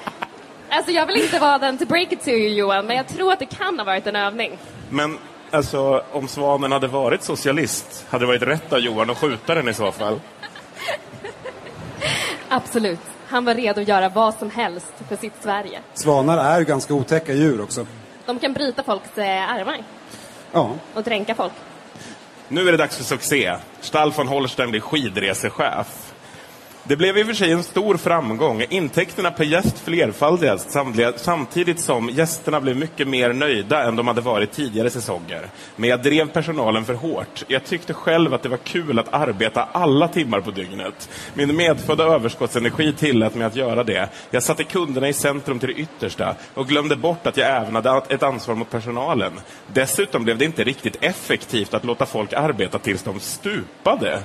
Alltså 0.69 0.91
jag 0.91 1.05
vill 1.05 1.15
inte 1.23 1.39
vara 1.39 1.57
den 1.57 1.77
to 1.77 1.85
break 1.85 2.11
it 2.11 2.23
to 2.23 2.29
you 2.29 2.49
Johan, 2.49 2.85
men 2.85 2.97
jag 2.97 3.07
tror 3.07 3.33
att 3.33 3.39
det 3.39 3.45
kan 3.45 3.79
ha 3.79 3.85
varit 3.85 4.07
en 4.07 4.15
övning. 4.15 4.57
Men 4.89 5.17
alltså, 5.51 6.03
om 6.11 6.27
Svanen 6.27 6.71
hade 6.71 6.87
varit 6.87 7.23
socialist, 7.23 8.05
hade 8.09 8.23
det 8.23 8.27
varit 8.27 8.41
rätt 8.41 8.73
av 8.73 8.79
Johan 8.79 9.09
att 9.09 9.17
skjuta 9.17 9.55
den 9.55 9.67
i 9.69 9.73
så 9.73 9.91
fall? 9.91 10.19
Absolut. 12.49 12.99
Han 13.27 13.45
var 13.45 13.55
redo 13.55 13.81
att 13.81 13.87
göra 13.87 14.09
vad 14.09 14.33
som 14.33 14.51
helst 14.51 14.93
för 15.09 15.15
sitt 15.15 15.33
Sverige. 15.41 15.79
Svanar 15.93 16.37
är 16.37 16.61
ganska 16.61 16.93
otäcka 16.93 17.33
djur 17.33 17.61
också. 17.61 17.85
De 18.25 18.39
kan 18.39 18.53
bryta 18.53 18.83
folks 18.83 19.17
eh, 19.17 19.51
armar 19.51 19.77
Ja. 20.51 20.71
och 20.93 21.03
dränka 21.03 21.35
folk. 21.35 21.53
Nu 22.47 22.67
är 22.67 22.71
det 22.71 22.77
dags 22.77 22.97
för 22.97 23.03
succé. 23.03 23.55
Stall 23.81 24.11
von 24.11 24.27
Holstein 24.27 24.71
blir 24.71 24.81
skidresechef. 24.81 26.06
Det 26.87 26.95
blev 26.95 27.17
i 27.17 27.23
och 27.23 27.27
för 27.27 27.33
sig 27.33 27.51
en 27.51 27.63
stor 27.63 27.97
framgång. 27.97 28.65
Intäkterna 28.69 29.31
per 29.31 29.43
gäst 29.43 29.79
flerfaldigades 29.79 30.65
samtidigt 31.17 31.79
som 31.79 32.09
gästerna 32.09 32.61
blev 32.61 32.77
mycket 32.77 33.07
mer 33.07 33.33
nöjda 33.33 33.83
än 33.83 33.95
de 33.95 34.07
hade 34.07 34.21
varit 34.21 34.51
tidigare 34.51 34.89
säsonger. 34.89 35.47
Men 35.75 35.89
jag 35.89 36.03
drev 36.03 36.27
personalen 36.27 36.85
för 36.85 36.93
hårt. 36.93 37.43
Jag 37.47 37.65
tyckte 37.65 37.93
själv 37.93 38.33
att 38.33 38.43
det 38.43 38.49
var 38.49 38.57
kul 38.57 38.99
att 38.99 39.13
arbeta 39.13 39.63
alla 39.71 40.07
timmar 40.07 40.41
på 40.41 40.51
dygnet. 40.51 41.09
Min 41.33 41.55
medfödda 41.55 42.03
överskottsenergi 42.03 42.93
tillät 42.93 43.35
mig 43.35 43.47
att 43.47 43.55
göra 43.55 43.83
det. 43.83 44.09
Jag 44.31 44.43
satte 44.43 44.63
kunderna 44.63 45.09
i 45.09 45.13
centrum 45.13 45.59
till 45.59 45.69
det 45.69 45.81
yttersta 45.81 46.35
och 46.53 46.67
glömde 46.67 46.95
bort 46.95 47.27
att 47.27 47.37
jag 47.37 47.49
även 47.49 47.75
hade 47.75 48.01
ett 48.09 48.23
ansvar 48.23 48.55
mot 48.55 48.69
personalen. 48.69 49.31
Dessutom 49.73 50.23
blev 50.23 50.37
det 50.37 50.45
inte 50.45 50.63
riktigt 50.63 50.97
effektivt 51.01 51.73
att 51.73 51.85
låta 51.85 52.05
folk 52.05 52.33
arbeta 52.33 52.79
tills 52.79 53.03
de 53.03 53.19
stupade. 53.19 54.21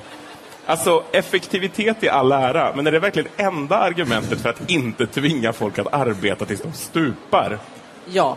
Alltså, 0.66 1.04
effektivitet 1.12 2.02
i 2.02 2.08
all 2.08 2.32
ära, 2.32 2.72
men 2.76 2.86
är 2.86 2.92
det 2.92 2.98
verkligen 2.98 3.28
enda 3.36 3.76
argumentet 3.78 4.40
för 4.40 4.48
att 4.48 4.70
inte 4.70 5.06
tvinga 5.06 5.52
folk 5.52 5.78
att 5.78 5.94
arbeta 5.94 6.44
tills 6.44 6.60
de 6.62 6.72
stupar? 6.72 7.58
Ja. 8.06 8.36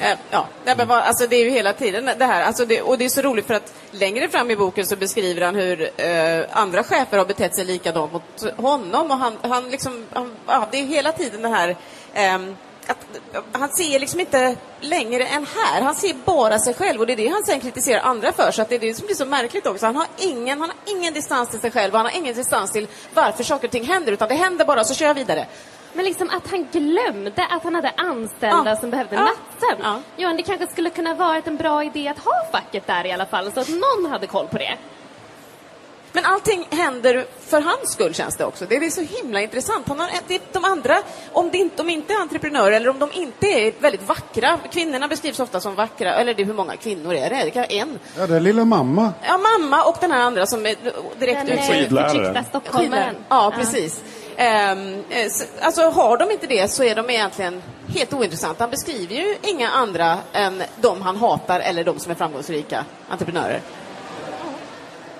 Eh, 0.00 0.18
ja, 0.30 0.46
men 0.64 0.88
vad- 0.88 0.98
alltså 0.98 1.26
det 1.26 1.36
är 1.36 1.44
ju 1.44 1.50
hela 1.50 1.72
tiden 1.72 2.10
det 2.18 2.24
här. 2.24 2.44
Alltså 2.44 2.64
det, 2.66 2.82
och 2.82 2.98
det 2.98 3.04
är 3.04 3.08
så 3.08 3.22
roligt 3.22 3.46
för 3.46 3.54
att 3.54 3.74
längre 3.90 4.28
fram 4.28 4.50
i 4.50 4.56
boken 4.56 4.86
så 4.86 4.96
beskriver 4.96 5.42
han 5.42 5.54
hur 5.54 5.90
eh, 5.96 6.44
andra 6.52 6.84
chefer 6.84 7.18
har 7.18 7.24
betett 7.24 7.56
sig 7.56 7.64
likadant 7.64 8.12
mot 8.12 8.56
honom. 8.56 9.10
Och 9.10 9.16
han, 9.18 9.32
han 9.42 9.70
liksom, 9.70 10.04
han, 10.12 10.32
ja, 10.46 10.68
det 10.70 10.78
är 10.78 10.86
hela 10.86 11.12
tiden 11.12 11.42
det 11.42 11.48
här 11.48 11.76
eh, 12.14 12.38
att, 12.86 13.06
han 13.52 13.68
ser 13.68 13.98
liksom 13.98 14.20
inte 14.20 14.56
längre 14.80 15.24
än 15.26 15.46
här. 15.56 15.82
Han 15.82 15.94
ser 15.94 16.14
bara 16.24 16.58
sig 16.58 16.74
själv 16.74 17.00
och 17.00 17.06
det 17.06 17.12
är 17.12 17.16
det 17.16 17.28
han 17.28 17.44
sen 17.44 17.60
kritiserar 17.60 18.00
andra 18.00 18.32
för. 18.32 18.50
Så 18.50 18.62
att 18.62 18.68
det 18.68 18.74
är 18.74 18.78
det 18.78 18.94
som 18.94 19.06
blir 19.06 19.16
så 19.16 19.24
märkligt 19.26 19.66
också. 19.66 19.86
Han 19.86 19.96
har 19.96 20.06
ingen, 20.18 20.60
han 20.60 20.70
har 20.70 20.96
ingen 20.96 21.14
distans 21.14 21.48
till 21.50 21.60
sig 21.60 21.70
själv 21.70 21.92
och 21.94 21.98
han 21.98 22.06
har 22.06 22.16
ingen 22.16 22.34
distans 22.34 22.72
till 22.72 22.86
varför 23.14 23.44
saker 23.44 23.68
och 23.68 23.72
ting 23.72 23.84
händer. 23.84 24.12
Utan 24.12 24.28
det 24.28 24.34
händer 24.34 24.64
bara 24.64 24.84
så 24.84 24.94
kör 24.94 25.06
jag 25.06 25.14
vidare. 25.14 25.46
Men 25.92 26.04
liksom 26.04 26.30
att 26.30 26.50
han 26.50 26.66
glömde 26.72 27.46
att 27.50 27.62
han 27.62 27.74
hade 27.74 27.90
anställda 27.96 28.70
Ja. 28.70 28.76
som 28.76 28.90
behövde 28.90 29.14
Ja. 29.16 29.20
nattsömn. 29.22 29.80
Ja. 29.82 30.00
Johan, 30.16 30.36
det 30.36 30.42
kanske 30.42 30.66
skulle 30.66 30.90
kunna 30.90 31.14
varit 31.14 31.46
en 31.46 31.56
bra 31.56 31.84
idé 31.84 32.08
att 32.08 32.18
ha 32.18 32.32
facket 32.52 32.86
där 32.86 33.06
i 33.06 33.12
alla 33.12 33.26
fall, 33.26 33.52
så 33.52 33.60
att 33.60 33.68
någon 33.68 34.10
hade 34.10 34.26
koll 34.26 34.46
på 34.48 34.58
det. 34.58 34.76
Men 36.16 36.24
allting 36.24 36.66
händer 36.70 37.26
för 37.46 37.60
hans 37.60 37.92
skull 37.92 38.14
känns 38.14 38.36
det 38.36 38.44
också. 38.44 38.66
Det 38.68 38.76
är 38.76 38.90
så 38.90 39.00
himla 39.02 39.40
intressant. 39.40 39.88
Han 39.88 40.00
har, 40.00 40.10
det, 40.28 40.42
de 40.52 40.64
andra, 40.64 40.98
om 41.32 41.50
de 41.50 41.58
inte, 41.58 41.76
de 41.76 41.88
inte 41.90 42.12
är 42.12 42.18
entreprenörer 42.20 42.72
eller 42.72 42.88
om 42.90 42.98
de 42.98 43.12
inte 43.12 43.46
är 43.46 43.72
väldigt 43.80 44.02
vackra, 44.08 44.58
kvinnorna 44.72 45.08
beskrivs 45.08 45.40
ofta 45.40 45.60
som 45.60 45.74
vackra, 45.74 46.14
eller 46.14 46.34
det, 46.34 46.44
hur 46.44 46.54
många 46.54 46.76
kvinnor 46.76 47.14
är 47.14 47.30
det? 47.30 47.44
Det 47.44 47.50
kan 47.50 47.64
en. 47.64 47.98
Ja, 48.18 48.26
det 48.26 48.36
är 48.36 48.40
lilla 48.40 48.64
mamma. 48.64 49.12
Ja, 49.22 49.38
mamma 49.38 49.84
och 49.84 49.96
den 50.00 50.10
här 50.10 50.20
andra 50.20 50.46
som 50.46 50.66
är 50.66 50.76
direkt 51.18 51.46
Den 51.46 51.58
utsedd. 51.58 51.70
eh, 51.76 51.80
Skidlärare. 51.82 52.10
förtryckta 52.10 52.44
stockholmaren. 52.44 53.14
Ja, 53.28 53.52
precis. 53.56 54.02
Så- 55.30 55.44
alltså 55.60 55.82
har 55.90 56.16
de 56.18 56.30
inte 56.30 56.46
det 56.46 56.68
så 56.70 56.84
är 56.84 56.94
de 56.94 57.10
egentligen 57.10 57.62
helt 57.94 58.12
ointressanta. 58.14 58.62
Han 58.64 58.70
beskriver 58.70 59.14
ju 59.14 59.36
inga 59.42 59.70
andra 59.70 60.18
än 60.32 60.62
de 60.80 61.02
han 61.02 61.16
hatar 61.16 61.60
eller 61.60 61.84
de 61.84 61.98
som 61.98 62.10
är 62.10 62.14
framgångsrika 62.16 62.84
entreprenörer. 63.08 63.60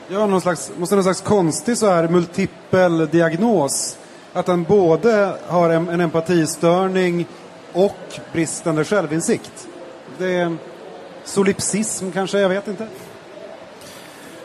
Ja, 0.08 0.26
någon 0.26 0.40
slags, 0.40 0.72
måste 0.76 0.94
någon 0.94 1.04
slags 1.04 1.20
konstig 1.20 1.78
så 1.78 1.86
här 1.86 2.08
multipel 2.08 3.08
diagnos. 3.08 3.98
Att 4.32 4.48
han 4.48 4.62
både 4.62 5.36
har 5.46 5.70
en, 5.70 5.88
en 5.88 6.00
empatistörning 6.00 7.26
och 7.72 8.20
bristande 8.32 8.84
självinsikt. 8.84 9.68
Det 10.18 10.34
är 10.34 10.56
solipsism 11.24 12.10
kanske, 12.10 12.38
jag 12.38 12.48
vet 12.48 12.68
inte. 12.68 12.86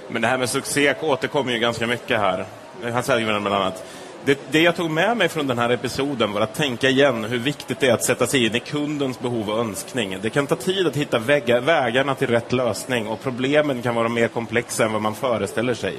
Men 0.08 0.21
det 0.21 0.28
här 0.28 0.38
med 0.38 0.50
succé 0.50 0.95
återkommer 1.02 1.52
ju 1.52 1.60
ganska 1.60 1.88
mycket 1.88 2.19
här. 2.19 2.45
Han 2.93 3.04
säger 3.04 3.19
ju 3.19 3.26
bland 3.26 3.47
annat 3.47 3.84
det, 4.26 4.40
det 4.52 4.62
jag 4.62 4.76
tog 4.76 4.92
med 4.92 5.18
mig 5.18 5.30
från 5.30 5.48
den 5.48 5.58
här 5.58 5.70
episoden 5.70 6.32
var 6.32 6.42
att 6.42 6.56
tänka 6.56 6.90
igen 6.90 7.24
hur 7.24 7.38
viktigt 7.38 7.80
det 7.80 7.88
är 7.88 7.94
att 7.94 8.04
sätta 8.04 8.28
sig 8.28 8.46
in 8.46 8.56
i 8.56 8.60
kundens 8.60 9.20
behov 9.20 9.50
och 9.50 9.60
önskning. 9.60 10.18
Det 10.22 10.30
kan 10.30 10.48
ta 10.48 10.56
tid 10.56 10.88
att 10.88 10.96
hitta 10.96 11.20
vägga, 11.20 11.60
vägarna 11.60 12.16
till 12.16 12.28
rätt 12.28 12.52
lösning 12.52 13.08
och 13.08 13.22
problemen 13.22 13.82
kan 13.82 13.96
vara 13.96 14.10
mer 14.10 14.28
komplexa 14.28 14.86
än 14.86 14.94
vad 14.94 15.02
man 15.02 15.16
föreställer 15.16 15.74
sig. 15.74 15.96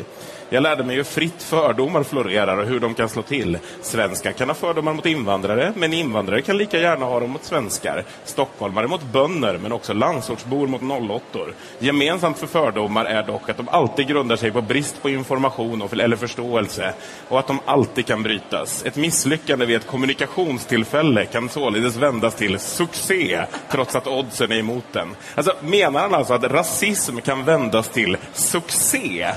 Jag 0.53 0.63
lärde 0.63 0.85
mig 0.85 0.97
hur 0.97 1.05
fritt 1.05 1.43
fördomar 1.43 2.03
florerar 2.03 2.57
och 2.57 2.67
hur 2.67 2.81
de 2.81 2.95
kan 2.95 3.09
slå 3.09 3.23
till. 3.23 3.59
Svenskar 3.83 4.33
kan 4.33 4.49
ha 4.49 4.55
fördomar 4.55 4.93
mot 4.95 5.07
invandrare, 5.07 5.73
men 5.77 5.93
invandrare 5.93 6.43
kan 6.43 6.57
lika 6.57 6.79
gärna 6.79 7.07
ha 7.07 7.21
dem 7.21 7.31
mot 7.31 7.45
svenskar. 7.45 8.05
Stockholmare 8.25 8.89
mot 8.89 9.03
bönder, 9.03 9.59
men 9.59 9.73
också 9.73 9.93
landsortsbor 9.93 10.67
mot 10.67 10.83
08 11.11 11.39
Gemensamt 11.79 12.39
för 12.39 12.47
fördomar 12.47 13.05
är 13.05 13.23
dock 13.23 13.49
att 13.49 13.57
de 13.57 13.69
alltid 13.69 14.09
grundar 14.09 14.37
sig 14.37 14.53
på 14.53 14.63
brist 14.63 15.03
på 15.03 15.11
information 15.11 15.83
och, 15.83 15.93
eller 15.93 16.17
förståelse 16.17 16.95
och 17.29 17.39
att 17.39 17.47
de 17.47 17.59
alltid 17.65 18.07
kan 18.07 18.23
brytas. 18.23 18.85
Ett 18.85 18.97
misslyckande 18.97 19.67
vid 19.67 19.77
ett 19.77 19.87
kommunikationstillfälle 19.87 21.27
kan 21.27 21.49
således 21.49 21.97
vändas 21.97 22.35
till 22.35 22.59
succé, 22.59 23.43
trots 23.71 23.95
att 23.95 24.07
oddsen 24.07 24.53
är 24.53 24.59
emot 24.59 24.87
den. 24.93 25.09
Alltså, 25.35 25.53
menar 25.61 26.01
han 26.01 26.15
alltså 26.15 26.35
att 26.35 26.45
rasism 26.45 27.21
kan 27.21 27.45
vändas 27.45 27.89
till 27.89 28.17
succé? 28.33 29.33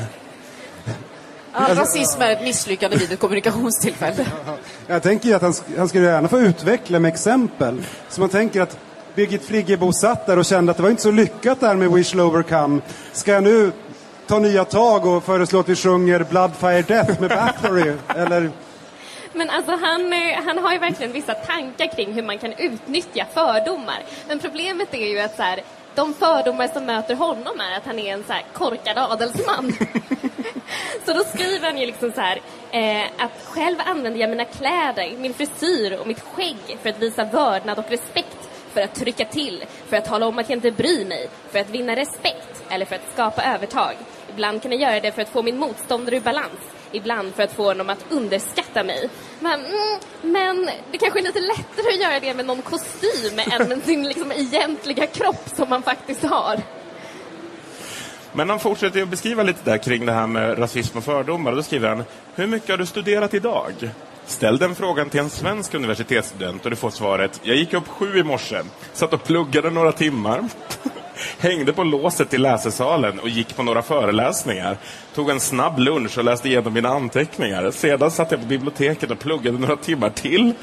Ja, 1.58 1.76
rasism 1.76 2.22
är 2.22 2.32
ett 2.32 2.44
misslyckande 2.44 2.98
vid 2.98 3.12
ett 3.12 3.20
kommunikationstillfälle. 3.20 4.26
Jag 4.88 5.04
tänker 5.04 5.36
att 5.36 5.42
han, 5.42 5.54
han 5.78 5.90
skulle 5.90 6.06
gärna 6.06 6.28
få 6.28 6.40
utveckla 6.40 7.00
med 7.00 7.14
exempel. 7.14 7.84
Så 8.10 8.22
man 8.22 8.30
tänker 8.30 8.62
att 8.62 8.78
Birgit 9.16 9.46
Friggebo 9.46 9.94
satt 9.94 10.26
där 10.26 10.40
och 10.40 10.46
kände 10.46 10.72
att 10.72 10.78
det 10.78 10.84
var 10.84 10.90
inte 10.90 11.02
så 11.02 11.12
lyckat 11.12 11.60
där 11.60 11.76
med 11.76 11.92
Wish 11.92 12.14
Lower 12.14 12.44
Come. 12.44 12.82
Ska 13.14 13.32
jag 13.32 13.44
nu 13.44 13.72
ta 14.28 14.40
nya 14.40 14.66
tag 14.66 15.06
och 15.06 15.24
föreslå 15.24 15.60
att 15.60 15.70
vi 15.70 15.76
sjunger 15.76 16.24
Blood 16.24 16.52
Fire 16.56 16.82
Death 16.82 17.22
med 17.22 17.30
Bathory? 17.30 17.94
Eller 18.16 18.52
Men 19.34 19.50
alltså 19.50 19.72
han, 19.72 20.14
eh, 20.14 20.44
han 20.46 20.58
har 20.58 20.74
ju 20.74 20.80
verkligen 20.80 21.12
vissa 21.12 21.34
tankar 21.34 21.96
kring 21.96 22.14
hur 22.14 22.24
man 22.24 22.38
kan 22.38 22.54
utnyttja 22.54 23.26
fördomar. 23.34 24.04
Men 24.28 24.40
problemet 24.40 24.94
är 24.94 25.08
ju 25.08 25.20
att 25.20 25.36
så 25.36 25.42
här, 25.42 25.62
de 25.96 26.14
fördomar 26.14 26.68
som 26.68 26.86
möter 26.86 27.16
honom 27.16 27.60
är 27.60 27.78
att 27.78 27.86
han 27.86 28.00
är 28.00 28.14
en 28.14 28.24
så 28.24 28.34
här 28.34 28.44
korkad 28.54 28.98
adelsman. 28.98 29.74
så 31.06 31.14
då 31.14 31.24
skriver 31.24 31.68
han 31.68 31.78
ju 31.78 31.86
liksom 31.86 32.12
så 32.12 32.22
här, 32.22 32.42
eh, 32.72 33.04
att 33.18 33.46
själv 33.46 33.76
använder 33.86 34.20
jag 34.20 34.30
mina 34.30 34.46
kläder, 34.46 35.18
min 35.18 35.34
frisyr 35.34 35.98
och 36.00 36.08
mitt 36.08 36.20
skägg 36.20 36.78
för 36.82 36.90
att 36.90 37.02
visa 37.02 37.24
vördnad 37.24 37.80
och 37.80 37.90
respekt, 37.90 38.50
för 38.74 38.82
att 38.82 38.96
trycka 38.96 39.26
till, 39.26 39.66
för 39.88 39.98
att 39.98 40.06
tala 40.06 40.28
om 40.28 40.40
att 40.40 40.50
jag 40.50 40.58
inte 40.58 40.72
bryr 40.72 41.06
mig, 41.06 41.30
för 41.52 41.60
att 41.60 41.70
vinna 41.70 41.96
respekt 41.96 42.64
eller 42.70 42.86
för 42.86 42.96
att 42.96 43.14
skapa 43.14 43.44
övertag. 43.44 43.94
Ibland 44.30 44.62
kan 44.62 44.72
jag 44.72 44.82
göra 44.82 45.00
det 45.00 45.12
för 45.12 45.22
att 45.22 45.30
få 45.30 45.44
min 45.44 45.58
motståndare 45.58 46.16
ur 46.16 46.22
balans 46.22 46.60
ibland 46.96 47.36
för 47.36 47.44
att 47.44 47.52
få 47.52 47.64
honom 47.64 47.90
att 47.90 48.06
underskatta 48.10 48.84
mig. 48.84 49.10
Men, 49.40 49.60
mm, 49.66 50.00
men 50.22 50.70
det 50.92 50.98
kanske 50.98 51.20
är 51.20 51.24
lite 51.24 51.40
lättare 51.40 51.94
att 51.94 52.02
göra 52.02 52.20
det 52.20 52.34
med 52.34 52.46
någon 52.46 52.62
kostym 52.62 53.40
än 53.52 53.70
med 53.70 53.84
sin 53.84 54.08
liksom, 54.08 54.32
egentliga 54.32 55.08
kropp 55.08 55.50
som 55.56 55.70
man 55.70 55.84
faktiskt 55.84 56.24
har. 56.24 56.60
Men 58.34 58.50
han 58.50 58.60
fortsätter 58.60 59.02
att 59.02 59.10
beskriva 59.10 59.44
lite 59.44 59.72
där 59.72 59.78
kring 59.78 60.06
det 60.06 60.12
här 60.12 60.28
med 60.28 60.60
rasism 60.60 60.98
och 60.98 61.04
fördomar. 61.04 61.56
Då 61.56 61.64
skriver 61.64 61.90
han, 61.90 62.04
hur 62.36 62.48
mycket 62.48 62.70
har 62.70 62.78
du 62.78 62.86
studerat 62.86 63.34
idag? 63.34 63.74
Ställ 64.26 64.58
den 64.58 64.76
frågan 64.76 65.10
till 65.10 65.20
en 65.20 65.30
svensk 65.30 65.74
universitetsstudent 65.74 66.64
och 66.64 66.70
du 66.70 66.76
får 66.76 66.90
svaret, 66.90 67.40
jag 67.44 67.56
gick 67.56 67.74
upp 67.74 67.88
sju 67.88 68.18
i 68.18 68.24
morse, 68.24 68.62
satt 68.94 69.14
och 69.14 69.24
pluggade 69.24 69.70
några 69.70 69.92
timmar, 69.92 70.50
hängde 71.40 71.74
på 71.74 71.84
låset 71.84 72.30
till 72.30 72.42
läsesalen 72.42 73.20
och 73.20 73.30
gick 73.30 73.56
på 73.56 73.64
några 73.64 73.82
föreläsningar. 73.82 74.78
Tog 75.16 75.30
en 75.30 75.40
snabb 75.40 75.80
lunch 75.80 76.18
och 76.18 76.24
läste 76.24 76.48
igenom 76.48 76.74
mina 76.74 76.90
anteckningar. 76.90 77.72
Sedan 77.72 78.12
satt 78.12 78.32
jag 78.32 78.40
på 78.40 78.48
biblioteket 78.48 79.12
och 79.12 79.20
pluggade 79.20 79.58
några 79.58 79.76
timmar 79.76 80.10
till 80.10 80.54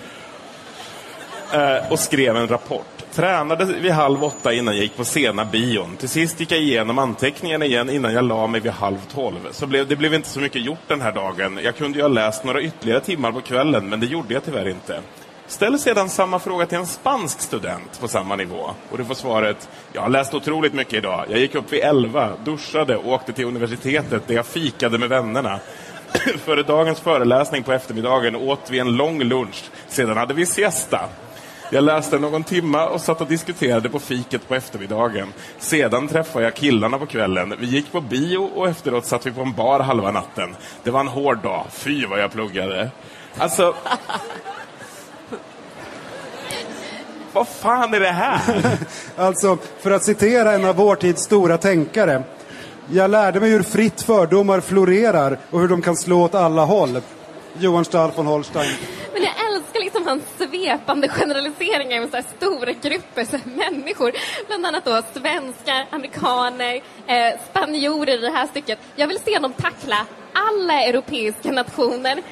eh, 1.52 1.92
och 1.92 1.98
skrev 1.98 2.36
en 2.36 2.48
rapport. 2.48 2.86
Tränade 3.12 3.64
vid 3.64 3.92
halv 3.92 4.24
åtta 4.24 4.52
innan 4.52 4.74
jag 4.74 4.82
gick 4.82 4.96
på 4.96 5.04
sena 5.04 5.44
bion. 5.44 5.96
Till 5.96 6.08
sist 6.08 6.40
gick 6.40 6.52
jag 6.52 6.60
igenom 6.60 6.98
anteckningarna 6.98 7.64
igen 7.64 7.90
innan 7.90 8.14
jag 8.14 8.24
la 8.24 8.46
mig 8.46 8.60
vid 8.60 8.72
halv 8.72 8.98
tolv. 9.14 9.48
Så 9.50 9.66
blev, 9.66 9.88
det 9.88 9.96
blev 9.96 10.14
inte 10.14 10.28
så 10.28 10.40
mycket 10.40 10.62
gjort 10.62 10.88
den 10.88 11.00
här 11.00 11.12
dagen. 11.12 11.60
Jag 11.62 11.76
kunde 11.76 11.98
ju 11.98 12.02
ha 12.02 12.08
läst 12.08 12.44
några 12.44 12.62
ytterligare 12.62 13.00
timmar 13.00 13.32
på 13.32 13.40
kvällen, 13.40 13.88
men 13.88 14.00
det 14.00 14.06
gjorde 14.06 14.34
jag 14.34 14.44
tyvärr 14.44 14.68
inte. 14.68 15.00
Ställ 15.52 15.78
sedan 15.78 16.08
samma 16.08 16.38
fråga 16.38 16.66
till 16.66 16.78
en 16.78 16.86
spansk 16.86 17.40
student 17.40 18.00
på 18.00 18.08
samma 18.08 18.36
nivå. 18.36 18.70
Och 18.90 18.98
du 18.98 19.04
får 19.04 19.14
svaret, 19.14 19.68
jag 19.92 20.02
har 20.02 20.08
läst 20.08 20.34
otroligt 20.34 20.74
mycket 20.74 20.94
idag. 20.94 21.24
Jag 21.28 21.38
gick 21.38 21.54
upp 21.54 21.72
vid 21.72 21.80
elva, 21.80 22.30
duschade 22.44 22.96
och 22.96 23.12
åkte 23.12 23.32
till 23.32 23.44
universitetet 23.44 24.26
där 24.26 24.34
jag 24.34 24.46
fikade 24.46 24.98
med 24.98 25.08
vännerna. 25.08 25.60
Före 26.44 26.62
dagens 26.62 27.00
föreläsning 27.00 27.62
på 27.62 27.72
eftermiddagen 27.72 28.36
åt 28.36 28.70
vi 28.70 28.78
en 28.78 28.96
lång 28.96 29.22
lunch. 29.22 29.64
Sedan 29.88 30.16
hade 30.16 30.34
vi 30.34 30.46
siesta. 30.46 31.00
Jag 31.70 31.84
läste 31.84 32.18
någon 32.18 32.44
timma 32.44 32.88
och 32.88 33.00
satt 33.00 33.20
och 33.20 33.26
diskuterade 33.26 33.88
på 33.88 33.98
fiket 33.98 34.48
på 34.48 34.54
eftermiddagen. 34.54 35.32
Sedan 35.58 36.08
träffade 36.08 36.44
jag 36.44 36.54
killarna 36.54 36.98
på 36.98 37.06
kvällen. 37.06 37.54
Vi 37.58 37.66
gick 37.66 37.92
på 37.92 38.00
bio 38.00 38.50
och 38.54 38.68
efteråt 38.68 39.06
satt 39.06 39.26
vi 39.26 39.32
på 39.32 39.40
en 39.40 39.52
bar 39.52 39.80
halva 39.80 40.10
natten. 40.10 40.56
Det 40.82 40.90
var 40.90 41.00
en 41.00 41.08
hård 41.08 41.38
dag. 41.38 41.66
Fy 41.70 42.06
vad 42.06 42.20
jag 42.20 42.32
pluggade. 42.32 42.90
Alltså... 43.38 43.74
Vad 47.32 47.48
fan 47.48 47.94
är 47.94 48.00
det 48.00 48.06
här? 48.06 48.40
Alltså, 49.16 49.58
för 49.80 49.90
att 49.90 50.04
citera 50.04 50.52
en 50.52 50.64
av 50.64 50.76
vår 50.76 50.96
tids 50.96 51.22
stora 51.22 51.58
tänkare. 51.58 52.22
Jag 52.90 53.10
lärde 53.10 53.40
mig 53.40 53.50
hur 53.50 53.62
fritt 53.62 54.02
fördomar 54.02 54.60
florerar 54.60 55.38
och 55.50 55.60
hur 55.60 55.68
de 55.68 55.82
kan 55.82 55.96
slå 55.96 56.22
åt 56.22 56.34
alla 56.34 56.64
håll. 56.64 57.00
Johan 57.58 57.84
Stahl 57.84 58.10
von 58.16 58.26
Holstein. 58.26 58.70
Men 59.12 59.22
jag 59.22 59.32
älskar 59.52 59.80
liksom 59.80 60.06
hans 60.06 60.22
svepande 60.38 61.08
generaliseringar 61.08 62.00
med 62.00 62.10
så 62.10 62.16
här 62.16 62.24
stora 62.36 62.72
grupper 62.72 63.24
så 63.24 63.36
här 63.36 63.70
människor. 63.70 64.12
Bland 64.46 64.66
annat 64.66 64.84
då 64.84 65.02
svenskar, 65.20 65.86
amerikaner, 65.90 66.74
eh, 67.06 67.40
spanjorer 67.50 68.14
i 68.14 68.20
det 68.20 68.30
här 68.30 68.46
stycket. 68.46 68.78
Jag 68.96 69.08
vill 69.08 69.18
se 69.18 69.38
dem 69.38 69.52
tackla 69.52 70.06
alla 70.32 70.82
europeiska 70.82 71.52
nationer. 71.52 72.22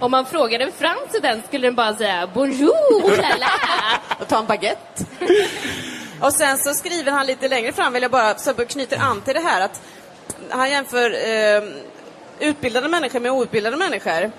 Om 0.00 0.10
man 0.10 0.26
frågar 0.26 0.60
en 0.60 0.72
fransk 0.72 1.08
student 1.08 1.46
skulle 1.46 1.66
den 1.66 1.74
bara 1.74 1.96
säga 1.96 2.26
bonjour, 2.34 3.16
la 3.40 3.50
och 4.20 4.28
ta 4.28 4.38
en 4.38 4.46
baguette. 4.46 5.04
och 6.20 6.32
sen 6.32 6.58
så 6.58 6.74
skriver 6.74 7.12
han 7.12 7.26
lite 7.26 7.48
längre 7.48 7.72
fram, 7.72 7.92
vill 7.92 8.02
jag 8.02 8.10
bara, 8.10 8.38
så 8.38 8.54
knyter 8.54 8.98
an 8.98 9.20
till 9.20 9.34
det 9.34 9.40
här 9.40 9.60
att 9.60 9.82
han 10.50 10.70
jämför 10.70 11.10
eh, 11.10 11.62
utbildade 12.38 12.88
människor 12.88 13.20
med 13.20 13.32
outbildade 13.32 13.76
människor. 13.76 14.32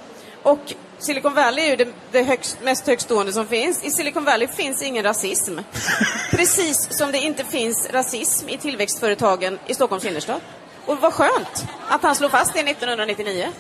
Och 0.44 0.74
Silicon 0.98 1.34
Valley 1.34 1.66
är 1.66 1.70
ju 1.70 1.76
det, 1.76 1.88
det 2.12 2.24
högst, 2.24 2.58
mest 2.62 2.88
högstående 2.88 3.34
som 3.34 3.48
finns. 3.48 3.84
I 3.84 3.90
Silicon 3.90 4.24
Valley 4.24 4.48
finns 4.48 4.82
ingen 4.82 5.04
rasism. 5.04 5.60
Precis 6.32 6.98
som 6.98 7.12
det 7.12 7.18
inte 7.18 7.44
finns 7.44 7.90
rasism 7.92 8.50
i 8.50 8.58
tillväxtföretagen 8.58 9.60
i 9.68 9.74
Stockholms 9.74 10.06
innerstad. 10.06 10.42
Och 10.86 10.98
vad 10.98 11.14
skönt 11.14 11.66
att 11.90 12.04
han 12.04 12.16
slog 12.16 12.32
fast 12.32 12.54
det 12.54 12.60
1999. 12.60 13.52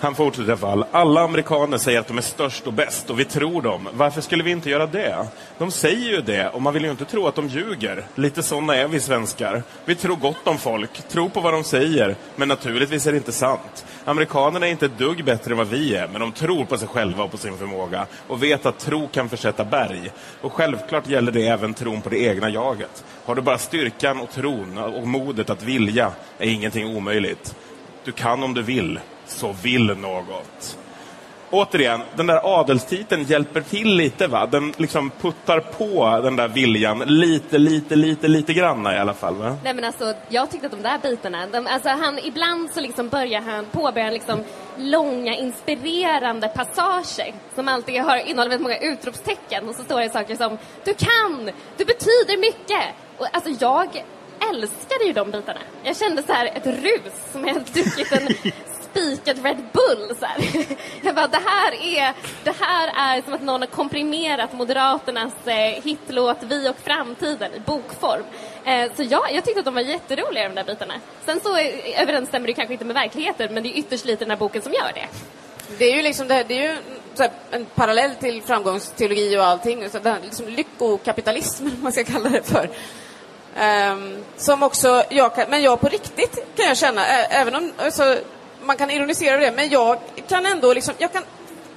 Han 0.00 0.14
fortsätter 0.14 0.48
i 0.48 0.50
alla 0.50 0.56
fall. 0.56 0.84
Alla 0.90 1.20
amerikaner 1.20 1.78
säger 1.78 2.00
att 2.00 2.06
de 2.06 2.18
är 2.18 2.22
störst 2.22 2.66
och 2.66 2.72
bäst 2.72 3.10
och 3.10 3.20
vi 3.20 3.24
tror 3.24 3.62
dem. 3.62 3.88
Varför 3.92 4.20
skulle 4.20 4.44
vi 4.44 4.50
inte 4.50 4.70
göra 4.70 4.86
det? 4.86 5.26
De 5.58 5.70
säger 5.70 6.10
ju 6.10 6.20
det 6.20 6.48
och 6.48 6.62
man 6.62 6.74
vill 6.74 6.84
ju 6.84 6.90
inte 6.90 7.04
tro 7.04 7.26
att 7.26 7.34
de 7.34 7.48
ljuger. 7.48 8.04
Lite 8.14 8.42
sådana 8.42 8.76
är 8.76 8.88
vi 8.88 9.00
svenskar. 9.00 9.62
Vi 9.84 9.94
tror 9.94 10.16
gott 10.16 10.46
om 10.46 10.58
folk, 10.58 11.08
tror 11.08 11.28
på 11.28 11.40
vad 11.40 11.52
de 11.52 11.64
säger, 11.64 12.16
men 12.36 12.48
naturligtvis 12.48 13.06
är 13.06 13.12
det 13.12 13.18
inte 13.18 13.32
sant. 13.32 13.86
Amerikanerna 14.04 14.66
är 14.66 14.70
inte 14.70 14.86
ett 14.86 14.98
dugg 14.98 15.24
bättre 15.24 15.50
än 15.50 15.58
vad 15.58 15.68
vi 15.68 15.94
är, 15.94 16.08
men 16.08 16.20
de 16.20 16.32
tror 16.32 16.64
på 16.64 16.78
sig 16.78 16.88
själva 16.88 17.24
och 17.24 17.30
på 17.30 17.36
sin 17.36 17.58
förmåga 17.58 18.06
och 18.28 18.42
vet 18.42 18.66
att 18.66 18.78
tro 18.78 19.08
kan 19.08 19.28
försätta 19.28 19.64
berg. 19.64 20.10
Och 20.40 20.52
självklart 20.52 21.08
gäller 21.08 21.32
det 21.32 21.46
även 21.46 21.74
tron 21.74 22.02
på 22.02 22.08
det 22.08 22.18
egna 22.18 22.50
jaget. 22.50 23.04
Har 23.24 23.34
du 23.34 23.42
bara 23.42 23.58
styrkan 23.58 24.20
och 24.20 24.30
tron 24.30 24.78
och 24.78 25.06
modet 25.06 25.50
att 25.50 25.62
vilja 25.62 26.12
är 26.38 26.48
ingenting 26.48 26.96
omöjligt. 26.96 27.54
Du 28.04 28.12
kan 28.12 28.42
om 28.42 28.54
du 28.54 28.62
vill, 28.62 29.00
så 29.26 29.52
vill 29.62 29.86
något. 29.86 30.78
Återigen, 31.50 32.00
den 32.16 32.26
där 32.26 32.60
adelstiteln 32.60 33.22
hjälper 33.22 33.60
till 33.60 33.96
lite. 33.96 34.26
va? 34.26 34.46
Den 34.46 34.72
liksom 34.76 35.10
puttar 35.20 35.60
på 35.60 36.20
den 36.22 36.36
där 36.36 36.48
viljan 36.48 36.98
lite, 36.98 37.58
lite, 37.58 37.96
lite, 37.96 38.28
lite 38.28 38.52
grann 38.52 38.86
i 38.86 38.98
alla 38.98 39.14
fall. 39.14 39.34
Va? 39.34 39.56
Nej 39.64 39.74
men 39.74 39.84
alltså, 39.84 40.14
jag 40.28 40.50
tyckte 40.50 40.66
att 40.66 40.72
de 40.72 40.82
där 40.82 40.98
bitarna, 40.98 41.46
de, 41.46 41.66
alltså 41.66 41.88
han, 41.88 42.18
ibland 42.18 42.70
så 42.70 42.80
liksom 42.80 43.08
börjar 43.08 43.40
han, 43.40 43.64
påbörjar 43.64 44.04
han 44.04 44.14
liksom 44.14 44.42
långa 44.78 45.34
inspirerande 45.36 46.48
passager 46.48 47.34
som 47.54 47.68
alltid 47.68 48.02
har, 48.02 48.16
innehåller 48.16 48.50
väldigt 48.50 48.62
många 48.62 48.78
utropstecken 48.78 49.68
och 49.68 49.74
så 49.74 49.84
står 49.84 50.00
det 50.00 50.10
saker 50.10 50.36
som 50.36 50.58
Du 50.84 50.94
kan! 50.94 51.50
Du 51.76 51.84
betyder 51.84 52.40
mycket! 52.40 52.94
Och 53.18 53.26
alltså 53.32 53.50
jag 53.60 54.04
älskade 54.50 55.04
ju 55.04 55.12
de 55.12 55.30
bitarna. 55.30 55.60
Jag 55.82 55.96
kände 55.96 56.22
så 56.22 56.32
här 56.32 56.46
ett 56.46 56.66
rus 56.66 57.32
som 57.32 57.46
jag 57.46 57.54
hade 57.54 57.70
druckit 57.72 58.12
en 58.12 58.28
spikad 58.90 59.44
Red 59.44 59.62
Bull. 59.72 60.16
Så 60.20 60.26
här. 60.26 60.66
Jag 61.02 61.14
bara, 61.14 61.26
det 61.26 61.42
här, 61.46 61.72
är, 61.72 62.14
det 62.44 62.54
här 62.60 62.92
är 62.96 63.22
som 63.22 63.34
att 63.34 63.42
någon 63.42 63.60
har 63.60 63.68
komprimerat 63.68 64.52
Moderaternas 64.52 65.46
eh, 65.46 65.82
hitlåt 65.82 66.38
Vi 66.42 66.68
och 66.68 66.76
framtiden 66.84 67.54
i 67.54 67.60
bokform. 67.60 68.24
Eh, 68.64 68.92
så 68.96 69.02
ja, 69.02 69.28
jag 69.32 69.44
tyckte 69.44 69.58
att 69.58 69.64
de 69.64 69.74
var 69.74 69.82
jätteroliga 69.82 70.48
de 70.48 70.54
där 70.54 70.64
bitarna. 70.64 70.94
Sen 71.24 71.40
så 71.40 71.56
eh, 71.56 72.02
överensstämmer 72.02 72.46
det 72.46 72.52
kanske 72.52 72.72
inte 72.72 72.84
med 72.84 72.94
verkligheten 72.94 73.54
men 73.54 73.62
det 73.62 73.68
är 73.68 73.78
ytterst 73.78 74.04
lite 74.04 74.24
den 74.24 74.30
här 74.30 74.38
boken 74.38 74.62
som 74.62 74.72
gör 74.72 74.92
det. 74.94 75.06
Det 75.78 75.84
är 75.84 75.96
ju 75.96 76.02
liksom 76.02 76.28
det, 76.28 76.44
det 76.48 76.58
är 76.58 76.62
ju 76.62 76.76
en 77.50 77.64
parallell 77.64 78.14
till 78.14 78.42
framgångsteologi 78.42 79.36
och 79.36 79.44
allting. 79.44 79.90
Så 79.90 79.98
här, 79.98 80.18
liksom 80.22 80.48
lyckokapitalism, 80.48 81.64
om 81.76 81.82
man 81.82 81.92
ska 81.92 82.04
kalla 82.04 82.28
det 82.28 82.42
för. 82.42 82.70
Um, 83.56 84.24
som 84.36 84.62
också 84.62 85.02
jag 85.10 85.34
kan, 85.34 85.50
men 85.50 85.62
jag 85.62 85.80
på 85.80 85.88
riktigt 85.88 86.56
kan 86.56 86.66
jag 86.66 86.76
känna, 86.76 87.06
ä, 87.06 87.26
även 87.30 87.54
om 87.54 87.72
alltså, 87.78 88.16
man 88.62 88.76
kan 88.76 88.90
ironisera 88.90 89.34
över 89.34 89.46
det, 89.46 89.52
men 89.52 89.68
jag 89.68 89.98
kan 90.28 90.46
ändå 90.46 90.72
liksom, 90.72 90.94
jag 90.98 91.12
kan 91.12 91.22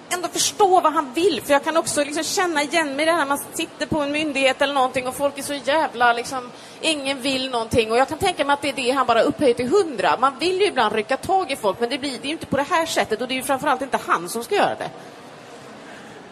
ändå 0.09 0.27
förstå 0.27 0.79
vad 0.81 0.93
han 0.93 1.13
vill, 1.13 1.41
för 1.45 1.53
jag 1.53 1.63
kan 1.63 1.77
också 1.77 2.03
liksom 2.03 2.23
känna 2.23 2.63
igen 2.63 2.95
mig 2.95 3.03
i 3.03 3.05
det 3.05 3.11
här, 3.11 3.25
man 3.25 3.39
sitter 3.53 3.85
på 3.85 3.99
en 3.99 4.11
myndighet 4.11 4.61
eller 4.61 4.73
någonting 4.73 5.07
och 5.07 5.15
folk 5.15 5.37
är 5.37 5.43
så 5.43 5.53
jävla 5.53 6.13
liksom, 6.13 6.51
ingen 6.81 7.21
vill 7.21 7.49
någonting 7.49 7.91
och 7.91 7.97
jag 7.97 8.07
kan 8.07 8.17
tänka 8.17 8.45
mig 8.45 8.53
att 8.53 8.61
det 8.61 8.69
är 8.69 8.73
det 8.73 8.91
han 8.91 9.07
bara 9.07 9.21
upphöjer 9.21 9.53
till 9.53 9.69
hundra. 9.69 10.17
Man 10.19 10.39
vill 10.39 10.59
ju 10.59 10.65
ibland 10.65 10.95
rycka 10.95 11.17
tag 11.17 11.51
i 11.51 11.55
folk, 11.55 11.79
men 11.79 11.89
det 11.89 11.97
blir 11.97 12.11
det 12.11 12.25
är 12.25 12.25
ju 12.25 12.31
inte 12.31 12.45
på 12.45 12.57
det 12.57 12.65
här 12.69 12.85
sättet 12.85 13.21
och 13.21 13.27
det 13.27 13.33
är 13.33 13.35
ju 13.35 13.43
framförallt 13.43 13.81
inte 13.81 13.99
han 14.05 14.29
som 14.29 14.43
ska 14.43 14.55
göra 14.55 14.75
det. 14.75 14.89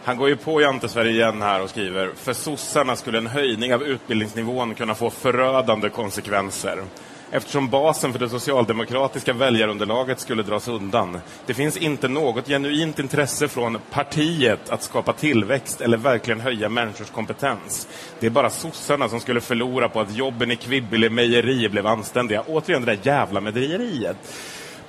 Han 0.07 0.17
går 0.17 0.29
ju 0.29 0.35
på 0.35 0.61
Jantesverige 0.61 1.11
igen 1.11 1.41
här 1.41 1.61
och 1.61 1.69
skriver 1.69 2.11
för 2.15 2.33
sossarna 2.33 2.95
skulle 2.95 3.17
en 3.17 3.27
höjning 3.27 3.73
av 3.73 3.83
utbildningsnivån 3.83 4.75
kunna 4.75 4.95
få 4.95 5.09
förödande 5.09 5.89
konsekvenser 5.89 6.83
eftersom 7.31 7.69
basen 7.69 8.11
för 8.11 8.19
det 8.19 8.29
socialdemokratiska 8.29 9.33
väljarunderlaget 9.33 10.19
skulle 10.19 10.43
dras 10.43 10.67
undan. 10.67 11.19
Det 11.45 11.53
finns 11.53 11.77
inte 11.77 12.07
något 12.07 12.47
genuint 12.47 12.99
intresse 12.99 13.47
från 13.47 13.77
partiet 13.91 14.69
att 14.69 14.83
skapa 14.83 15.13
tillväxt 15.13 15.81
eller 15.81 15.97
verkligen 15.97 16.39
höja 16.39 16.69
människors 16.69 17.09
kompetens. 17.09 17.87
Det 18.19 18.25
är 18.25 18.31
bara 18.31 18.49
sossarna 18.49 19.09
som 19.09 19.19
skulle 19.19 19.41
förlora 19.41 19.89
på 19.89 19.99
att 19.99 20.15
jobben 20.15 20.51
i 20.51 20.55
Kvibbele 20.55 21.09
mejeri 21.09 21.69
blev 21.69 21.87
anständiga. 21.87 22.43
Återigen 22.47 22.85
det 22.85 22.95
där 22.95 22.99
jävla 23.03 23.41
mederiet 23.41 24.17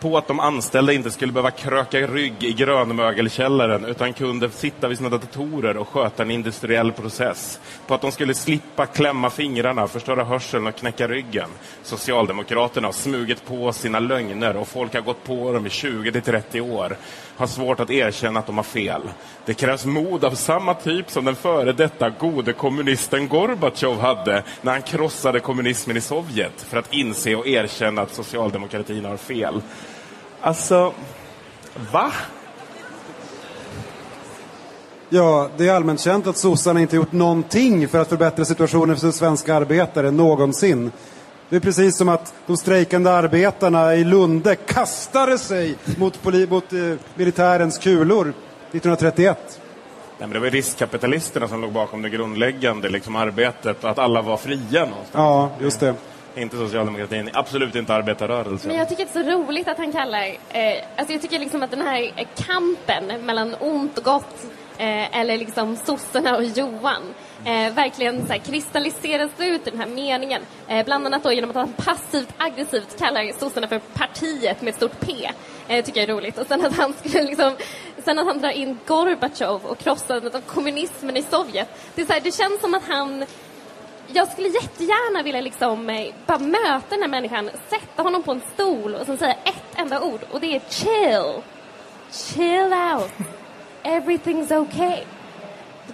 på 0.00 0.18
att 0.18 0.26
de 0.26 0.40
anställda 0.40 0.92
inte 0.92 1.10
skulle 1.10 1.32
behöva 1.32 1.50
kröka 1.50 1.98
rygg 1.98 2.44
i 2.44 2.52
grönmögelkällaren 2.52 3.84
utan 3.84 4.12
kunde 4.12 4.50
sitta 4.50 4.88
vid 4.88 4.98
sina 4.98 5.10
datorer 5.10 5.76
och 5.76 5.88
sköta 5.88 6.22
en 6.22 6.30
industriell 6.30 6.92
process. 6.92 7.60
På 7.86 7.94
att 7.94 8.00
de 8.00 8.12
skulle 8.12 8.34
slippa 8.34 8.86
klämma 8.86 9.30
fingrarna, 9.30 9.88
förstöra 9.88 10.24
hörseln 10.24 10.66
och 10.66 10.76
knäcka 10.76 11.08
ryggen. 11.08 11.48
Socialdemokraterna 11.82 12.88
har 12.88 12.92
smugit 12.92 13.46
på 13.46 13.72
sina 13.72 13.98
lögner 13.98 14.56
och 14.56 14.68
folk 14.68 14.94
har 14.94 15.00
gått 15.00 15.24
på 15.24 15.52
dem 15.52 15.66
i 15.66 15.68
20-30 15.68 16.60
år. 16.60 16.96
Har 17.38 17.46
svårt 17.46 17.80
att 17.80 17.90
erkänna 17.90 18.40
att 18.40 18.46
de 18.46 18.56
har 18.56 18.64
fel. 18.64 19.02
Det 19.44 19.54
krävs 19.54 19.84
mod 19.84 20.24
av 20.24 20.30
samma 20.30 20.74
typ 20.74 21.10
som 21.10 21.24
den 21.24 21.36
före 21.36 21.72
detta 21.72 22.10
gode 22.10 22.52
kommunisten 22.52 23.28
Gorbatjov 23.28 24.00
hade 24.00 24.42
när 24.62 24.72
han 24.72 24.82
krossade 24.82 25.40
kommunismen 25.40 25.96
i 25.96 26.00
Sovjet 26.00 26.62
för 26.62 26.76
att 26.76 26.92
inse 26.92 27.34
och 27.34 27.46
erkänna 27.46 28.02
att 28.02 28.14
socialdemokratin 28.14 29.04
har 29.04 29.16
fel. 29.16 29.62
Alltså, 30.40 30.92
va? 31.92 32.12
Ja, 35.08 35.50
det 35.56 35.68
är 35.68 35.74
allmänt 35.74 36.00
känt 36.00 36.26
att 36.26 36.36
sossarna 36.36 36.80
inte 36.80 36.96
gjort 36.96 37.12
någonting 37.12 37.88
för 37.88 37.98
att 37.98 38.08
förbättra 38.08 38.44
situationen 38.44 38.96
för 38.96 39.10
svenska 39.10 39.54
arbetare 39.54 40.10
någonsin. 40.10 40.92
Det 41.50 41.56
är 41.56 41.60
precis 41.60 41.96
som 41.98 42.08
att 42.08 42.34
de 42.46 42.56
strejkande 42.56 43.10
arbetarna 43.10 43.94
i 43.94 44.04
Lunde 44.04 44.56
kastade 44.56 45.38
sig 45.38 45.74
mot, 45.98 46.22
poli- 46.22 46.50
mot 46.50 46.72
eh, 46.72 46.78
militärens 47.14 47.78
kulor 47.78 48.28
1931. 48.72 49.38
Nej, 49.48 50.28
men 50.28 50.30
det 50.30 50.38
var 50.38 50.50
riskkapitalisterna 50.50 51.48
som 51.48 51.60
låg 51.60 51.72
bakom 51.72 52.02
det 52.02 52.08
grundläggande 52.08 52.88
liksom 52.88 53.16
arbetet, 53.16 53.84
att 53.84 53.98
alla 53.98 54.22
var 54.22 54.36
fria 54.36 54.80
någonstans. 54.80 55.08
Ja, 55.12 55.50
just 55.60 55.80
det. 55.80 55.94
Inte 56.34 56.56
socialdemokratin, 56.56 57.30
absolut 57.32 57.74
inte 57.74 57.94
arbetarrörelsen. 57.94 58.68
Men 58.68 58.76
jag 58.78 58.88
tycker 58.88 59.06
det 59.12 59.18
är 59.20 59.24
så 59.24 59.30
roligt 59.30 59.68
att 59.68 59.78
han 59.78 59.92
kallar... 59.92 60.24
Eh, 60.24 60.72
alltså 60.96 61.12
jag 61.12 61.22
tycker 61.22 61.38
liksom 61.38 61.62
att 61.62 61.70
den 61.70 61.80
här 61.82 62.26
kampen 62.36 63.26
mellan 63.26 63.54
ont 63.60 63.98
och 63.98 64.04
gott 64.04 64.46
eh, 64.78 65.18
eller 65.20 65.38
liksom 65.38 65.76
sossarna 65.76 66.36
och 66.36 66.44
Johan 66.44 67.02
eh, 67.48 67.74
verkligen 67.74 68.26
så 68.26 68.32
här, 68.32 68.38
kristalliseras 68.38 69.30
ut 69.38 69.66
i 69.66 69.70
den 69.70 69.80
här 69.80 69.86
meningen. 69.86 70.42
Eh, 70.68 70.84
bland 70.84 71.06
annat 71.06 71.22
då 71.22 71.32
genom 71.32 71.50
att 71.50 71.56
han 71.56 71.72
passivt 71.72 72.28
aggressivt 72.38 72.98
kallar 72.98 73.38
sossarna 73.38 73.68
för 73.68 73.78
partiet 73.78 74.62
med 74.62 74.70
ett 74.70 74.76
stort 74.76 75.00
P. 75.00 75.30
Eh, 75.68 75.84
tycker 75.84 76.00
jag 76.00 76.10
är 76.10 76.14
roligt. 76.14 76.38
Och 76.38 76.46
sen 76.46 76.66
att 76.66 76.76
han 76.76 76.92
skulle 76.92 77.22
liksom... 77.22 77.56
Sen 78.04 78.18
att 78.18 78.26
han 78.26 78.38
drar 78.38 78.50
in 78.50 78.78
Gorbatjov 78.86 79.66
och 79.66 79.78
krossandet 79.78 80.34
av 80.34 80.40
kommunismen 80.40 81.16
i 81.16 81.22
Sovjet. 81.22 81.68
Det, 81.94 82.02
är 82.02 82.06
så 82.06 82.12
här, 82.12 82.20
det 82.20 82.36
känns 82.36 82.60
som 82.60 82.74
att 82.74 82.88
han 82.88 83.24
jag 84.12 84.28
skulle 84.28 84.48
jättegärna 84.48 85.22
vilja 85.22 85.40
liksom, 85.40 85.90
eh, 85.90 86.14
bara 86.26 86.38
möta 86.38 86.86
den 86.88 87.02
här 87.02 87.08
människan, 87.08 87.50
sätta 87.68 88.02
honom 88.02 88.22
på 88.22 88.32
en 88.32 88.42
stol 88.54 88.94
och 88.94 89.06
sen 89.06 89.18
säga 89.18 89.36
ett 89.44 89.76
enda 89.76 90.02
ord 90.02 90.20
och 90.30 90.40
det 90.40 90.56
är 90.56 90.60
chill. 90.68 91.42
Chill 92.10 92.72
out. 92.72 93.12
Everything's 93.82 94.56
okay. 94.56 95.04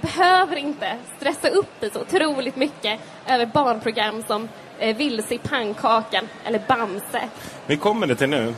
Behöver 0.04 0.56
inte 0.56 0.96
stressa 1.16 1.48
upp 1.48 1.80
dig 1.80 1.90
så 1.90 2.00
otroligt 2.00 2.56
mycket 2.56 3.00
över 3.26 3.46
barnprogram 3.46 4.22
som 4.26 4.48
eh, 4.78 4.96
Vilse 4.96 5.34
i 5.34 5.38
pannkakan 5.38 6.28
eller 6.44 6.62
Bamse. 6.68 7.28
Vi 7.66 7.76
kommer 7.76 8.06
det 8.06 8.14
till 8.14 8.28
nu. 8.28 8.54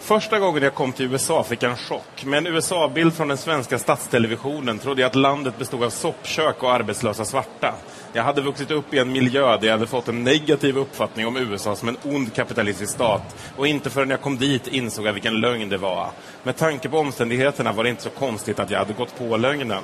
Första 0.00 0.38
gången 0.38 0.62
jag 0.62 0.74
kom 0.74 0.92
till 0.92 1.12
USA 1.12 1.42
fick 1.42 1.62
jag 1.62 1.70
en 1.70 1.76
chock. 1.76 2.24
Med 2.24 2.38
en 2.38 2.46
USA-bild 2.46 3.14
från 3.14 3.28
den 3.28 3.36
svenska 3.36 3.78
statstelevisionen 3.78 4.78
trodde 4.78 5.00
jag 5.02 5.08
att 5.08 5.14
landet 5.14 5.58
bestod 5.58 5.84
av 5.84 5.90
soppkök 5.90 6.62
och 6.62 6.72
arbetslösa 6.72 7.24
svarta. 7.24 7.74
Jag 8.12 8.22
hade 8.22 8.40
vuxit 8.40 8.70
upp 8.70 8.94
i 8.94 8.98
en 8.98 9.12
miljö 9.12 9.56
där 9.56 9.66
jag 9.66 9.72
hade 9.72 9.86
fått 9.86 10.08
en 10.08 10.24
negativ 10.24 10.78
uppfattning 10.78 11.26
om 11.26 11.36
USA 11.36 11.76
som 11.76 11.88
en 11.88 11.96
ond 12.04 12.34
kapitalistisk 12.34 12.92
stat. 12.92 13.36
Och 13.56 13.66
inte 13.66 13.90
förrän 13.90 14.10
jag 14.10 14.20
kom 14.20 14.38
dit 14.38 14.66
insåg 14.66 15.06
jag 15.06 15.12
vilken 15.12 15.40
lögn 15.40 15.68
det 15.68 15.78
var. 15.78 16.10
Med 16.42 16.56
tanke 16.56 16.88
på 16.88 16.98
omständigheterna 16.98 17.72
var 17.72 17.84
det 17.84 17.90
inte 17.90 18.02
så 18.02 18.10
konstigt 18.10 18.58
att 18.58 18.70
jag 18.70 18.78
hade 18.78 18.92
gått 18.92 19.18
på 19.18 19.36
lögnen. 19.36 19.82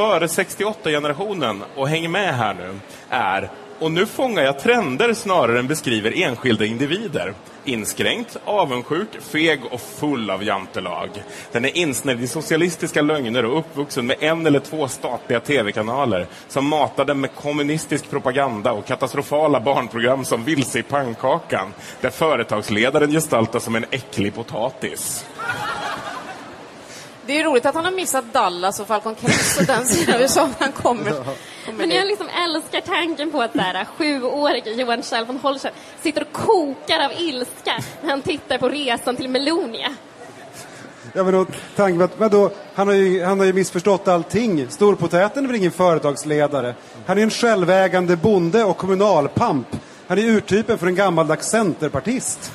Före 0.00 0.26
68-generationen, 0.26 1.62
och 1.76 1.88
häng 1.88 2.10
med 2.10 2.34
här 2.34 2.54
nu, 2.54 2.80
är 3.08 3.50
och 3.78 3.90
nu 3.90 4.06
fångar 4.06 4.42
jag 4.42 4.58
trender 4.58 5.14
snarare 5.14 5.58
än 5.58 5.66
beskriver 5.66 6.22
enskilda 6.22 6.64
individer. 6.64 7.34
Inskränkt, 7.64 8.36
avundsjuk, 8.44 9.08
feg 9.20 9.60
och 9.70 9.80
full 9.80 10.30
av 10.30 10.44
jantelag. 10.44 11.10
Den 11.52 11.64
är 11.64 11.76
insnärjd 11.76 12.22
i 12.22 12.26
socialistiska 12.26 13.02
lögner 13.02 13.44
och 13.44 13.58
uppvuxen 13.58 14.06
med 14.06 14.16
en 14.20 14.46
eller 14.46 14.60
två 14.60 14.88
statliga 14.88 15.40
tv-kanaler 15.40 16.26
som 16.48 16.68
matar 16.68 17.04
den 17.04 17.20
med 17.20 17.34
kommunistisk 17.34 18.10
propaganda 18.10 18.72
och 18.72 18.86
katastrofala 18.86 19.60
barnprogram 19.60 20.24
som 20.24 20.44
Vilse 20.44 20.78
i 20.78 20.82
pannkakan, 20.82 21.74
där 22.00 22.10
företagsledaren 22.10 23.10
gestaltas 23.10 23.64
som 23.64 23.76
en 23.76 23.84
äcklig 23.90 24.34
potatis. 24.34 25.24
Det 27.26 27.32
är 27.32 27.36
ju 27.36 27.42
roligt 27.42 27.66
att 27.66 27.74
han 27.74 27.84
har 27.84 27.92
missat 27.92 28.32
Dallas 28.32 28.80
och 28.80 28.86
Falcon 28.86 29.14
Crest 29.14 29.60
och 29.60 29.66
den 29.66 29.86
sidan 29.86 30.14
av 30.14 30.20
USA 30.20 30.48
han 30.58 30.72
kommer. 30.72 31.10
kommer 31.10 31.78
Men 31.78 31.90
jag 31.90 32.02
dit. 32.02 32.08
liksom 32.08 32.28
älskar 32.44 32.80
tanken 32.80 33.30
på 33.30 33.42
att 33.42 33.52
där, 33.52 33.84
sjuårige 33.98 34.70
Johan 34.70 35.02
Kjell 35.02 35.24
von 35.24 35.36
Holstein 35.36 35.74
sitter 36.02 36.22
och 36.22 36.32
kokar 36.32 37.04
av 37.04 37.12
ilska 37.18 37.72
när 38.02 38.10
han 38.10 38.22
tittar 38.22 38.58
på 38.58 38.68
resan 38.68 39.16
till 39.16 39.28
Melonia. 39.28 39.94
Ja, 41.12 41.24
men 41.24 41.32
då, 41.32 41.46
tanken 41.76 41.98
på 41.98 42.04
att, 42.04 42.18
vadå, 42.18 42.50
han, 42.74 42.88
har 42.88 42.94
ju, 42.94 43.24
han 43.24 43.38
har 43.38 43.46
ju 43.46 43.52
missförstått 43.52 44.08
allting. 44.08 44.66
Storpotäten 44.70 45.44
är 45.44 45.48
väl 45.48 45.56
ingen 45.56 45.72
företagsledare? 45.72 46.74
Han 47.06 47.18
är 47.18 47.22
en 47.22 47.30
självägande 47.30 48.16
bonde 48.16 48.64
och 48.64 48.76
kommunalpamp. 48.76 49.66
Han 50.06 50.18
är 50.18 50.22
urtypen 50.22 50.78
för 50.78 50.86
en 50.86 50.94
gammaldags 50.94 51.48
centerpartist. 51.48 52.52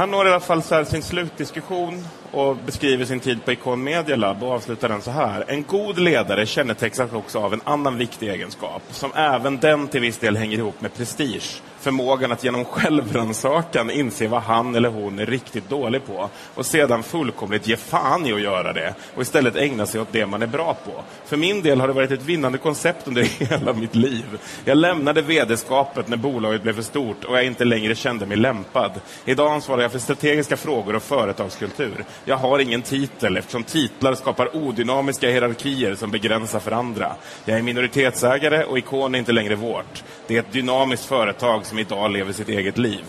Han 0.00 0.08
når 0.08 0.26
i 0.26 0.28
alla 0.28 0.40
fall 0.40 0.62
så 0.62 0.74
här 0.74 0.84
sin 0.84 1.02
slutdiskussion 1.02 2.06
och 2.32 2.56
beskriver 2.56 3.04
sin 3.04 3.20
tid 3.20 3.44
på 3.44 3.52
Icon 3.52 3.84
Media 3.84 4.16
Lab 4.16 4.42
och 4.42 4.52
avslutar 4.52 4.88
den 4.88 5.02
så 5.02 5.10
här. 5.10 5.44
En 5.48 5.62
god 5.62 5.98
ledare 5.98 6.46
kännetecknas 6.46 7.12
också 7.12 7.38
av 7.38 7.52
en 7.52 7.60
annan 7.64 7.96
viktig 7.96 8.28
egenskap 8.28 8.82
som 8.90 9.12
även 9.14 9.58
den 9.58 9.88
till 9.88 10.00
viss 10.00 10.18
del 10.18 10.36
hänger 10.36 10.58
ihop 10.58 10.80
med 10.80 10.94
prestige. 10.94 11.62
Förmågan 11.80 12.32
att 12.32 12.44
genom 12.44 12.64
självrannsakan 12.64 13.90
inse 13.90 14.28
vad 14.28 14.42
han 14.42 14.74
eller 14.74 14.88
hon 14.88 15.18
är 15.18 15.26
riktigt 15.26 15.68
dålig 15.68 16.06
på 16.06 16.28
och 16.54 16.66
sedan 16.66 17.02
fullkomligt 17.02 17.66
ge 17.66 17.76
fan 17.76 18.26
i 18.26 18.32
att 18.32 18.40
göra 18.40 18.72
det 18.72 18.94
och 19.14 19.22
istället 19.22 19.56
ägna 19.56 19.86
sig 19.86 20.00
åt 20.00 20.12
det 20.12 20.26
man 20.26 20.42
är 20.42 20.46
bra 20.46 20.76
på. 20.84 21.02
För 21.24 21.36
min 21.36 21.62
del 21.62 21.80
har 21.80 21.88
det 21.88 21.94
varit 21.94 22.10
ett 22.10 22.22
vinnande 22.22 22.58
koncept 22.58 23.08
under 23.08 23.22
hela 23.50 23.72
mitt 23.72 23.94
liv. 23.94 24.38
Jag 24.64 24.76
lämnade 24.76 25.22
vd-skapet 25.22 26.08
när 26.08 26.16
bolaget 26.16 26.62
blev 26.62 26.72
för 26.72 26.82
stort 26.82 27.24
och 27.24 27.36
jag 27.36 27.44
inte 27.44 27.64
längre 27.64 27.94
kände 27.94 28.26
mig 28.26 28.36
lämpad. 28.36 28.92
Idag 29.24 29.52
ansvarar 29.52 29.82
jag 29.82 29.92
för 29.92 29.98
strategiska 29.98 30.56
frågor 30.56 30.96
och 30.96 31.02
företagskultur. 31.02 32.04
Jag 32.24 32.36
har 32.36 32.58
ingen 32.58 32.82
titel 32.82 33.36
eftersom 33.36 33.64
titlar 33.64 34.14
skapar 34.14 34.56
odynamiska 34.56 35.28
hierarkier 35.28 35.94
som 35.94 36.10
begränsar 36.10 36.60
för 36.60 36.72
andra. 36.72 37.12
Jag 37.44 37.58
är 37.58 37.62
minoritetsägare 37.62 38.64
och 38.64 38.78
Ikon 38.78 39.14
är 39.14 39.18
inte 39.18 39.32
längre 39.32 39.54
vårt. 39.54 40.04
Det 40.26 40.36
är 40.36 40.40
ett 40.40 40.52
dynamiskt 40.52 41.04
företag 41.04 41.66
som 41.66 41.78
idag 41.78 42.10
lever 42.10 42.32
sitt 42.32 42.48
eget 42.48 42.78
liv. 42.78 43.04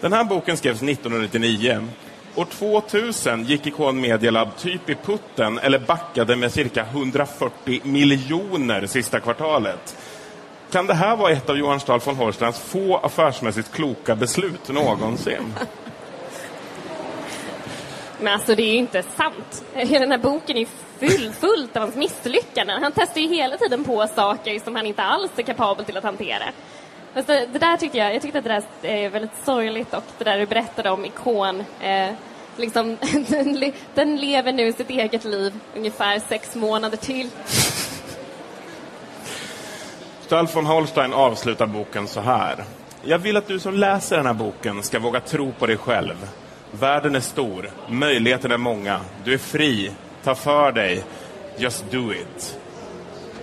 Den 0.00 0.12
här 0.12 0.24
boken 0.24 0.56
skrevs 0.56 0.82
1999. 0.82 1.88
År 2.34 2.44
2000 2.44 3.44
gick 3.44 3.66
Ikon 3.66 4.00
Medialab 4.00 4.56
typ 4.56 4.90
i 4.90 4.94
putten 4.94 5.58
eller 5.58 5.78
backade 5.78 6.36
med 6.36 6.52
cirka 6.52 6.82
140 6.82 7.80
miljoner 7.84 8.86
sista 8.86 9.20
kvartalet. 9.20 9.96
Kan 10.70 10.86
det 10.86 10.94
här 10.94 11.16
vara 11.16 11.32
ett 11.32 11.50
av 11.50 11.58
Johan 11.58 11.80
Stahl 11.80 12.00
von 12.00 12.16
Holsteins 12.16 12.58
få 12.58 12.96
affärsmässigt 12.96 13.72
kloka 13.72 14.16
beslut 14.16 14.68
någonsin? 14.68 15.54
Men 18.22 18.34
alltså 18.34 18.54
det 18.54 18.62
är 18.62 18.72
ju 18.72 18.78
inte 18.78 19.02
sant. 19.02 19.64
Hela 19.74 20.00
den 20.00 20.10
här 20.10 20.18
boken 20.18 20.56
är 20.56 20.66
full, 20.98 21.32
fullt 21.32 21.76
av 21.76 21.82
hans 21.82 21.96
misslyckanden. 21.96 22.82
Han 22.82 22.92
testar 22.94 23.20
ju 23.20 23.28
hela 23.28 23.56
tiden 23.56 23.84
på 23.84 24.06
saker 24.06 24.58
som 24.58 24.76
han 24.76 24.86
inte 24.86 25.02
alls 25.02 25.30
är 25.36 25.42
kapabel 25.42 25.84
till 25.84 25.96
att 25.96 26.04
hantera. 26.04 26.44
Alltså, 27.14 27.32
det, 27.32 27.58
där 27.58 27.76
tyckte 27.76 27.98
jag, 27.98 28.14
jag 28.14 28.22
tyckte 28.22 28.38
att 28.38 28.44
det 28.44 28.62
där 28.82 28.90
är 28.90 29.08
väldigt 29.08 29.44
sorgligt 29.44 29.94
och 29.94 30.04
det 30.18 30.24
där 30.24 30.38
du 30.38 30.46
berättade 30.46 30.90
om 30.90 31.04
Ikon, 31.04 31.64
eh, 31.80 32.10
liksom, 32.56 32.96
den, 33.28 33.72
den 33.94 34.16
lever 34.16 34.52
nu 34.52 34.72
sitt 34.72 34.90
eget 34.90 35.24
liv 35.24 35.52
ungefär 35.76 36.20
sex 36.28 36.54
månader 36.54 36.96
till. 36.96 37.30
Stöld 40.20 40.54
von 40.54 40.66
Holstein 40.66 41.12
avslutar 41.12 41.66
boken 41.66 42.06
så 42.08 42.20
här. 42.20 42.64
Jag 43.02 43.18
vill 43.18 43.36
att 43.36 43.46
du 43.46 43.58
som 43.58 43.74
läser 43.74 44.16
den 44.16 44.26
här 44.26 44.34
boken 44.34 44.82
ska 44.82 44.98
våga 44.98 45.20
tro 45.20 45.52
på 45.52 45.66
dig 45.66 45.76
själv. 45.76 46.26
Världen 46.72 47.14
är 47.14 47.20
stor, 47.20 47.70
möjligheterna 47.88 48.54
är 48.54 48.58
många, 48.58 49.00
du 49.24 49.34
är 49.34 49.38
fri, 49.38 49.90
ta 50.24 50.34
för 50.34 50.72
dig, 50.72 51.04
just 51.56 51.90
do 51.90 52.12
it. 52.12 52.58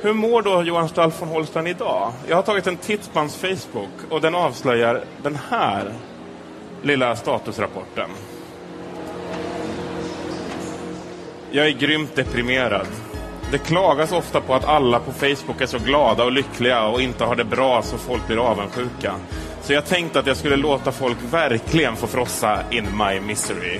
Hur 0.02 0.14
mår 0.14 0.42
då 0.42 0.64
Johan 0.64 0.90
Stall 0.90 1.12
von 1.20 1.30
Holstein 1.30 1.68
idag? 1.68 2.14
Jag 2.28 2.36
har 2.36 2.44
tagit 2.44 2.68
en 2.68 2.78
titt 2.78 3.14
på 3.14 3.20
hans 3.20 3.36
Facebook 3.36 3.90
och 4.10 4.22
den 4.22 4.36
avslöjar 4.36 5.04
den 5.24 5.38
här 5.50 5.94
lilla 6.82 7.16
statusrapporten. 7.16 8.10
Jag 11.52 11.68
är 11.68 11.72
grymt 11.72 12.16
deprimerad. 12.16 12.88
Det 13.52 13.58
klagas 13.58 14.12
ofta 14.12 14.42
på 14.42 14.54
att 14.54 14.66
alla 14.66 15.00
på 15.00 15.12
Facebook 15.12 15.62
är 15.62 15.66
så 15.66 15.80
glada 15.80 16.24
och 16.24 16.32
lyckliga 16.32 16.86
och 16.86 17.02
inte 17.02 17.24
har 17.24 17.36
det 17.36 17.44
bra 17.44 17.82
så 17.82 17.98
folk 17.98 18.28
blir 18.28 18.38
avundsjuka. 18.38 19.14
Så 19.68 19.74
jag 19.74 19.86
tänkte 19.86 20.20
att 20.20 20.28
jag 20.28 20.38
skulle 20.38 20.56
låta 20.56 20.92
folk 20.92 21.18
verkligen 21.32 21.96
få 21.96 22.08
frossa 22.08 22.64
in 22.72 22.88
my 22.98 23.20
misery. 23.20 23.80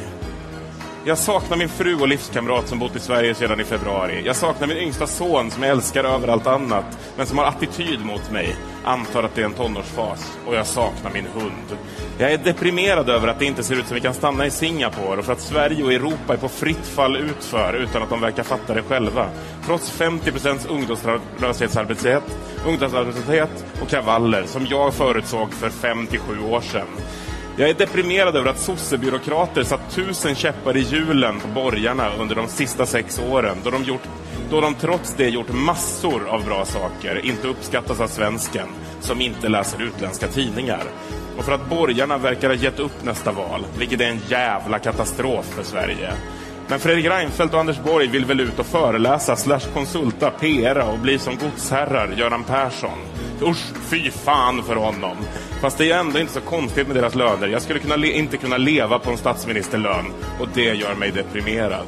Jag 1.06 1.18
saknar 1.18 1.58
min 1.58 1.70
fru 1.70 1.96
och 1.96 2.08
livskamrat 2.08 2.68
som 2.68 2.80
bott 2.80 2.96
i 2.96 3.00
Sverige 3.00 3.36
sedan 3.36 3.60
i 3.60 3.64
februari. 3.64 4.24
Jag 4.26 4.36
saknar 4.36 4.68
min 4.68 4.78
yngsta 4.78 5.08
son 5.08 5.52
som 5.52 5.64
jag 5.64 5.72
älskar 5.72 6.04
över 6.04 6.28
allt 6.28 6.48
annat, 6.48 6.86
men 7.18 7.26
som 7.26 7.38
har 7.38 7.46
attityd 7.46 8.06
mot 8.06 8.32
mig. 8.32 8.56
Antar 8.84 9.24
att 9.24 9.36
det 9.36 9.42
är 9.42 9.46
en 9.46 9.54
tonårsfas. 9.54 10.38
Och 10.48 10.56
jag 10.56 10.66
saknar 10.66 11.12
min 11.12 11.26
hund. 11.26 11.80
Jag 12.18 12.32
är 12.32 12.38
deprimerad 12.38 13.10
över 13.10 13.28
att 13.28 13.40
det 13.40 13.46
inte 13.46 13.64
ser 13.64 13.76
ut 13.76 13.88
som 13.88 13.96
vi 13.96 14.02
kan 14.02 14.14
stanna 14.14 14.46
i 14.46 14.52
Singapore 14.52 15.18
och 15.20 15.26
för 15.26 15.34
att 15.34 15.42
Sverige 15.42 15.84
och 15.84 15.94
Europa 15.94 16.34
är 16.34 16.38
på 16.38 16.50
fritt 16.50 16.86
fall 16.86 17.16
utför 17.16 17.74
utan 17.74 18.04
att 18.04 18.10
de 18.10 18.22
verkar 18.22 18.44
fatta 18.44 18.74
det 18.74 18.82
själva. 18.82 19.30
Trots 19.66 20.00
50% 20.00 20.70
ungdomslöshetsarbetslöshet, 20.70 22.24
ungdomsarbetslöshet 22.66 23.66
och 23.82 23.90
kravaller 23.90 24.44
som 24.46 24.66
jag 24.70 24.94
förutsåg 24.94 25.54
för 25.54 25.70
5 25.70 26.08
till 26.08 26.20
7 26.20 26.40
år 26.44 26.62
sedan. 26.62 26.88
Jag 27.60 27.70
är 27.70 27.74
deprimerad 27.74 28.36
över 28.36 28.50
att 28.50 28.60
sossebyråkrater 28.60 29.64
satt 29.64 29.96
tusen 29.96 30.36
käppar 30.36 30.78
i 30.78 30.80
hjulen 30.80 31.40
på 31.40 31.48
borgarna 31.48 32.10
under 32.20 32.36
de 32.36 32.48
sista 32.48 32.86
sex 32.86 33.20
åren, 33.20 33.58
då 33.64 33.70
de, 33.70 33.84
gjort, 33.84 34.08
då 34.50 34.62
de 34.62 34.76
trots 34.76 35.14
det 35.18 35.30
gjort 35.30 35.54
massor 35.54 36.28
av 36.28 36.46
bra 36.46 36.66
saker, 36.66 37.26
inte 37.26 37.48
uppskattas 37.48 38.00
av 38.00 38.08
svensken, 38.08 38.68
som 39.00 39.22
inte 39.22 39.50
läser 39.50 39.82
utländska 39.82 40.28
tidningar. 40.28 40.84
Och 41.38 41.46
för 41.46 41.52
att 41.52 41.70
borgarna 41.70 42.18
verkar 42.18 42.48
ha 42.48 42.56
gett 42.56 42.80
upp 42.80 43.04
nästa 43.04 43.32
val, 43.32 43.66
vilket 43.78 44.02
är 44.02 44.10
en 44.10 44.22
jävla 44.28 44.80
katastrof 44.80 45.46
för 45.46 45.64
Sverige. 45.64 46.14
Men 46.70 46.80
Fredrik 46.80 47.06
Reinfeldt 47.06 47.54
och 47.54 47.60
Anders 47.60 47.80
Borg 47.80 48.08
vill 48.08 48.26
väl 48.26 48.40
ut 48.40 48.60
och 48.60 48.66
föreläsa, 48.66 49.36
slash 49.36 49.60
konsulta, 49.74 50.32
PR 50.32 50.90
och 50.94 51.00
bli 51.00 51.20
som 51.20 51.38
godsherrar 51.38 52.14
Göran 52.18 52.44
Persson. 52.44 53.00
Usch, 53.42 53.74
fy 53.90 54.12
fan 54.12 54.64
för 54.64 54.76
honom. 54.76 55.18
Fast 55.62 55.78
det 55.78 55.92
är 55.92 56.00
ändå 56.00 56.20
inte 56.20 56.34
så 56.34 56.42
konstigt 56.42 56.88
med 56.88 56.96
deras 56.96 57.16
löner. 57.16 57.48
Jag 57.48 57.62
skulle 57.62 57.80
kunna 57.80 58.06
inte 58.06 58.38
kunna 58.38 58.58
leva 58.58 59.00
på 59.00 59.12
en 59.12 59.18
statsministerlön 59.18 60.06
och 60.40 60.48
det 60.54 60.74
gör 60.74 60.96
mig 60.96 61.12
deprimerad. 61.12 61.86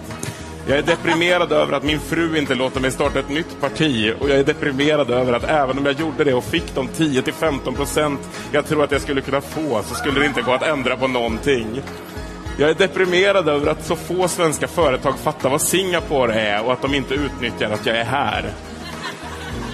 Jag 0.68 0.78
är 0.78 0.82
deprimerad 0.82 1.52
över 1.52 1.74
att 1.74 1.84
min 1.84 2.00
fru 2.00 2.38
inte 2.38 2.56
låter 2.56 2.82
mig 2.82 2.92
starta 2.92 3.20
ett 3.20 3.30
nytt 3.30 3.62
parti 3.62 4.14
och 4.20 4.30
jag 4.30 4.40
är 4.40 4.44
deprimerad 4.44 5.12
över 5.12 5.34
att 5.34 5.44
även 5.44 5.78
om 5.78 5.86
jag 5.86 6.00
gjorde 6.00 6.24
det 6.24 6.34
och 6.34 6.44
fick 6.44 6.76
de 6.76 6.88
10-15 6.88 7.76
procent 7.76 8.20
jag 8.52 8.66
tror 8.66 8.84
att 8.84 8.92
jag 8.92 9.02
skulle 9.02 9.22
kunna 9.22 9.42
få 9.42 9.84
så 9.84 9.96
skulle 9.96 10.20
det 10.20 10.26
inte 10.26 10.42
gå 10.42 10.52
att 10.52 10.64
ändra 10.64 10.98
på 10.98 11.08
någonting. 11.08 11.82
Jag 12.60 12.70
är 12.70 12.74
deprimerad 12.74 13.50
över 13.50 13.68
att 13.72 13.86
så 13.86 13.96
få 13.96 14.28
svenska 14.28 14.68
företag 14.68 15.20
fattar 15.20 15.50
vad 15.50 15.62
Singapore 15.62 16.34
är 16.34 16.66
och 16.66 16.74
att 16.74 16.82
de 16.82 16.94
inte 16.94 17.14
utnyttjar 17.14 17.72
att 17.72 17.86
jag 17.86 17.98
är 17.98 18.04
här. 18.04 18.52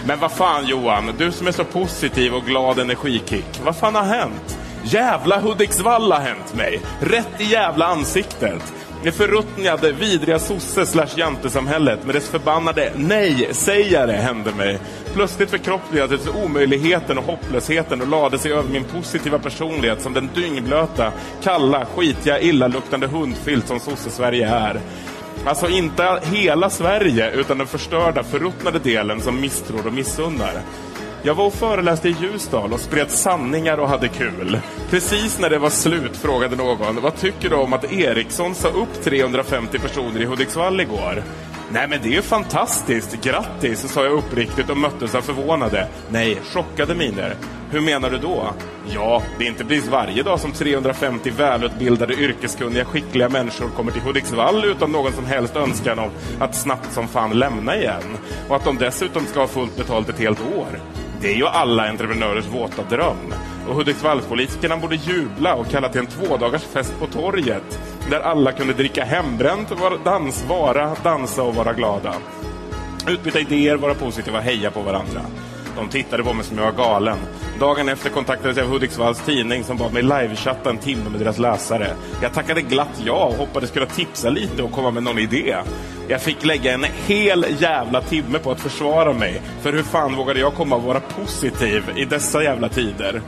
Men 0.07 0.19
vad 0.19 0.31
fan 0.31 0.67
Johan, 0.67 1.13
du 1.17 1.31
som 1.31 1.47
är 1.47 1.51
så 1.51 1.63
positiv 1.63 2.33
och 2.33 2.45
glad 2.45 2.79
energikick. 2.79 3.61
Vad 3.63 3.75
fan 3.75 3.95
har 3.95 4.03
hänt? 4.03 4.59
Jävla 4.83 5.39
Hudiksvall 5.39 6.11
har 6.11 6.19
hänt 6.19 6.55
mig. 6.55 6.81
Rätt 6.99 7.41
i 7.41 7.43
jävla 7.43 7.86
ansiktet. 7.86 8.73
Det 9.03 9.11
förruttnade, 9.11 9.91
vidriga 9.91 10.39
sosse 10.39 10.86
slash 10.86 11.09
jantesamhället 11.15 12.05
med 12.05 12.15
dess 12.15 12.29
förbannade 12.29 12.91
nej-sägare 12.95 14.11
hände 14.11 14.51
mig. 14.51 14.79
Plötsligt 15.16 15.49
förkroppsligades 15.49 16.28
omöjligheten 16.28 17.18
och 17.18 17.24
hopplösheten 17.24 18.01
och 18.01 18.07
lade 18.07 18.38
sig 18.38 18.51
över 18.53 18.70
min 18.70 18.84
positiva 18.84 19.39
personlighet 19.39 20.01
som 20.01 20.13
den 20.13 20.30
dyngblöta, 20.36 21.11
kalla, 21.43 21.86
skitiga, 21.86 22.39
illaluktande 22.39 23.07
hundfilt 23.07 23.68
som 23.68 23.80
sosse-Sverige 23.80 24.47
är. 24.47 24.80
Alltså 25.45 25.70
inte 25.70 26.20
hela 26.24 26.70
Sverige, 26.70 27.32
utan 27.32 27.57
den 27.57 27.68
förstörda, 27.68 28.24
förruttnade 28.24 28.80
delen 28.80 29.22
som 29.22 29.41
misstror 29.41 29.88
och 29.88 29.93
missunnar. 29.93 30.61
Jag 31.24 31.36
var 31.36 31.45
och 31.45 31.53
föreläste 31.53 32.09
i 32.09 32.16
Ljusdal 32.22 32.74
och 32.74 32.80
spred 32.80 33.11
sanningar 33.11 33.78
och 33.78 33.89
hade 33.89 34.07
kul. 34.07 34.59
Precis 34.89 35.39
när 35.39 35.49
det 35.49 35.59
var 35.59 35.70
slut 35.70 36.18
frågade 36.18 36.55
någon, 36.55 37.01
vad 37.01 37.16
tycker 37.16 37.49
du 37.49 37.55
om 37.55 37.74
att 37.74 37.91
Ericsson 37.91 38.55
sa 38.55 38.68
upp 38.68 39.03
350 39.03 39.80
personer 39.80 40.22
i 40.22 40.26
Hudiksvall 40.26 40.82
igår? 40.82 41.24
Nej 41.72 41.88
men 41.88 41.99
det 42.01 42.07
är 42.07 42.11
ju 42.11 42.22
fantastiskt, 42.22 43.22
grattis, 43.22 43.91
sa 43.91 44.03
jag 44.03 44.13
uppriktigt 44.13 44.70
och 44.70 44.78
möttes 44.78 45.16
av 45.16 45.22
förvånade, 45.22 45.88
nej, 46.09 46.38
chockade 46.53 46.95
miner. 46.95 47.36
Hur 47.72 47.82
menar 47.82 48.09
du 48.09 48.18
då? 48.18 48.53
Ja, 48.93 49.22
det 49.38 49.43
är 49.43 49.47
inte 49.47 49.66
precis 49.66 49.89
varje 49.89 50.24
dag 50.24 50.39
som 50.39 50.51
350 50.51 51.32
välutbildade, 51.38 52.13
yrkeskunniga, 52.13 52.86
skickliga 52.86 53.30
människor 53.30 53.70
kommer 53.70 53.91
till 53.91 54.01
Hudiksvall 54.01 54.66
utan 54.66 54.91
någon 54.91 55.13
som 55.13 55.26
helst 55.26 55.55
önskan 55.55 55.99
om 55.99 56.09
att 56.39 56.55
snabbt 56.55 56.93
som 56.93 57.07
fan 57.07 57.39
lämna 57.39 57.78
igen. 57.78 58.18
Och 58.49 58.55
att 58.55 58.66
de 58.66 58.78
dessutom 58.78 59.26
ska 59.26 59.39
ha 59.39 59.47
fullt 59.47 59.78
betalt 59.78 60.09
ett 60.09 60.20
helt 60.20 60.41
år. 60.41 60.80
Det 61.22 61.32
är 61.32 61.36
ju 61.36 61.47
alla 61.47 61.89
entreprenörers 61.89 62.45
våta 62.45 62.84
dröm. 62.84 63.34
Och 63.70 63.76
Hudiksvallspolitikerna 63.76 64.78
borde 64.78 64.95
jubla 64.95 65.55
och 65.55 65.70
kalla 65.70 65.89
till 65.89 66.01
en 66.01 66.07
tvådagars 66.07 66.63
fest 66.63 66.93
på 66.99 67.07
torget 67.07 67.80
där 68.09 68.20
alla 68.20 68.51
kunde 68.51 68.74
dricka 68.74 69.03
hembränt, 69.03 69.72
dans, 70.03 70.45
vara, 70.47 70.95
dansa 71.03 71.43
och 71.43 71.55
vara 71.55 71.74
glada. 71.74 72.16
Utbyta 73.07 73.39
idéer, 73.39 73.76
vara 73.76 73.93
positiva, 73.93 74.39
heja 74.39 74.72
på 74.72 74.82
varandra. 74.82 75.22
De 75.76 75.89
tittade 75.89 76.24
på 76.24 76.34
mig 76.34 76.45
som 76.45 76.57
jag 76.57 76.66
var 76.66 76.84
galen. 76.84 77.18
Dagen 77.59 77.89
efter 77.89 78.09
kontaktades 78.09 78.57
jag 78.57 78.66
av 78.66 78.72
Hudiksvalls 78.72 79.22
tidning 79.26 79.63
som 79.63 79.78
bad 79.78 79.93
mig 79.93 80.01
livechatta 80.03 80.70
en 80.70 80.78
timme 80.78 81.09
med 81.09 81.20
deras 81.20 81.38
läsare. 81.38 81.88
Jag 82.22 82.34
tackade 82.34 82.61
glatt 82.61 83.01
ja 83.05 83.26
och 83.26 83.34
hoppades 83.34 83.72
kunna 83.72 83.86
tipsa 83.86 84.30
lite 84.30 84.63
och 84.63 84.72
komma 84.72 84.91
med 84.91 85.03
någon 85.03 85.20
idé. 85.20 85.55
Jag 86.07 86.22
fick 86.22 86.45
lägga 86.45 86.74
en 86.74 86.86
hel 87.07 87.45
jävla 87.59 88.01
timme 88.01 88.39
på 88.39 88.51
att 88.51 88.59
försvara 88.59 89.13
mig. 89.13 89.41
För 89.61 89.74
hur 89.74 89.84
fan 89.84 90.16
vågade 90.16 90.39
jag 90.39 90.53
komma 90.53 90.76
och 90.76 90.84
vara 90.84 90.99
positiv 90.99 91.84
i 91.95 92.05
dessa 92.05 92.43
jävla 92.43 92.70
tider? 92.70 93.22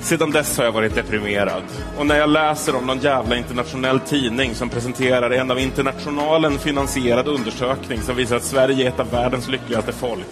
Sedan 0.00 0.30
dess 0.30 0.58
har 0.58 0.64
jag 0.64 0.72
varit 0.72 0.94
deprimerad. 0.94 1.62
Och 1.98 2.06
när 2.06 2.18
jag 2.18 2.28
läser 2.28 2.76
om 2.76 2.86
någon 2.86 2.98
jävla 2.98 3.36
internationell 3.36 4.00
tidning 4.00 4.54
som 4.54 4.68
presenterar 4.68 5.30
en 5.30 5.50
av 5.50 5.58
Internationalen 5.58 6.58
finansierad 6.58 7.28
undersökning 7.28 8.00
som 8.00 8.16
visar 8.16 8.36
att 8.36 8.44
Sverige 8.44 8.84
är 8.84 8.88
ett 8.88 9.00
av 9.00 9.10
världens 9.10 9.48
lyckligaste 9.48 9.92
folk, 9.92 10.28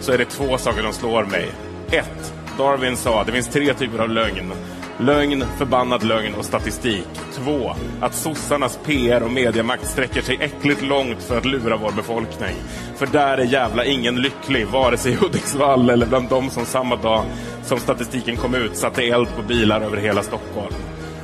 så 0.00 0.12
är 0.12 0.18
det 0.18 0.24
två 0.24 0.58
saker 0.58 0.82
som 0.82 0.92
slår 0.92 1.24
mig. 1.24 1.48
Ett, 1.90 2.34
Darwin 2.58 2.96
sa, 2.96 3.24
det 3.24 3.32
finns 3.32 3.48
tre 3.48 3.74
typer 3.74 3.98
av 3.98 4.10
lögn. 4.10 4.52
Lögn, 5.00 5.44
förbannad 5.58 6.02
lögn 6.02 6.34
och 6.34 6.44
statistik. 6.44 7.08
Två, 7.34 7.74
att 8.00 8.14
sossarnas 8.14 8.78
PR 8.84 9.22
och 9.22 9.30
mediamakt 9.30 9.86
sträcker 9.86 10.22
sig 10.22 10.38
äckligt 10.40 10.82
långt 10.82 11.22
för 11.22 11.38
att 11.38 11.44
lura 11.44 11.76
vår 11.76 11.92
befolkning. 11.92 12.54
För 12.96 13.06
där 13.06 13.38
är 13.38 13.44
jävla 13.44 13.84
ingen 13.84 14.16
lycklig, 14.16 14.66
vare 14.66 14.96
sig 14.96 15.12
i 15.12 15.14
Hudiksvall 15.14 15.90
eller 15.90 16.06
bland 16.06 16.28
de 16.28 16.50
som 16.50 16.64
samma 16.64 16.96
dag 16.96 17.24
som 17.64 17.78
statistiken 17.78 18.36
kom 18.36 18.54
ut 18.54 18.76
satte 18.76 19.02
eld 19.02 19.28
på 19.36 19.42
bilar 19.42 19.80
över 19.80 19.96
hela 19.96 20.22
Stockholm. 20.22 20.74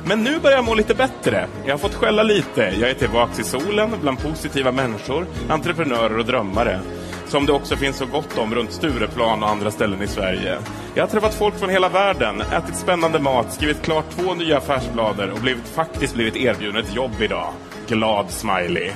Men 0.05 0.23
nu 0.23 0.39
börjar 0.39 0.57
jag 0.57 0.65
må 0.65 0.75
lite 0.75 0.95
bättre. 0.95 1.47
Jag 1.65 1.73
har 1.73 1.79
fått 1.79 1.95
skälla 1.95 2.23
lite. 2.23 2.73
Jag 2.79 2.89
är 2.89 2.93
tillbaks 2.93 3.39
i 3.39 3.43
solen 3.43 3.89
bland 4.01 4.19
positiva 4.19 4.71
människor, 4.71 5.25
entreprenörer 5.49 6.17
och 6.17 6.25
drömmare 6.25 6.79
som 7.27 7.45
det 7.45 7.53
också 7.53 7.75
finns 7.75 7.97
så 7.97 8.05
gott 8.05 8.37
om 8.37 8.55
runt 8.55 8.71
Stureplan 8.71 9.43
och 9.43 9.49
andra 9.49 9.71
ställen 9.71 10.01
i 10.01 10.07
Sverige. 10.07 10.57
Jag 10.95 11.03
har 11.03 11.07
träffat 11.07 11.33
folk 11.33 11.59
från 11.59 11.69
hela 11.69 11.89
världen, 11.89 12.41
ätit 12.41 12.75
spännande 12.75 13.19
mat, 13.19 13.53
skrivit 13.53 13.81
klart 13.81 14.05
två 14.09 14.33
nya 14.33 14.57
affärsblader 14.57 15.31
och 15.31 15.39
blivit, 15.39 15.67
faktiskt 15.67 16.13
blivit 16.13 16.35
erbjuden 16.35 16.83
ett 16.83 16.95
jobb 16.95 17.21
idag. 17.21 17.53
Glad 17.87 18.31
smiley. 18.31 18.91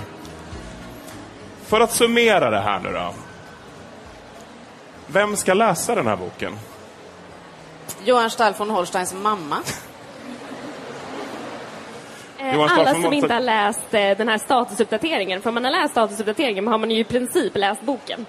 För 1.65 1.79
att 1.79 1.91
summera 1.91 2.49
det 2.49 2.61
här 2.61 2.79
nu 2.79 2.91
då. 2.91 3.13
Vem 5.07 5.35
ska 5.35 5.53
läsa 5.53 5.95
den 5.95 6.07
här 6.07 6.15
boken? 6.15 6.53
Johan 8.03 8.29
Stall 8.29 8.53
von 8.57 8.69
Holsteins 8.69 9.13
mamma. 9.13 9.57
Eh, 12.41 12.55
Johan 12.55 12.69
Alla 12.69 12.83
Staffan 12.83 13.01
som 13.01 13.13
inte 13.13 13.33
har 13.33 13.39
läst 13.39 13.93
eh, 13.93 14.17
den 14.17 14.27
här 14.27 14.37
statusuppdateringen, 14.37 15.41
för 15.41 15.49
om 15.49 15.53
man 15.53 15.63
har 15.63 15.71
läst 15.71 15.91
statusuppdateringen 15.91 16.67
har 16.67 16.77
man 16.77 16.91
ju 16.91 16.99
i 16.99 17.03
princip 17.03 17.57
läst 17.57 17.81
boken. 17.81 18.25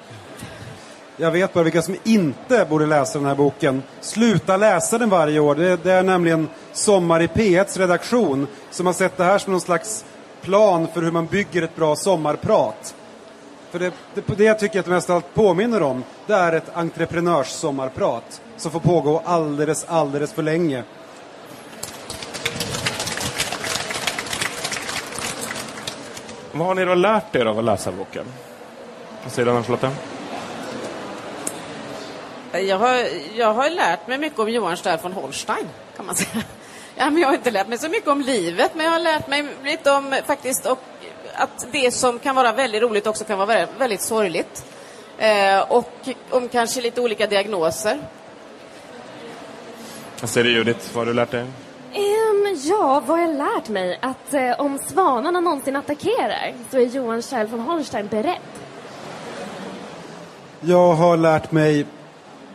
Jag 1.17 1.31
vet 1.31 1.53
bara 1.53 1.65
vilka 1.65 1.83
som 1.83 1.97
inte 2.05 2.67
borde 2.71 2.87
läsa 2.87 3.19
den 3.19 3.29
här 3.29 3.35
boken. 3.35 3.83
Sluta 4.01 4.57
läsa 4.57 4.99
den 4.99 5.11
varje 5.11 5.41
år. 5.41 5.55
Det, 5.55 5.85
det 5.85 5.93
är 5.93 6.03
nämligen 6.03 6.49
Sommar 6.73 7.23
i 7.23 7.27
P1s 7.27 7.79
redaktion 7.79 8.47
som 8.71 8.87
har 8.87 8.93
sett 8.93 9.17
det 9.17 9.25
här 9.25 9.39
som 9.39 9.53
någon 9.53 9.61
slags 9.61 10.05
plan 10.41 10.89
för 10.95 11.03
hur 11.03 11.11
man 11.11 11.27
bygger 11.27 11.63
ett 11.63 11.77
bra 11.77 11.97
sommarprat. 11.97 12.95
För 13.71 13.79
det, 13.79 13.93
det, 14.15 14.37
det 14.37 14.45
jag 14.45 14.59
tycker 14.59 14.79
att 14.79 14.85
det 14.85 14.91
mest 14.91 15.11
allt 15.11 15.35
påminner 15.35 15.83
om, 15.83 16.05
det 16.27 16.35
är 16.35 16.53
ett 16.53 16.77
entreprenörssommarprat 16.77 18.41
som 18.57 18.71
får 18.71 18.81
pågå 18.81 19.23
alldeles, 19.25 19.85
alldeles 19.89 20.33
för 20.33 20.43
länge. 20.43 20.83
Vad 26.53 26.67
har 26.67 26.75
ni 26.75 26.85
då 26.85 26.95
lärt 26.95 27.37
er 27.37 27.47
av 27.47 27.59
att 27.59 27.65
läsa 27.65 27.93
boken? 27.93 28.25
Vad 29.23 29.33
säger 29.33 29.47
du, 29.47 29.53
Anna-Charlotta? 29.53 29.91
Jag 32.53 32.79
har, 32.79 33.09
jag 33.35 33.55
har 33.55 33.71
lärt 33.71 34.09
mig 34.09 34.19
mycket 34.19 34.39
om 34.39 34.51
Johan 34.51 34.77
Stall 34.77 34.99
von 35.03 35.13
Holstein, 35.13 35.69
kan 35.97 36.07
man 36.07 36.15
säga. 36.15 36.45
Ja, 36.95 37.11
men 37.11 37.23
jag 37.23 37.29
har 37.29 37.35
inte 37.35 37.51
lärt 37.51 37.69
mig 37.69 37.79
så 37.79 37.89
mycket 37.89 38.09
om 38.09 38.21
livet, 38.21 38.75
men 38.75 38.85
jag 38.85 38.93
har 38.93 38.99
lärt 38.99 39.29
mig 39.29 39.47
lite 39.65 39.91
om 39.91 40.15
faktiskt 40.27 40.67
och 40.67 40.79
att 41.35 41.67
det 41.73 41.91
som 41.91 42.19
kan 42.19 42.37
vara 42.37 42.53
väldigt 42.53 42.83
roligt 42.83 43.07
också 43.07 43.25
kan 43.25 43.39
vara 43.39 43.47
väldigt, 43.47 43.81
väldigt 43.81 44.03
sorgligt. 44.03 44.65
Eh, 45.19 45.61
och 45.61 46.09
om 46.31 46.49
kanske 46.49 46.81
lite 46.81 47.01
olika 47.01 47.27
diagnoser. 47.27 47.99
Vad 50.21 50.31
säger 50.31 50.45
du, 50.45 50.53
Judith? 50.53 50.87
Vad 50.93 51.01
har 51.01 51.07
du 51.07 51.15
lärt 51.15 51.31
dig? 51.31 51.47
Ehm, 52.53 52.59
ja, 52.65 53.03
vad 53.07 53.19
har 53.19 53.27
jag 53.27 53.37
lärt 53.37 53.69
mig? 53.69 53.99
Att 54.03 54.35
eh, 54.35 54.61
om 54.61 54.79
svanarna 54.79 55.41
någonsin 55.41 55.77
attackerar 55.77 56.53
så 56.71 56.79
är 56.79 56.87
Johan 56.87 57.23
Kjell 57.23 57.47
von 57.47 57.61
Holstein 57.61 58.09
beredd. 58.09 58.37
Jag 60.61 60.95
har 60.95 61.17
lärt 61.17 61.53
mig 61.53 61.87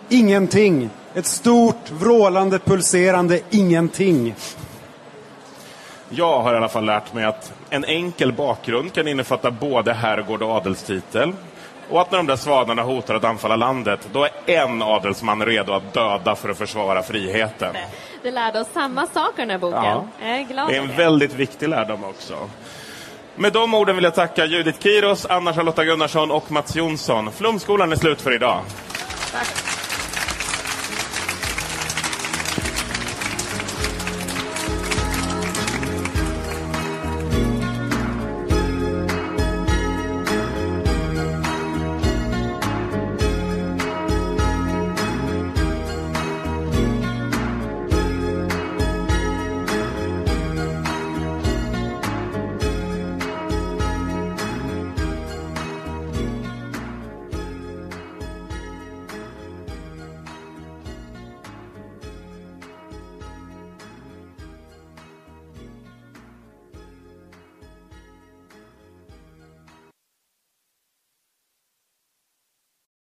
ingenting. 0.09 0.89
Ett 1.13 1.25
stort, 1.25 1.91
vrålande, 1.91 2.59
pulserande 2.59 3.39
ingenting. 3.49 4.35
Jag 6.09 6.41
har 6.41 6.53
i 6.53 6.57
alla 6.57 6.69
fall 6.69 6.85
lärt 6.85 7.13
mig 7.13 7.25
att 7.25 7.53
en 7.69 7.85
enkel 7.85 8.33
bakgrund 8.33 8.93
kan 8.93 9.07
innefatta 9.07 9.51
både 9.51 9.93
herrgård 9.93 10.41
och 10.41 10.51
adelstitel. 10.51 11.33
Och 11.89 12.01
att 12.01 12.11
när 12.11 12.17
de 12.17 12.27
där 12.27 12.35
svanarna 12.35 12.81
hotar 12.81 13.15
att 13.15 13.23
anfalla 13.23 13.55
landet, 13.55 14.07
då 14.11 14.23
är 14.23 14.31
en 14.45 14.81
adelsman 14.81 15.45
redo 15.45 15.73
att 15.73 15.93
döda 15.93 16.35
för 16.35 16.49
att 16.49 16.57
försvara 16.57 17.03
friheten. 17.03 17.75
Vi 18.21 18.31
lärde 18.31 18.59
oss 18.59 18.67
samma 18.73 19.07
saker 19.07 19.37
den 19.37 19.49
här 19.49 19.57
boken. 19.57 19.83
Ja. 19.83 20.07
Jag 20.21 20.29
är 20.29 20.43
glad 20.43 20.69
Det 20.69 20.75
är 20.77 20.81
en 20.81 20.87
det. 20.87 20.93
väldigt 20.93 21.33
viktig 21.33 21.69
lärdom 21.69 22.03
också. 22.03 22.49
Med 23.35 23.53
de 23.53 23.73
orden 23.73 23.95
vill 23.95 24.03
jag 24.03 24.15
tacka 24.15 24.45
Judith 24.45 24.79
Kiros, 24.79 25.25
Anna-Charlotta 25.25 25.85
Gunnarsson 25.85 26.31
och 26.31 26.51
Mats 26.51 26.75
Jonsson. 26.75 27.31
Flumskolan 27.31 27.91
är 27.91 27.95
slut 27.95 28.21
för 28.21 28.33
idag. 28.33 28.59
Tack. 29.31 29.76